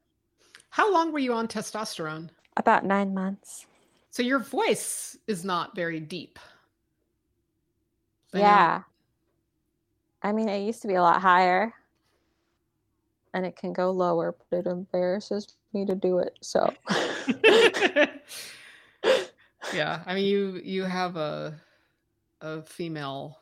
How 0.69 0.91
long 0.91 1.11
were 1.11 1.19
you 1.19 1.33
on 1.33 1.47
testosterone? 1.47 2.29
About 2.57 2.85
nine 2.85 3.13
months. 3.13 3.67
So 4.09 4.23
your 4.23 4.39
voice 4.39 5.17
is 5.27 5.43
not 5.43 5.75
very 5.75 5.99
deep. 5.99 6.39
yeah. 8.33 8.83
I 10.21 10.31
mean, 10.31 10.49
it 10.49 10.65
used 10.65 10.81
to 10.83 10.87
be 10.87 10.95
a 10.95 11.01
lot 11.01 11.21
higher 11.21 11.73
and 13.33 13.45
it 13.45 13.55
can 13.55 13.73
go 13.73 13.91
lower, 13.91 14.35
but 14.49 14.59
it 14.59 14.67
embarrasses 14.67 15.55
me 15.73 15.85
to 15.85 15.95
do 15.95 16.19
it. 16.19 16.37
So, 16.41 16.73
yeah. 19.73 20.01
I 20.05 20.13
mean, 20.13 20.25
you, 20.25 20.61
you 20.63 20.83
have 20.83 21.17
a, 21.17 21.59
a 22.41 22.61
female 22.61 23.37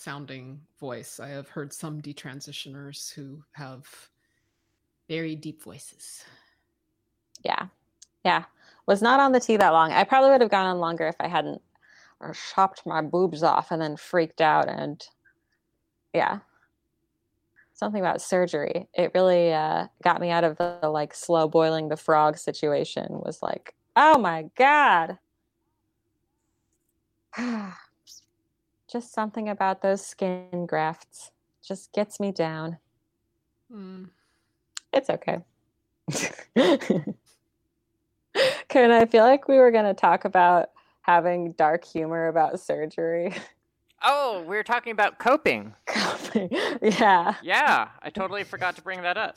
sounding 0.00 0.60
voice. 0.78 1.20
I 1.20 1.28
have 1.28 1.48
heard 1.48 1.72
some 1.72 2.00
detransitioners 2.00 3.12
who 3.12 3.44
have 3.52 3.86
very 5.08 5.36
deep 5.36 5.62
voices. 5.62 6.24
Yeah. 7.44 7.66
Yeah. 8.24 8.44
was 8.86 9.02
not 9.02 9.20
on 9.20 9.32
the 9.32 9.40
T 9.40 9.56
that 9.56 9.72
long. 9.72 9.92
I 9.92 10.04
probably 10.04 10.30
would 10.30 10.40
have 10.40 10.50
gone 10.50 10.66
on 10.66 10.78
longer 10.78 11.06
if 11.06 11.16
I 11.20 11.28
hadn't 11.28 11.60
or 12.20 12.34
chopped 12.54 12.82
my 12.86 13.00
boobs 13.02 13.42
off 13.42 13.70
and 13.70 13.80
then 13.80 13.96
freaked 13.96 14.40
out 14.40 14.68
and 14.68 15.06
yeah 16.12 16.40
something 17.72 18.00
about 18.00 18.20
surgery 18.20 18.86
it 18.92 19.10
really 19.14 19.52
uh, 19.54 19.86
got 20.02 20.20
me 20.20 20.28
out 20.28 20.44
of 20.44 20.58
the, 20.58 20.76
the 20.82 20.88
like 20.90 21.14
slow 21.14 21.48
boiling 21.48 21.88
the 21.88 21.96
frog 21.96 22.36
situation 22.36 23.06
was 23.10 23.40
like 23.40 23.74
oh 23.96 24.18
my 24.18 24.44
god 24.54 25.18
just 28.90 29.12
something 29.12 29.48
about 29.48 29.82
those 29.82 30.04
skin 30.04 30.66
grafts 30.66 31.30
just 31.62 31.92
gets 31.92 32.18
me 32.18 32.32
down 32.32 32.78
mm. 33.72 34.08
it's 34.92 35.10
okay 35.10 35.38
Karen, 38.68 38.92
I 38.92 39.06
feel 39.06 39.24
like 39.24 39.48
we 39.48 39.56
were 39.56 39.70
going 39.70 39.84
to 39.84 39.94
talk 39.94 40.24
about 40.24 40.70
having 41.02 41.52
dark 41.52 41.84
humor 41.84 42.28
about 42.28 42.60
surgery. 42.60 43.34
Oh, 44.02 44.40
we 44.42 44.56
were 44.56 44.62
talking 44.62 44.92
about 44.92 45.18
coping. 45.18 45.74
Coping. 45.86 46.48
Yeah. 46.80 47.34
Yeah, 47.42 47.88
I 48.00 48.10
totally 48.10 48.44
forgot 48.44 48.76
to 48.76 48.82
bring 48.82 49.02
that 49.02 49.16
up. 49.16 49.36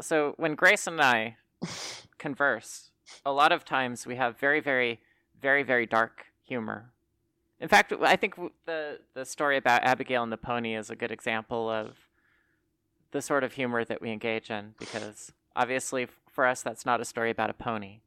So, 0.00 0.34
when 0.38 0.54
Grace 0.54 0.86
and 0.86 1.00
I 1.00 1.36
converse, 2.18 2.90
a 3.26 3.32
lot 3.32 3.52
of 3.52 3.64
times 3.64 4.06
we 4.06 4.16
have 4.16 4.38
very, 4.38 4.60
very, 4.60 5.00
very, 5.38 5.62
very 5.62 5.84
dark 5.84 6.26
humor. 6.42 6.92
In 7.60 7.68
fact, 7.68 7.92
I 8.00 8.16
think 8.16 8.36
the 8.64 9.00
the 9.14 9.24
story 9.24 9.56
about 9.56 9.84
Abigail 9.84 10.22
and 10.22 10.32
the 10.32 10.38
pony 10.38 10.74
is 10.74 10.90
a 10.90 10.96
good 10.96 11.10
example 11.10 11.68
of 11.68 11.96
the 13.10 13.20
sort 13.20 13.44
of 13.44 13.52
humor 13.52 13.84
that 13.84 14.00
we 14.00 14.10
engage 14.10 14.50
in 14.50 14.74
because 14.78 15.32
obviously 15.54 16.06
for 16.28 16.46
us 16.46 16.62
that's 16.62 16.86
not 16.86 17.00
a 17.00 17.04
story 17.04 17.30
about 17.30 17.50
a 17.50 17.54
pony 17.54 17.98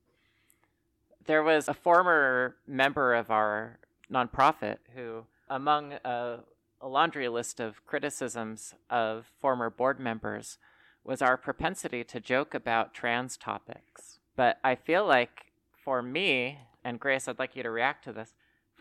there 1.26 1.43
was 1.43 1.68
a 1.68 1.74
former 1.74 2.56
member 2.68 3.14
of 3.14 3.32
our 3.32 3.80
nonprofit 4.12 4.78
who, 4.95 5.26
among 5.49 5.93
a, 6.04 6.39
a, 6.82 6.88
laundry 6.88 7.30
list 7.30 7.60
of 7.60 7.86
criticisms 7.86 8.74
of 8.89 9.32
former 9.39 9.70
board 9.70 9.99
members, 9.99 10.58
was 11.04 11.22
our 11.22 11.38
propensity 11.38 12.04
to 12.04 12.20
joke 12.20 12.54
about 12.54 12.93
trans 12.93 13.38
topics. 13.38 14.20
But 14.36 14.60
I 14.64 14.76
feel 14.76 15.06
like 15.06 15.51
for 15.84 16.01
me, 16.01 16.60
and 16.84 16.99
Grace, 16.99 17.28
I'd 17.28 17.39
like 17.39 17.56
you 17.56 17.64
to 17.64 17.72
react 17.72 18.04
to 18.06 18.14
this. 18.14 18.34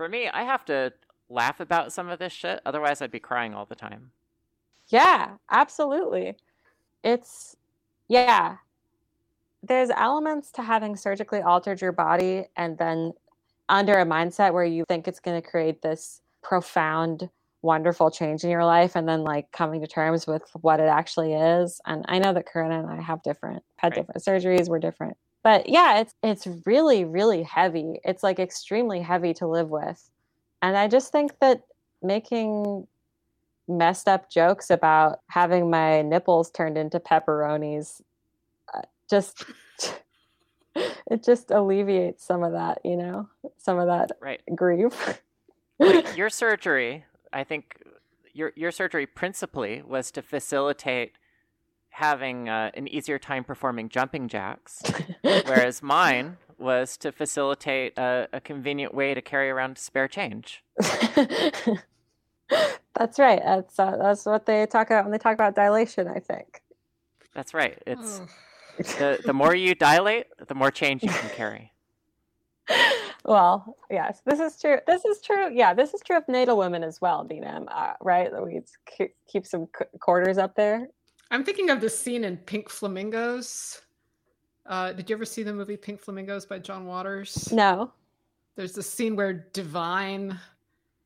For 0.02 0.08
me, 0.08 0.26
I 0.26 0.42
have 0.42 0.64
to 0.64 0.92
laugh 1.28 1.60
about 1.60 1.92
some 1.92 2.08
of 2.08 2.18
this 2.18 2.32
shit, 2.32 2.60
otherwise, 2.66 3.00
I'd 3.00 3.12
be 3.12 3.20
crying 3.20 3.54
all 3.54 3.66
the 3.66 3.76
time. 3.76 4.10
Yeah, 4.88 5.34
absolutely. 5.48 6.34
It's, 7.04 7.56
yeah, 8.08 8.56
there's 9.62 9.90
elements 9.90 10.50
to 10.54 10.62
having 10.62 10.96
surgically 10.96 11.40
altered 11.40 11.80
your 11.80 11.92
body 11.92 12.46
and 12.56 12.76
then 12.78 13.12
under 13.68 14.00
a 14.00 14.04
mindset 14.04 14.52
where 14.52 14.64
you 14.64 14.84
think 14.88 15.06
it's 15.06 15.20
going 15.20 15.40
to 15.40 15.48
create 15.48 15.82
this 15.82 16.20
profound 16.42 17.30
wonderful 17.62 18.10
change 18.10 18.42
in 18.42 18.50
your 18.50 18.64
life 18.64 18.96
and 18.96 19.08
then 19.08 19.22
like 19.22 19.52
coming 19.52 19.80
to 19.82 19.86
terms 19.86 20.26
with 20.26 20.42
what 20.62 20.80
it 20.80 20.88
actually 20.88 21.32
is 21.32 21.80
and 21.86 22.04
i 22.08 22.18
know 22.18 22.32
that 22.32 22.44
Corinna 22.44 22.80
and 22.80 22.90
i 22.90 23.00
have 23.00 23.22
different 23.22 23.62
had 23.76 23.92
right. 23.92 24.00
different 24.00 24.24
surgeries 24.24 24.68
we're 24.68 24.80
different 24.80 25.16
but 25.42 25.68
yeah 25.68 26.00
it's 26.00 26.14
it's 26.22 26.46
really 26.66 27.04
really 27.04 27.42
heavy 27.42 28.00
it's 28.04 28.22
like 28.22 28.38
extremely 28.38 29.00
heavy 29.00 29.34
to 29.34 29.46
live 29.46 29.68
with 29.68 30.10
and 30.60 30.76
i 30.76 30.88
just 30.88 31.12
think 31.12 31.32
that 31.40 31.62
making 32.02 32.86
messed 33.68 34.08
up 34.08 34.30
jokes 34.30 34.70
about 34.70 35.20
having 35.28 35.70
my 35.70 36.02
nipples 36.02 36.50
turned 36.50 36.76
into 36.76 36.98
pepperonis 36.98 38.00
uh, 38.74 38.80
just 39.08 39.44
it 40.74 41.22
just 41.22 41.50
alleviates 41.50 42.24
some 42.24 42.42
of 42.42 42.52
that, 42.52 42.80
you 42.84 42.96
know, 42.96 43.28
some 43.58 43.78
of 43.78 43.86
that 43.86 44.12
right. 44.20 44.40
grief. 44.54 45.20
your 46.16 46.30
surgery, 46.30 47.04
I 47.32 47.44
think 47.44 47.82
your 48.32 48.52
your 48.56 48.70
surgery 48.70 49.06
principally 49.06 49.82
was 49.82 50.10
to 50.12 50.22
facilitate 50.22 51.12
having 51.92 52.48
uh, 52.48 52.70
an 52.74 52.88
easier 52.88 53.18
time 53.18 53.44
performing 53.44 53.88
jumping 53.88 54.26
jacks, 54.28 54.82
whereas 55.22 55.82
mine 55.82 56.38
was 56.58 56.96
to 56.96 57.12
facilitate 57.12 57.96
a, 57.98 58.28
a 58.32 58.40
convenient 58.40 58.94
way 58.94 59.14
to 59.14 59.20
carry 59.20 59.50
around 59.50 59.76
spare 59.78 60.08
change. 60.08 60.64
that's 62.94 63.18
right. 63.18 63.42
That's 63.44 63.78
uh, 63.78 63.96
that's 63.98 64.26
what 64.26 64.46
they 64.46 64.66
talk 64.66 64.88
about 64.88 65.04
when 65.04 65.12
they 65.12 65.18
talk 65.18 65.34
about 65.34 65.54
dilation. 65.54 66.08
I 66.08 66.18
think. 66.18 66.62
That's 67.34 67.54
right. 67.54 67.80
It's 67.86 68.20
the 68.76 69.20
the 69.24 69.32
more 69.32 69.54
you 69.54 69.74
dilate, 69.74 70.26
the 70.48 70.54
more 70.54 70.70
change 70.70 71.02
you 71.02 71.10
can 71.10 71.30
carry. 71.34 71.72
Well, 73.24 73.76
yes, 73.90 74.20
this 74.24 74.40
is 74.40 74.58
true. 74.60 74.78
This 74.86 75.04
is 75.04 75.20
true. 75.20 75.52
Yeah, 75.52 75.74
this 75.74 75.94
is 75.94 76.00
true 76.00 76.16
of 76.16 76.26
natal 76.26 76.56
women 76.56 76.82
as 76.82 77.00
well, 77.00 77.24
Nina. 77.24 77.64
Uh, 77.68 77.92
right? 78.00 78.30
We 78.42 78.62
keep 79.28 79.46
some 79.46 79.68
quarters 80.00 80.38
up 80.38 80.56
there. 80.56 80.88
I'm 81.32 81.42
thinking 81.44 81.70
of 81.70 81.80
this 81.80 81.98
scene 81.98 82.24
in 82.24 82.36
Pink 82.36 82.68
Flamingos. 82.68 83.80
Uh, 84.66 84.92
did 84.92 85.08
you 85.08 85.16
ever 85.16 85.24
see 85.24 85.42
the 85.42 85.52
movie 85.52 85.78
Pink 85.78 85.98
Flamingos 85.98 86.44
by 86.44 86.58
John 86.58 86.84
Waters? 86.84 87.50
No. 87.50 87.90
There's 88.54 88.74
this 88.74 88.88
scene 88.88 89.16
where 89.16 89.48
Divine, 89.54 90.38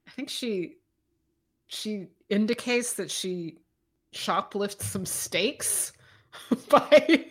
I 0.07 0.11
think 0.11 0.29
she, 0.29 0.79
she 1.69 2.09
indicates 2.29 2.95
that 2.95 3.09
she 3.09 3.59
shoplifts 4.11 4.87
some 4.87 5.07
steaks 5.07 5.93
by 6.69 7.25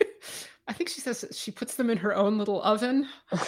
I 0.68 0.72
think 0.72 0.88
she 0.88 1.00
says 1.00 1.24
she 1.32 1.50
puts 1.50 1.76
them 1.76 1.90
in 1.90 1.98
her 1.98 2.14
own 2.14 2.38
little 2.38 2.62
oven. 2.62 3.08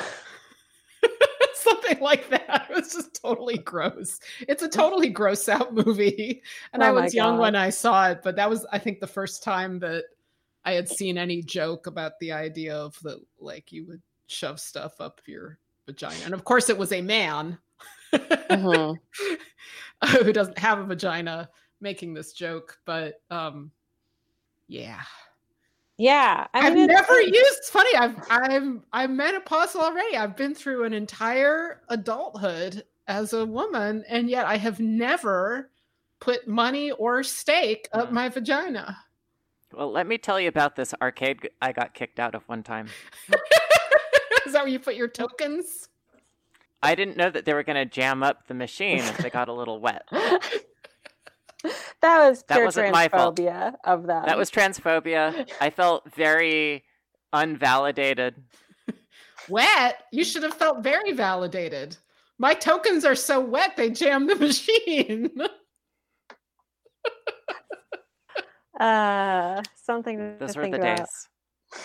Something 1.63 2.01
like 2.01 2.29
that. 2.31 2.67
It 2.71 2.75
was 2.75 2.93
just 2.93 3.21
totally 3.21 3.59
gross. 3.59 4.21
It's 4.41 4.63
a 4.63 4.69
totally 4.69 5.09
gross 5.09 5.49
out 5.49 5.75
movie. 5.75 6.43
And 6.73 6.83
oh 6.83 6.87
I 6.87 6.91
was 6.91 7.15
young 7.15 7.37
God. 7.37 7.41
when 7.41 7.57
I 7.57 7.71
saw 7.71 8.11
it, 8.11 8.21
but 8.23 8.37
that 8.37 8.49
was 8.49 8.67
I 8.73 8.79
think 8.79 9.01
the 9.01 9.07
first 9.07 9.43
time 9.43 9.79
that 9.81 10.05
I 10.65 10.73
had 10.73 10.89
seen 10.89 11.17
any 11.17 11.43
joke 11.43 11.87
about 11.87 12.13
the 12.21 12.33
idea 12.33 12.77
of 12.77 12.99
the 13.03 13.21
like 13.39 13.73
you 13.73 13.87
would 13.87 14.03
shove 14.27 14.61
stuff 14.61 15.01
up 15.01 15.21
your 15.27 15.59
vagina. 15.87 16.17
And 16.27 16.35
of 16.35 16.45
course 16.45 16.69
it 16.69 16.79
was 16.79 16.93
a 16.93 17.01
man 17.01 17.59
uh-huh. 18.13 18.95
who 20.23 20.33
doesn't 20.33 20.59
have 20.59 20.79
a 20.79 20.85
vagina 20.85 21.49
making 21.81 22.15
this 22.15 22.33
joke, 22.33 22.79
but 22.85 23.15
um 23.31 23.71
yeah. 24.67 25.01
Yeah, 25.99 26.47
I 26.55 26.71
mean, 26.71 26.89
have 26.89 27.07
never 27.09 27.21
used. 27.21 27.65
Funny, 27.65 27.95
I've 27.97 28.17
I'm 28.31 28.85
I'm 28.93 29.19
menopausal 29.19 29.81
already. 29.81 30.17
I've 30.17 30.37
been 30.37 30.55
through 30.55 30.85
an 30.85 30.93
entire 30.93 31.83
adulthood 31.89 32.85
as 33.09 33.33
a 33.33 33.45
woman, 33.45 34.05
and 34.09 34.31
yet 34.31 34.47
I 34.47 34.59
have 34.59 34.79
never 34.79 35.71
put 36.21 36.47
money 36.47 36.93
or 36.93 37.25
steak 37.25 37.89
up 37.93 38.11
mm. 38.11 38.13
my 38.13 38.29
vagina. 38.29 38.97
Well, 39.73 39.91
let 39.91 40.07
me 40.07 40.19
tell 40.19 40.41
you 40.41 40.49
about 40.49 40.77
this 40.77 40.95
arcade 41.03 41.51
I 41.61 41.73
got 41.73 41.95
kicked 41.95 42.21
out 42.21 42.37
of 42.37 42.45
one 42.49 42.63
time. 42.63 42.89
Is 44.47 44.53
that 44.53 44.63
where 44.63 44.69
you 44.69 44.79
put 44.79 44.95
your 44.95 45.09
tokens? 45.09 45.89
I 46.83 46.95
didn't 46.95 47.17
know 47.17 47.29
that 47.29 47.45
they 47.45 47.55
were 47.55 47.65
going 47.65 47.77
to 47.77 47.85
jam 47.85 48.23
up 48.23 48.47
the 48.47 48.55
machine 48.55 48.99
if 49.01 49.19
they 49.19 49.31
got 49.31 49.49
a 49.49 49.53
little 49.53 49.81
wet. 49.81 50.09
that 52.03 52.29
was 52.29 52.43
pure 52.45 52.71
that 52.71 52.93
transphobia 52.93 53.75
of 53.85 54.07
that. 54.07 54.27
That 54.27 54.39
was 54.39 54.51
transphobia. 54.51 55.49
I 55.61 55.71
felt 55.71 56.11
very 56.15 56.85
unvalidated. 57.33 58.35
Wet? 59.49 60.05
You 60.13 60.25
should 60.25 60.43
have 60.43 60.55
felt 60.55 60.83
very 60.83 61.13
validated. 61.13 61.97
My 62.39 62.55
tokens 62.55 63.05
are 63.05 63.17
so 63.17 63.41
wet 63.41 63.77
they 63.77 63.91
jam 63.91 64.27
the 64.27 64.37
machine. 64.37 65.31
uh, 68.79 69.63
something 69.75 70.39
Those 70.39 70.53
to 70.53 70.59
were 70.59 70.65
think 70.65 70.77
the 70.77 70.81
about. 70.81 70.99
days. 70.99 71.29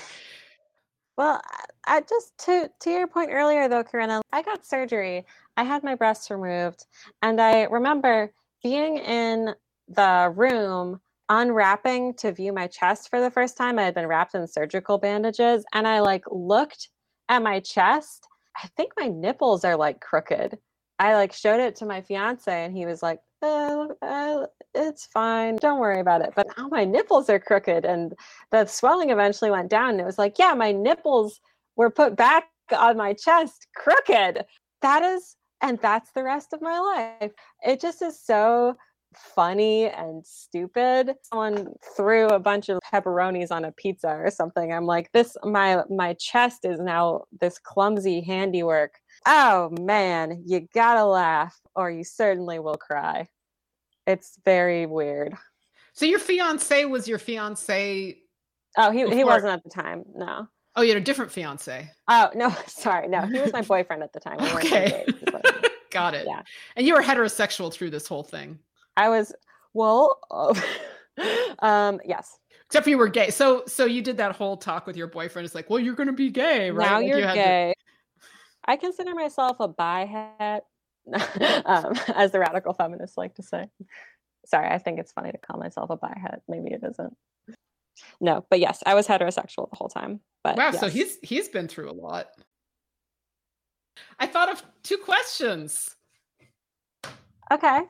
Well, 1.15 1.39
I 1.85 2.01
just 2.01 2.35
to 2.45 2.71
to 2.79 2.89
your 2.89 3.05
point 3.05 3.29
earlier 3.31 3.67
though, 3.67 3.83
Corinna, 3.83 4.23
I 4.31 4.41
got 4.41 4.65
surgery. 4.65 5.23
I 5.57 5.63
had 5.63 5.83
my 5.83 5.93
breasts 5.93 6.31
removed, 6.31 6.87
and 7.21 7.39
I 7.39 7.65
remember 7.65 8.33
being 8.63 8.97
in 8.97 9.53
the 9.87 10.31
room 10.35 10.99
unwrapping 11.29 12.13
to 12.15 12.31
view 12.31 12.53
my 12.53 12.67
chest 12.67 13.09
for 13.09 13.19
the 13.19 13.31
first 13.31 13.57
time. 13.57 13.79
I 13.79 13.83
had 13.83 13.95
been 13.95 14.07
wrapped 14.07 14.35
in 14.35 14.47
surgical 14.47 14.97
bandages 14.97 15.65
and 15.73 15.87
I 15.87 15.99
like 15.99 16.25
looked 16.31 16.89
at 17.29 17.41
my 17.41 17.59
chest. 17.59 18.27
I 18.61 18.67
think 18.77 18.91
my 18.97 19.07
nipples 19.07 19.63
are 19.65 19.75
like 19.75 19.99
crooked. 19.99 20.57
I 20.99 21.15
like 21.15 21.33
showed 21.33 21.59
it 21.59 21.75
to 21.77 21.85
my 21.85 22.01
fiance 22.01 22.51
and 22.51 22.75
he 22.75 22.85
was 22.85 23.01
like, 23.01 23.19
uh, 23.41 23.87
uh, 24.01 24.45
it's 24.73 25.05
fine. 25.07 25.57
Don't 25.57 25.79
worry 25.79 25.99
about 25.99 26.21
it. 26.21 26.33
But 26.35 26.47
now 26.57 26.67
my 26.67 26.85
nipples 26.85 27.29
are 27.29 27.39
crooked 27.39 27.83
and 27.83 28.13
the 28.51 28.65
swelling 28.65 29.09
eventually 29.09 29.51
went 29.51 29.69
down. 29.69 29.91
And 29.91 30.01
it 30.01 30.05
was 30.05 30.17
like, 30.17 30.37
yeah, 30.39 30.53
my 30.53 30.71
nipples 30.71 31.39
were 31.75 31.89
put 31.89 32.15
back 32.15 32.45
on 32.71 32.95
my 32.95 33.13
chest 33.13 33.67
crooked. 33.75 34.45
That 34.81 35.03
is, 35.03 35.35
and 35.61 35.79
that's 35.79 36.11
the 36.11 36.23
rest 36.23 36.53
of 36.53 36.61
my 36.61 36.79
life. 37.19 37.31
It 37.65 37.81
just 37.81 38.01
is 38.01 38.19
so 38.19 38.77
funny 39.17 39.87
and 39.87 40.25
stupid. 40.25 41.15
Someone 41.23 41.73
threw 41.95 42.27
a 42.27 42.39
bunch 42.39 42.69
of 42.69 42.79
pepperonis 42.91 43.51
on 43.51 43.65
a 43.65 43.71
pizza 43.71 44.09
or 44.09 44.29
something. 44.29 44.71
I'm 44.71 44.85
like, 44.85 45.11
this 45.11 45.35
my 45.43 45.83
my 45.89 46.13
chest 46.13 46.65
is 46.65 46.79
now 46.79 47.23
this 47.39 47.59
clumsy 47.59 48.21
handiwork. 48.21 48.99
Oh 49.25 49.69
man, 49.79 50.43
you 50.45 50.67
gotta 50.73 51.05
laugh 51.05 51.59
or 51.75 51.91
you 51.91 52.03
certainly 52.03 52.59
will 52.59 52.77
cry. 52.77 53.27
It's 54.05 54.37
very 54.43 54.85
weird. 54.85 55.35
So 55.93 56.05
your 56.05 56.19
fiance 56.19 56.85
was 56.85 57.07
your 57.07 57.19
fiance? 57.19 58.17
Oh, 58.77 58.91
he 58.91 59.03
before? 59.03 59.17
he 59.17 59.23
wasn't 59.23 59.53
at 59.53 59.63
the 59.63 59.69
time. 59.69 60.03
No. 60.15 60.47
Oh, 60.75 60.81
you 60.81 60.89
had 60.89 60.97
a 60.97 61.05
different 61.05 61.31
fiance. 61.31 61.89
Oh 62.07 62.29
no, 62.35 62.49
sorry, 62.67 63.07
no, 63.07 63.21
he 63.21 63.39
was 63.39 63.53
my 63.53 63.61
boyfriend 63.73 64.03
at 64.03 64.13
the 64.13 64.19
time. 64.19 64.37
We 64.39 64.47
okay, 64.47 65.05
got 65.91 66.13
it. 66.13 66.25
Yeah, 66.27 66.41
and 66.75 66.85
you 66.85 66.95
were 66.95 67.01
heterosexual 67.01 67.71
through 67.71 67.91
this 67.91 68.07
whole 68.07 68.23
thing. 68.23 68.59
I 68.97 69.09
was 69.09 69.33
well, 69.73 70.19
um, 71.59 71.99
yes. 72.05 72.37
Except 72.67 72.85
for 72.85 72.89
you 72.89 72.97
were 72.97 73.07
gay. 73.07 73.29
So 73.29 73.63
so 73.67 73.85
you 73.85 74.01
did 74.01 74.17
that 74.17 74.35
whole 74.35 74.57
talk 74.57 74.87
with 74.87 74.97
your 74.97 75.07
boyfriend. 75.07 75.45
It's 75.45 75.55
like, 75.55 75.69
well, 75.69 75.79
you're 75.79 75.95
going 75.95 76.07
to 76.07 76.13
be 76.13 76.29
gay, 76.29 76.71
right? 76.71 76.89
Now 76.89 76.97
like 76.97 77.07
you're 77.07 77.19
you 77.19 77.33
gay. 77.33 77.73
To... 77.75 78.27
I 78.65 78.77
consider 78.77 79.13
myself 79.13 79.57
a 79.59 79.67
bi 79.67 80.03
um, 81.65 81.93
as 82.15 82.31
the 82.31 82.39
radical 82.39 82.73
feminists 82.73 83.17
like 83.17 83.35
to 83.35 83.43
say. 83.43 83.67
Sorry, 84.45 84.67
I 84.67 84.77
think 84.77 84.99
it's 84.99 85.11
funny 85.11 85.31
to 85.31 85.37
call 85.37 85.59
myself 85.59 85.89
a 85.89 85.97
bi 85.97 86.17
het. 86.19 86.41
Maybe 86.47 86.71
it 86.71 86.81
isn't. 86.83 87.15
No, 88.19 88.45
but 88.49 88.59
yes, 88.59 88.81
I 88.85 88.95
was 88.95 89.07
heterosexual 89.07 89.69
the 89.69 89.75
whole 89.75 89.89
time. 89.89 90.19
But 90.43 90.57
wow, 90.57 90.71
yes. 90.71 90.79
so 90.79 90.89
he's 90.89 91.17
he's 91.21 91.49
been 91.49 91.67
through 91.67 91.91
a 91.91 91.93
lot. 91.93 92.27
I 94.19 94.27
thought 94.27 94.49
of 94.49 94.63
two 94.81 94.97
questions. 94.97 95.95
Okay. 97.51 97.83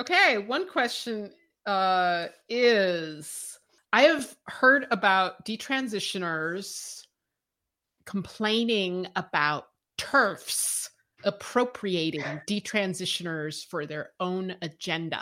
Okay, 0.00 0.38
one 0.38 0.66
question 0.66 1.30
uh, 1.66 2.28
is 2.48 3.58
I 3.92 4.02
have 4.04 4.34
heard 4.46 4.86
about 4.90 5.44
detransitioners 5.44 7.04
complaining 8.06 9.08
about 9.14 9.66
turfs 9.98 10.88
appropriating 11.24 12.22
detransitioners 12.48 13.66
for 13.66 13.84
their 13.84 14.12
own 14.20 14.56
agenda. 14.62 15.20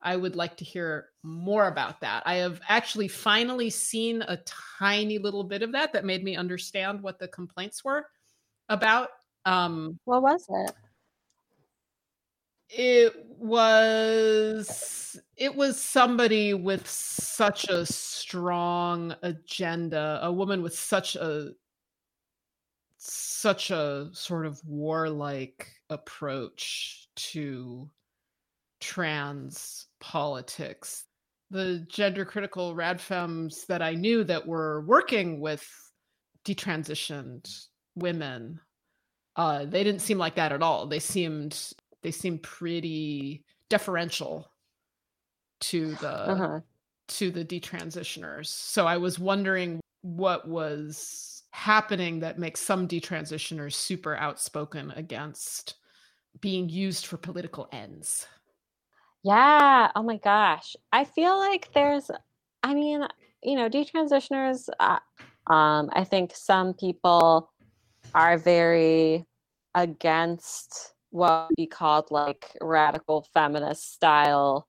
I 0.00 0.16
would 0.16 0.34
like 0.34 0.56
to 0.56 0.64
hear 0.64 1.10
more 1.22 1.68
about 1.68 2.00
that. 2.00 2.22
I 2.24 2.36
have 2.36 2.62
actually 2.66 3.08
finally 3.08 3.68
seen 3.68 4.22
a 4.22 4.38
tiny 4.78 5.18
little 5.18 5.44
bit 5.44 5.60
of 5.60 5.72
that 5.72 5.92
that 5.92 6.06
made 6.06 6.24
me 6.24 6.36
understand 6.36 7.02
what 7.02 7.18
the 7.18 7.28
complaints 7.28 7.84
were 7.84 8.06
about. 8.70 9.10
Um, 9.44 9.98
what 10.04 10.22
was 10.22 10.46
it? 10.48 10.72
It 12.68 13.14
was 13.38 15.18
it 15.36 15.54
was 15.54 15.80
somebody 15.80 16.54
with 16.54 16.88
such 16.88 17.68
a 17.68 17.84
strong 17.86 19.14
agenda 19.22 20.18
a 20.22 20.32
woman 20.32 20.62
with 20.62 20.76
such 20.76 21.16
a 21.16 21.50
such 22.96 23.70
a 23.70 24.08
sort 24.12 24.46
of 24.46 24.60
warlike 24.66 25.68
approach 25.90 27.08
to 27.16 27.90
trans 28.80 29.86
politics. 30.00 31.04
The 31.50 31.86
gender 31.88 32.24
critical 32.24 32.74
radfems 32.74 33.66
that 33.66 33.82
i 33.82 33.94
knew 33.94 34.24
that 34.24 34.46
were 34.46 34.82
working 34.82 35.40
with 35.40 35.66
detransitioned 36.44 37.66
women 37.94 38.60
uh, 39.36 39.64
they 39.64 39.82
didn't 39.82 40.00
seem 40.00 40.18
like 40.18 40.36
that 40.36 40.52
at 40.52 40.62
all. 40.62 40.86
They 40.86 41.00
seemed 41.00 41.72
they 42.04 42.12
seem 42.12 42.38
pretty 42.38 43.42
deferential 43.68 44.48
to 45.60 45.94
the 45.96 46.30
uh-huh. 46.30 46.60
to 47.08 47.30
the 47.30 47.44
detransitioners. 47.44 48.46
So 48.46 48.86
I 48.86 48.98
was 48.98 49.18
wondering 49.18 49.80
what 50.02 50.46
was 50.46 51.42
happening 51.50 52.20
that 52.20 52.38
makes 52.38 52.60
some 52.60 52.86
detransitioners 52.86 53.72
super 53.72 54.16
outspoken 54.16 54.92
against 54.96 55.76
being 56.40 56.68
used 56.68 57.06
for 57.06 57.16
political 57.16 57.68
ends. 57.72 58.26
Yeah. 59.22 59.90
Oh 59.96 60.02
my 60.02 60.18
gosh. 60.18 60.76
I 60.92 61.04
feel 61.04 61.38
like 61.38 61.72
there's, 61.72 62.10
I 62.62 62.74
mean, 62.74 63.06
you 63.42 63.56
know, 63.56 63.70
detransitioners, 63.70 64.68
uh, 64.80 64.98
um, 65.50 65.90
I 65.92 66.04
think 66.04 66.32
some 66.34 66.74
people 66.74 67.50
are 68.14 68.36
very 68.36 69.24
against 69.74 70.93
what 71.14 71.46
would 71.48 71.56
be 71.56 71.66
called 71.66 72.10
like 72.10 72.56
radical 72.60 73.24
feminist 73.32 73.94
style 73.94 74.66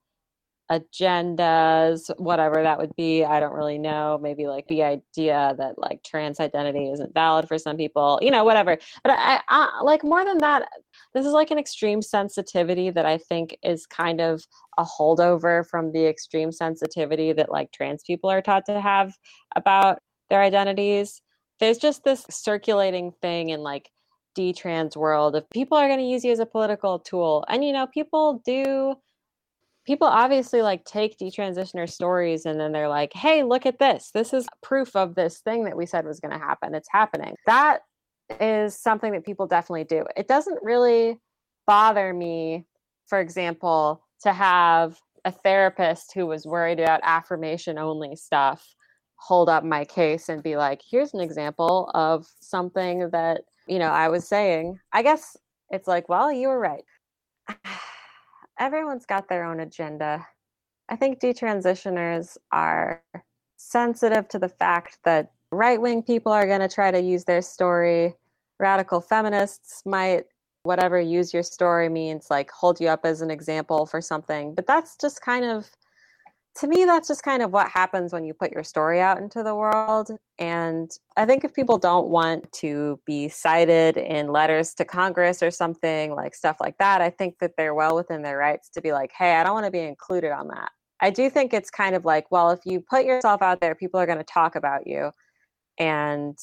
agendas, 0.70 2.08
whatever 2.18 2.62
that 2.62 2.78
would 2.78 2.94
be. 2.94 3.24
I 3.24 3.40
don't 3.40 3.52
really 3.52 3.78
know. 3.78 4.18
Maybe 4.22 4.46
like 4.46 4.68
the 4.68 4.84
idea 4.84 5.56
that 5.58 5.76
like 5.76 6.04
trans 6.04 6.38
identity 6.38 6.88
isn't 6.92 7.14
valid 7.14 7.48
for 7.48 7.58
some 7.58 7.76
people, 7.76 8.20
you 8.22 8.30
know, 8.30 8.44
whatever. 8.44 8.78
But 9.02 9.16
I, 9.18 9.40
I 9.48 9.80
like 9.82 10.04
more 10.04 10.24
than 10.24 10.38
that, 10.38 10.68
this 11.14 11.26
is 11.26 11.32
like 11.32 11.50
an 11.50 11.58
extreme 11.58 12.00
sensitivity 12.00 12.90
that 12.90 13.06
I 13.06 13.18
think 13.18 13.56
is 13.64 13.84
kind 13.84 14.20
of 14.20 14.44
a 14.78 14.84
holdover 14.84 15.66
from 15.68 15.90
the 15.90 16.06
extreme 16.06 16.52
sensitivity 16.52 17.32
that 17.32 17.50
like 17.50 17.72
trans 17.72 18.04
people 18.04 18.30
are 18.30 18.42
taught 18.42 18.66
to 18.66 18.80
have 18.80 19.14
about 19.56 19.98
their 20.30 20.42
identities. 20.42 21.22
There's 21.58 21.78
just 21.78 22.04
this 22.04 22.24
circulating 22.30 23.10
thing 23.20 23.48
in 23.48 23.60
like 23.60 23.90
detrans 24.36 24.96
world 24.96 25.34
if 25.34 25.44
people 25.50 25.78
are 25.78 25.88
going 25.88 25.98
to 25.98 26.04
use 26.04 26.24
you 26.24 26.32
as 26.32 26.38
a 26.38 26.46
political 26.46 26.98
tool 26.98 27.44
and 27.48 27.64
you 27.64 27.72
know 27.72 27.86
people 27.86 28.42
do 28.44 28.94
people 29.86 30.06
obviously 30.08 30.62
like 30.62 30.84
take 30.84 31.16
detransitioner 31.18 31.88
stories 31.88 32.44
and 32.44 32.60
then 32.60 32.72
they're 32.72 32.88
like 32.88 33.12
hey 33.12 33.42
look 33.42 33.64
at 33.64 33.78
this. 33.78 34.10
This 34.12 34.34
is 34.34 34.46
proof 34.62 34.94
of 34.96 35.14
this 35.14 35.38
thing 35.38 35.64
that 35.64 35.76
we 35.76 35.86
said 35.86 36.04
was 36.04 36.20
going 36.20 36.32
to 36.32 36.44
happen. 36.44 36.74
It's 36.74 36.88
happening. 36.90 37.34
That 37.46 37.80
is 38.40 38.78
something 38.78 39.12
that 39.12 39.24
people 39.24 39.46
definitely 39.46 39.84
do. 39.84 40.04
It 40.16 40.26
doesn't 40.26 40.58
really 40.62 41.18
bother 41.66 42.12
me 42.12 42.66
for 43.06 43.20
example 43.20 44.04
to 44.22 44.32
have 44.32 44.98
a 45.24 45.30
therapist 45.30 46.12
who 46.14 46.26
was 46.26 46.46
worried 46.46 46.80
about 46.80 47.00
affirmation 47.02 47.78
only 47.78 48.16
stuff 48.16 48.74
hold 49.18 49.48
up 49.48 49.64
my 49.64 49.84
case 49.84 50.28
and 50.28 50.42
be 50.42 50.56
like 50.56 50.80
here's 50.88 51.14
an 51.14 51.20
example 51.20 51.90
of 51.94 52.26
something 52.40 53.08
that 53.10 53.42
you 53.66 53.78
know, 53.78 53.90
I 53.90 54.08
was 54.08 54.26
saying, 54.26 54.78
I 54.92 55.02
guess 55.02 55.36
it's 55.70 55.88
like, 55.88 56.08
well, 56.08 56.32
you 56.32 56.48
were 56.48 56.58
right. 56.58 56.84
Everyone's 58.58 59.06
got 59.06 59.28
their 59.28 59.44
own 59.44 59.60
agenda. 59.60 60.26
I 60.88 60.96
think 60.96 61.20
detransitioners 61.20 62.36
are 62.52 63.02
sensitive 63.56 64.28
to 64.28 64.38
the 64.38 64.48
fact 64.48 64.98
that 65.04 65.32
right 65.50 65.80
wing 65.80 66.02
people 66.02 66.32
are 66.32 66.46
going 66.46 66.60
to 66.60 66.68
try 66.68 66.90
to 66.90 67.00
use 67.00 67.24
their 67.24 67.42
story. 67.42 68.14
Radical 68.58 69.00
feminists 69.00 69.82
might, 69.84 70.24
whatever 70.62 71.00
use 71.00 71.34
your 71.34 71.42
story 71.42 71.88
means, 71.88 72.30
like 72.30 72.50
hold 72.50 72.80
you 72.80 72.88
up 72.88 73.04
as 73.04 73.20
an 73.20 73.30
example 73.30 73.86
for 73.86 74.00
something. 74.00 74.54
But 74.54 74.66
that's 74.66 74.96
just 74.96 75.20
kind 75.20 75.44
of 75.44 75.68
to 76.60 76.66
me, 76.66 76.84
that's 76.84 77.08
just 77.08 77.22
kind 77.22 77.42
of 77.42 77.52
what 77.52 77.68
happens 77.68 78.12
when 78.12 78.24
you 78.24 78.32
put 78.32 78.52
your 78.52 78.64
story 78.64 79.00
out 79.00 79.18
into 79.18 79.42
the 79.42 79.54
world. 79.54 80.10
And 80.38 80.90
I 81.16 81.26
think 81.26 81.44
if 81.44 81.52
people 81.52 81.76
don't 81.76 82.08
want 82.08 82.50
to 82.54 82.98
be 83.04 83.28
cited 83.28 83.96
in 83.96 84.28
letters 84.28 84.72
to 84.74 84.84
Congress 84.84 85.42
or 85.42 85.50
something 85.50 86.14
like 86.14 86.34
stuff 86.34 86.56
like 86.60 86.78
that, 86.78 87.00
I 87.00 87.10
think 87.10 87.38
that 87.40 87.52
they're 87.56 87.74
well 87.74 87.94
within 87.94 88.22
their 88.22 88.38
rights 88.38 88.70
to 88.70 88.80
be 88.80 88.92
like, 88.92 89.12
hey, 89.16 89.34
I 89.34 89.44
don't 89.44 89.54
want 89.54 89.66
to 89.66 89.70
be 89.70 89.80
included 89.80 90.32
on 90.32 90.48
that. 90.48 90.70
I 91.00 91.10
do 91.10 91.28
think 91.28 91.52
it's 91.52 91.70
kind 91.70 91.94
of 91.94 92.04
like, 92.06 92.30
well, 92.30 92.50
if 92.50 92.60
you 92.64 92.80
put 92.80 93.04
yourself 93.04 93.42
out 93.42 93.60
there, 93.60 93.74
people 93.74 94.00
are 94.00 94.06
going 94.06 94.18
to 94.18 94.24
talk 94.24 94.56
about 94.56 94.86
you. 94.86 95.10
And 95.78 96.38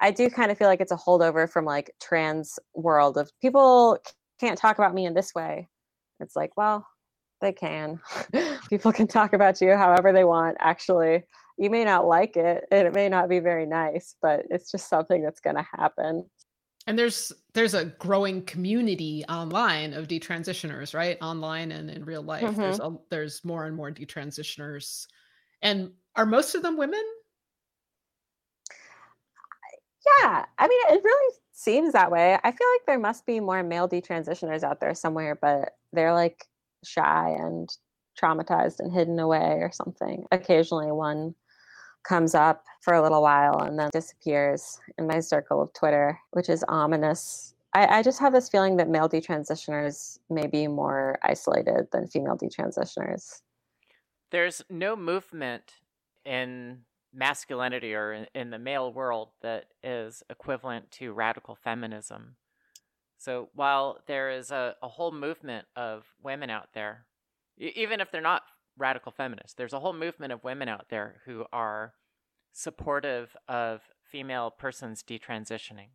I 0.00 0.10
do 0.10 0.28
kind 0.28 0.50
of 0.50 0.58
feel 0.58 0.66
like 0.66 0.80
it's 0.80 0.92
a 0.92 0.96
holdover 0.96 1.48
from 1.48 1.64
like 1.64 1.92
trans 2.02 2.58
world 2.74 3.16
of 3.16 3.30
people 3.40 3.98
can't 4.40 4.58
talk 4.58 4.78
about 4.78 4.92
me 4.92 5.06
in 5.06 5.14
this 5.14 5.34
way. 5.34 5.68
It's 6.20 6.34
like, 6.34 6.50
well, 6.56 6.86
they 7.40 7.52
can. 7.52 8.00
People 8.68 8.92
can 8.92 9.06
talk 9.06 9.32
about 9.32 9.60
you 9.60 9.74
however 9.74 10.12
they 10.12 10.24
want. 10.24 10.56
Actually, 10.60 11.24
you 11.58 11.70
may 11.70 11.84
not 11.84 12.06
like 12.06 12.36
it 12.36 12.64
and 12.70 12.86
it 12.86 12.94
may 12.94 13.08
not 13.08 13.28
be 13.28 13.38
very 13.38 13.66
nice, 13.66 14.16
but 14.20 14.44
it's 14.50 14.70
just 14.70 14.88
something 14.88 15.22
that's 15.22 15.40
going 15.40 15.56
to 15.56 15.66
happen. 15.76 16.24
And 16.86 16.98
there's 16.98 17.32
there's 17.52 17.74
a 17.74 17.86
growing 17.86 18.42
community 18.42 19.24
online 19.28 19.92
of 19.92 20.06
detransitioners, 20.06 20.94
right? 20.94 21.18
Online 21.20 21.72
and 21.72 21.90
in 21.90 22.04
real 22.04 22.22
life. 22.22 22.44
Mm-hmm. 22.44 22.60
There's 22.60 22.78
a, 22.78 22.96
there's 23.10 23.44
more 23.44 23.64
and 23.64 23.74
more 23.74 23.90
detransitioners. 23.90 25.06
And 25.62 25.90
are 26.14 26.26
most 26.26 26.54
of 26.54 26.62
them 26.62 26.76
women? 26.76 27.02
Yeah, 30.22 30.44
I 30.58 30.68
mean, 30.68 30.80
it 30.90 31.02
really 31.02 31.34
seems 31.52 31.92
that 31.94 32.12
way. 32.12 32.34
I 32.34 32.52
feel 32.52 32.68
like 32.74 32.86
there 32.86 32.98
must 33.00 33.26
be 33.26 33.40
more 33.40 33.62
male 33.64 33.88
detransitioners 33.88 34.62
out 34.62 34.78
there 34.78 34.94
somewhere, 34.94 35.34
but 35.34 35.72
they're 35.92 36.14
like 36.14 36.46
shy 36.86 37.36
and 37.38 37.68
traumatized 38.20 38.80
and 38.80 38.92
hidden 38.92 39.18
away 39.18 39.58
or 39.60 39.70
something. 39.72 40.24
Occasionally, 40.32 40.90
one 40.92 41.34
comes 42.06 42.34
up 42.34 42.64
for 42.80 42.94
a 42.94 43.02
little 43.02 43.22
while 43.22 43.58
and 43.60 43.78
then 43.78 43.90
disappears 43.92 44.78
in 44.98 45.06
my 45.06 45.20
circle 45.20 45.60
of 45.60 45.72
Twitter, 45.72 46.18
which 46.30 46.48
is 46.48 46.64
ominous. 46.68 47.54
I, 47.74 47.98
I 47.98 48.02
just 48.02 48.20
have 48.20 48.32
this 48.32 48.48
feeling 48.48 48.76
that 48.76 48.88
male 48.88 49.08
detransitioners 49.08 50.18
may 50.30 50.46
be 50.46 50.68
more 50.68 51.18
isolated 51.22 51.88
than 51.92 52.06
female 52.06 52.36
detransitioners. 52.36 53.42
There's 54.30 54.62
no 54.70 54.96
movement 54.96 55.74
in 56.24 56.78
masculinity 57.12 57.94
or 57.94 58.12
in, 58.12 58.26
in 58.34 58.50
the 58.50 58.58
male 58.58 58.92
world 58.92 59.30
that 59.42 59.66
is 59.82 60.22
equivalent 60.30 60.90
to 60.92 61.12
radical 61.12 61.56
feminism. 61.56 62.36
So 63.18 63.48
while 63.54 64.00
there 64.06 64.30
is 64.30 64.50
a, 64.50 64.74
a 64.82 64.88
whole 64.88 65.12
movement 65.12 65.66
of 65.74 66.04
women 66.22 66.50
out 66.50 66.68
there, 66.74 67.06
even 67.56 68.00
if 68.00 68.10
they're 68.10 68.20
not 68.20 68.42
radical 68.76 69.12
feminists, 69.12 69.54
there's 69.54 69.72
a 69.72 69.80
whole 69.80 69.94
movement 69.94 70.32
of 70.32 70.44
women 70.44 70.68
out 70.68 70.86
there 70.90 71.22
who 71.24 71.44
are 71.52 71.94
supportive 72.52 73.36
of 73.48 73.82
female 74.02 74.50
persons 74.50 75.02
detransitioning 75.02 75.88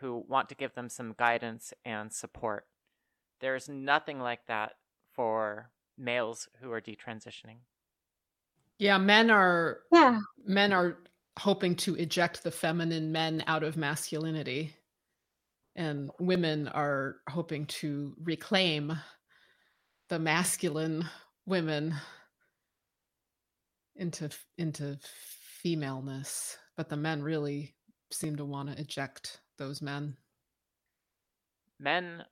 who 0.00 0.24
want 0.28 0.48
to 0.48 0.54
give 0.54 0.74
them 0.74 0.88
some 0.88 1.14
guidance 1.18 1.72
and 1.84 2.12
support. 2.12 2.66
There's 3.40 3.68
nothing 3.68 4.20
like 4.20 4.46
that 4.46 4.72
for 5.14 5.70
males 5.96 6.48
who 6.60 6.70
are 6.72 6.80
detransitioning. 6.80 7.58
Yeah, 8.78 8.98
men 8.98 9.30
are 9.30 9.80
Yeah. 9.90 10.20
men 10.44 10.72
are 10.72 10.98
hoping 11.38 11.76
to 11.76 11.94
eject 11.96 12.42
the 12.42 12.50
feminine 12.50 13.12
men 13.12 13.42
out 13.46 13.62
of 13.62 13.76
masculinity. 13.76 14.75
And 15.76 16.10
women 16.18 16.68
are 16.68 17.16
hoping 17.28 17.66
to 17.66 18.14
reclaim 18.22 18.98
the 20.08 20.18
masculine 20.18 21.04
women 21.44 21.94
into 23.96 24.30
into 24.58 24.98
femaleness, 25.62 26.56
but 26.76 26.88
the 26.88 26.96
men 26.96 27.22
really 27.22 27.74
seem 28.10 28.36
to 28.36 28.44
want 28.44 28.70
to 28.70 28.80
eject 28.80 29.40
those 29.58 29.82
men. 29.82 30.16
Men, 31.78 32.24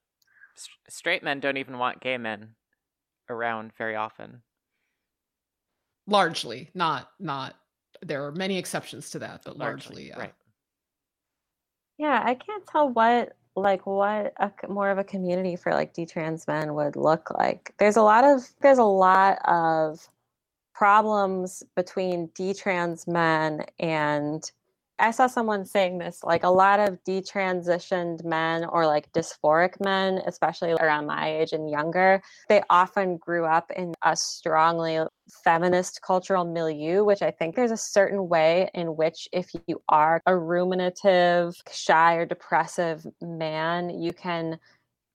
s- 0.57 0.69
straight 0.89 1.23
men 1.23 1.41
don't 1.41 1.57
even 1.59 1.79
want 1.79 2.01
gay 2.01 2.17
men 2.17 2.55
around 3.29 3.73
very 3.77 3.97
often. 3.97 4.43
Largely, 6.07 6.71
not 6.75 7.11
not 7.19 7.57
there 8.03 8.25
are 8.25 8.33
many 8.33 8.59
exceptions 8.59 9.11
to 9.11 9.19
that, 9.21 9.43
but 9.45 9.57
Largely, 9.57 10.09
largely, 10.09 10.09
yeah. 10.09 10.19
right. 10.19 10.35
Yeah, 11.99 12.23
I 12.25 12.35
can't 12.35 12.67
tell 12.67 12.89
what 12.91 13.37
like 13.57 13.87
what 13.87 14.33
a 14.39 14.51
more 14.69 14.91
of 14.91 14.99
a 14.99 15.05
community 15.05 15.57
for 15.57 15.73
like 15.73 15.95
detrans 15.95 16.49
men 16.49 16.75
would 16.75 16.97
look 16.97 17.31
like. 17.31 17.73
There's 17.79 17.97
a 17.97 18.03
lot 18.03 18.25
of 18.25 18.49
there's 18.61 18.79
a 18.79 18.85
lot 18.85 19.39
of 19.47 20.09
problems 20.75 21.63
between 21.77 22.29
detrans 22.29 23.07
men 23.07 23.65
and 23.79 24.51
I 24.99 25.11
saw 25.11 25.27
someone 25.27 25.67
saying 25.67 25.99
this 25.99 26.23
like 26.23 26.45
a 26.45 26.49
lot 26.49 26.79
of 26.79 27.03
detransitioned 27.05 28.25
men 28.25 28.65
or 28.65 28.87
like 28.87 29.13
dysphoric 29.13 29.81
men, 29.85 30.21
especially 30.27 30.73
around 30.73 31.07
my 31.07 31.29
age 31.29 31.53
and 31.53 31.69
younger, 31.69 32.23
they 32.49 32.63
often 32.71 33.17
grew 33.17 33.45
up 33.45 33.73
in 33.73 33.95
a 34.05 34.17
strongly 34.17 35.01
feminist 35.43 36.01
cultural 36.03 36.45
milieu, 36.45 37.05
which 37.05 37.23
I 37.23 37.33
think 37.33 37.57
there's 37.57 37.73
a 37.73 37.77
certain 37.77 38.29
way 38.29 38.71
in 38.73 38.97
which 38.97 39.29
if 39.33 39.51
you 39.67 39.83
are 39.89 40.23
a 40.27 40.37
ruminative, 40.37 41.55
shy, 41.73 42.15
or 42.15 42.25
depressive 42.25 43.05
man, 43.21 43.91
you 43.91 44.13
can 44.13 44.61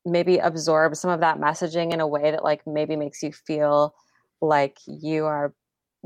maybe 0.05 0.39
absorb 0.39 0.95
some 0.95 1.11
of 1.11 1.21
that 1.21 1.38
messaging 1.38 1.93
in 1.93 2.01
a 2.01 2.07
way 2.07 2.32
that 2.32 2.43
like 2.43 2.67
maybe 2.67 2.97
makes 2.97 3.23
you 3.23 3.32
feel 3.32 3.93
like 4.41 4.77
you 4.88 5.25
are 5.25 5.53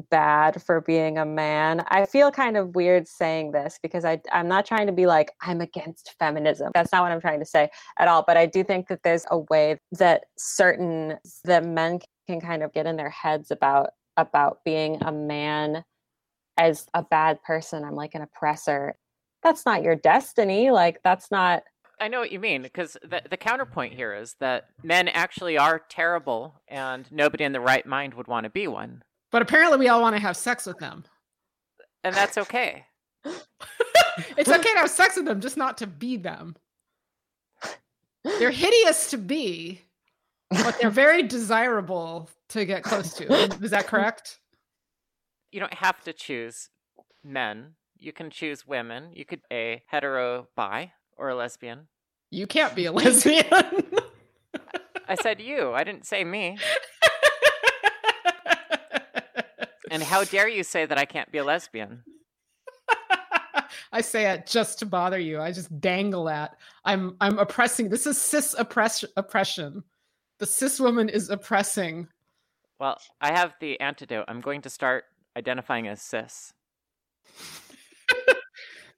bad 0.10 0.62
for 0.62 0.82
being 0.82 1.18
a 1.18 1.26
man. 1.26 1.84
I 1.88 2.06
feel 2.06 2.32
kind 2.32 2.58
of 2.58 2.76
weird 2.76 3.08
saying 3.08 3.52
this 3.52 3.80
because 3.82 4.06
I 4.06 4.20
I'm 4.32 4.48
not 4.48 4.66
trying 4.66 4.88
to 4.88 4.94
be 4.94 5.06
like 5.06 5.32
I'm 5.42 5.62
against 5.62 6.16
feminism. 6.20 6.72
That's 6.74 6.92
not 6.92 7.04
what 7.04 7.12
I'm 7.12 7.22
trying 7.22 7.40
to 7.40 7.46
say 7.46 7.70
at 8.00 8.08
all, 8.08 8.24
but 8.26 8.38
I 8.38 8.46
do 8.46 8.64
think 8.64 8.88
that 8.88 9.04
there's 9.04 9.26
a 9.30 9.40
way 9.50 9.80
that 9.94 10.26
certain 10.38 11.18
that 11.46 11.66
men 11.66 12.00
can 12.28 12.40
kind 12.40 12.64
of 12.64 12.74
get 12.74 12.86
in 12.86 12.96
their 12.96 13.10
heads 13.10 13.52
about 13.52 13.92
about 14.18 14.60
being 14.64 15.02
a 15.02 15.12
man 15.12 15.84
as 16.58 16.88
a 16.94 17.04
bad 17.04 17.42
person. 17.44 17.84
I'm 17.84 17.96
like 17.96 18.16
an 18.16 18.22
oppressor. 18.22 18.96
That's 19.42 19.66
not 19.66 19.84
your 19.84 19.96
destiny. 19.96 20.72
Like 20.72 21.00
that's 21.04 21.32
not 21.32 21.64
I 22.00 22.08
know 22.08 22.20
what 22.20 22.32
you 22.32 22.40
mean 22.40 22.64
because 22.64 22.98
the 23.02 23.22
the 23.30 23.38
counterpoint 23.38 23.94
here 23.94 24.14
is 24.14 24.36
that 24.40 24.66
men 24.84 25.08
actually 25.08 25.58
are 25.58 25.80
terrible, 25.80 26.62
and 26.68 27.10
nobody 27.12 27.44
in 27.44 27.54
the 27.54 27.62
right 27.62 27.86
mind 27.86 28.14
would 28.16 28.28
want 28.28 28.46
to 28.46 28.50
be 28.50 28.68
one, 28.68 29.04
But 29.34 29.42
apparently 29.42 29.80
we 29.80 29.88
all 29.88 30.00
want 30.00 30.16
to 30.16 30.22
have 30.22 30.38
sex 30.38 30.68
with 30.68 30.78
them. 30.78 31.04
and 32.04 32.16
that's 32.16 32.38
okay. 32.38 32.86
it's 33.26 34.50
okay 34.50 34.74
to 34.74 34.78
have 34.78 34.92
sex 34.92 35.16
with 35.16 35.26
them, 35.26 35.42
just 35.42 35.58
not 35.58 35.76
to 35.80 35.88
be 35.88 36.18
them. 36.18 36.56
They're 38.24 38.52
hideous 38.52 39.10
to 39.10 39.18
be, 39.18 39.82
but 40.52 40.78
they're 40.80 40.92
very 40.92 41.24
desirable 41.24 42.30
to 42.50 42.64
get 42.64 42.84
close 42.84 43.16
to. 43.16 43.26
Is 43.60 43.72
that 43.72 43.88
correct? 43.88 44.38
You 45.52 45.60
don't 45.60 45.74
have 45.74 46.00
to 46.04 46.14
choose 46.14 46.70
men. 47.24 47.74
You 47.98 48.14
can 48.14 48.30
choose 48.30 48.68
women. 48.68 49.14
You 49.16 49.26
could 49.26 49.42
be 49.50 49.56
a 49.56 49.84
hetero 49.88 50.48
bi 50.56 50.92
or 51.18 51.30
a 51.30 51.36
lesbian. 51.36 51.88
You 52.30 52.46
can't 52.46 52.76
be 52.76 52.86
a 52.86 52.92
lesbian. 53.02 53.46
I 55.08 55.16
said 55.16 55.42
you. 55.42 55.74
I 55.74 55.84
didn't 55.84 56.06
say 56.06 56.24
me. 56.24 56.60
And 59.94 60.02
how 60.02 60.24
dare 60.24 60.48
you 60.48 60.64
say 60.64 60.88
that 60.88 60.98
I 60.98 61.06
can't 61.06 61.32
be 61.32 61.38
a 61.38 61.44
lesbian? 61.44 62.04
I 63.92 64.02
say 64.02 64.32
it 64.32 64.48
just 64.48 64.80
to 64.80 64.88
bother 64.88 65.20
you. 65.20 65.40
I 65.40 65.52
just 65.52 65.80
dangle 65.80 66.24
that. 66.24 66.58
I'm 66.84 67.16
I'm 67.22 67.38
oppressing. 67.38 67.90
This 67.90 68.08
is 68.08 68.20
cis 68.20 68.56
oppress- 68.58 69.06
oppression. 69.18 69.84
The 70.40 70.48
cis 70.48 70.80
woman 70.80 71.10
is 71.10 71.30
oppressing. 71.30 72.08
Well, 72.80 72.98
I 73.22 73.34
have 73.34 73.54
the 73.60 73.80
antidote. 73.80 74.26
I'm 74.28 74.42
going 74.42 74.62
to 74.62 74.70
start 74.72 75.04
identifying 75.38 75.88
as 75.88 76.02
cis. 76.02 76.54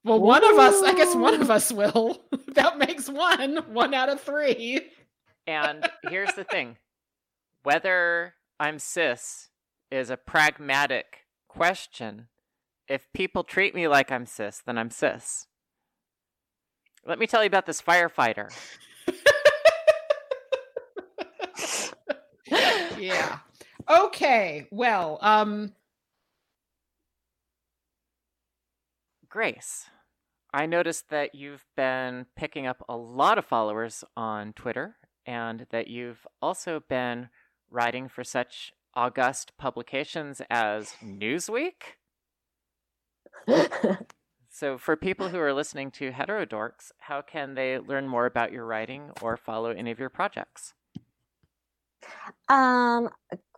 Well, 0.05 0.19
one 0.19 0.43
of 0.43 0.59
us, 0.59 0.83
I 0.83 0.93
guess 0.93 1.15
one 1.15 1.41
of 1.41 1.49
us 1.49 1.71
will. 1.71 2.21
that 2.49 2.77
makes 2.77 3.09
one. 3.09 3.57
One 3.73 3.95
out 3.95 4.07
of 4.07 4.21
three. 4.21 4.91
And 5.47 5.83
here's 6.03 6.31
the 6.35 6.43
thing 6.43 6.77
whether 7.63 8.35
I'm 8.59 8.77
cis 8.77 9.49
is 9.91 10.09
a 10.09 10.17
pragmatic 10.17 11.25
question. 11.47 12.27
If 12.87 13.11
people 13.13 13.43
treat 13.43 13.73
me 13.73 13.87
like 13.87 14.11
I'm 14.11 14.25
cis, 14.25 14.61
then 14.65 14.77
I'm 14.77 14.91
cis. 14.91 15.47
Let 17.05 17.19
me 17.19 17.27
tell 17.27 17.43
you 17.43 17.47
about 17.47 17.65
this 17.65 17.81
firefighter. 17.81 18.51
yeah. 22.97 23.39
Okay. 23.89 24.67
Well, 24.71 25.19
um, 25.21 25.73
Grace, 29.29 29.85
I 30.53 30.65
noticed 30.65 31.09
that 31.09 31.35
you've 31.35 31.65
been 31.75 32.25
picking 32.35 32.65
up 32.65 32.83
a 32.87 32.95
lot 32.95 33.37
of 33.37 33.45
followers 33.45 34.03
on 34.15 34.53
Twitter 34.53 34.95
and 35.25 35.67
that 35.71 35.87
you've 35.87 36.25
also 36.41 36.81
been 36.87 37.29
writing 37.69 38.07
for 38.07 38.23
such 38.23 38.71
august 38.95 39.57
publications 39.57 40.41
as 40.49 40.95
Newsweek. 41.03 41.97
So, 44.55 44.77
for 44.77 44.95
people 44.95 45.27
who 45.27 45.37
are 45.37 45.51
listening 45.51 45.91
to 45.91 46.11
Heterodorx, 46.11 46.93
how 46.97 47.21
can 47.21 47.55
they 47.55 47.77
learn 47.77 48.07
more 48.07 48.25
about 48.25 48.53
your 48.53 48.65
writing 48.65 49.11
or 49.21 49.35
follow 49.35 49.71
any 49.71 49.91
of 49.91 49.99
your 49.99 50.07
projects? 50.09 50.73
Um, 52.47 53.09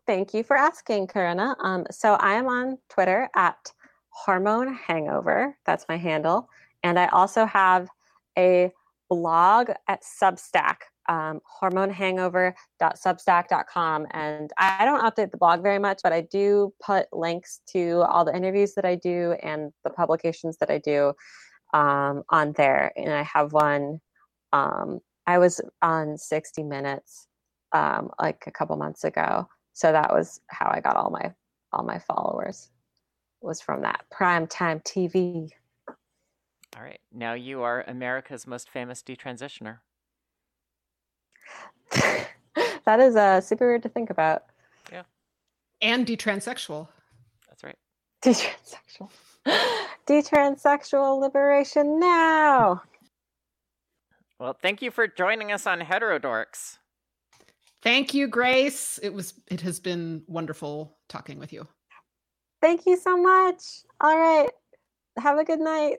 thank 0.08 0.34
you 0.34 0.42
for 0.42 0.58
asking, 0.58 1.06
Corinna. 1.06 1.56
Um, 1.60 1.86
so 1.92 2.14
I 2.14 2.34
am 2.34 2.48
on 2.48 2.80
Twitter 2.90 3.30
at 3.36 3.72
Hormone 4.10 4.74
Hangover. 4.74 5.56
That's 5.68 5.86
my 5.88 5.98
handle. 5.98 6.50
And 6.82 6.98
I 6.98 7.10
also 7.10 7.46
have 7.46 7.90
a 8.36 8.72
blog 9.08 9.70
at 9.88 10.02
Substack, 10.02 10.78
um, 11.08 11.40
hormonehangover.substack.com. 11.62 14.08
And 14.12 14.52
I 14.58 14.86
don't 14.86 15.02
update 15.02 15.32
the 15.32 15.38
blog 15.38 15.64
very 15.64 15.80
much, 15.80 16.02
but 16.04 16.14
I 16.14 16.22
do 16.22 16.74
put 16.84 17.08
links 17.12 17.62
to 17.72 18.02
all 18.02 18.24
the 18.26 18.36
interviews 18.36 18.76
that 18.76 18.86
I 18.86 18.94
do 18.96 19.36
and 19.44 19.72
the 19.84 19.90
publications 19.90 20.58
that 20.58 20.70
I 20.70 20.78
do 20.80 21.14
um, 21.74 22.24
on 22.30 22.54
there. 22.58 22.92
And 22.96 23.14
I 23.14 23.24
have 23.24 23.54
one. 23.54 24.00
Um, 24.54 25.00
I 25.26 25.40
was 25.40 25.62
on 25.82 26.18
60 26.18 26.64
Minutes 26.64 27.28
um, 27.74 28.10
like 28.20 28.44
a 28.48 28.52
couple 28.52 28.76
months 28.78 29.04
ago. 29.04 29.48
So 29.74 29.92
that 29.92 30.12
was 30.12 30.40
how 30.50 30.72
I 30.74 30.80
got 30.80 30.96
all 30.96 31.12
my 31.12 31.34
all 31.74 31.84
my 31.84 32.00
followers 32.00 32.72
was 33.42 33.62
from 33.62 33.82
that 33.82 34.06
primetime 34.12 34.82
TV. 34.84 35.50
All 36.76 36.84
right. 36.84 37.00
Now 37.14 37.34
you 37.34 37.62
are 37.62 37.84
America's 37.88 38.48
most 38.48 38.70
famous 38.70 39.04
detransitioner. 39.04 39.80
that 42.86 43.00
is 43.00 43.16
uh, 43.16 43.42
super 43.42 43.68
weird 43.68 43.84
to 43.84 43.90
think 43.90 44.10
about. 44.10 44.44
Yeah. 44.92 45.04
And 45.82 46.06
detranssexual. 46.06 46.88
That's 47.48 47.64
right. 47.64 47.78
Detranssexual. 48.24 49.10
Detranssexual 50.08 51.20
liberation 51.20 52.00
now. 52.00 52.82
Well, 54.40 54.58
thank 54.62 54.82
you 54.82 54.92
for 54.92 55.08
joining 55.08 55.52
us 55.52 55.66
on 55.66 55.80
Heterodorx. 55.80 56.78
Thank 57.82 58.14
you, 58.14 58.28
Grace. 58.28 59.00
It 59.02 59.14
was 59.14 59.34
it 59.50 59.62
has 59.62 59.80
been 59.80 60.24
wonderful 60.28 60.98
talking 61.10 61.40
with 61.40 61.54
you. 61.54 61.68
Thank 62.62 62.86
you 62.86 62.98
so 62.98 63.18
much. 63.18 63.84
All 64.02 64.18
right. 64.18 64.50
Have 65.18 65.38
a 65.38 65.44
good 65.44 65.60
night. 65.60 65.98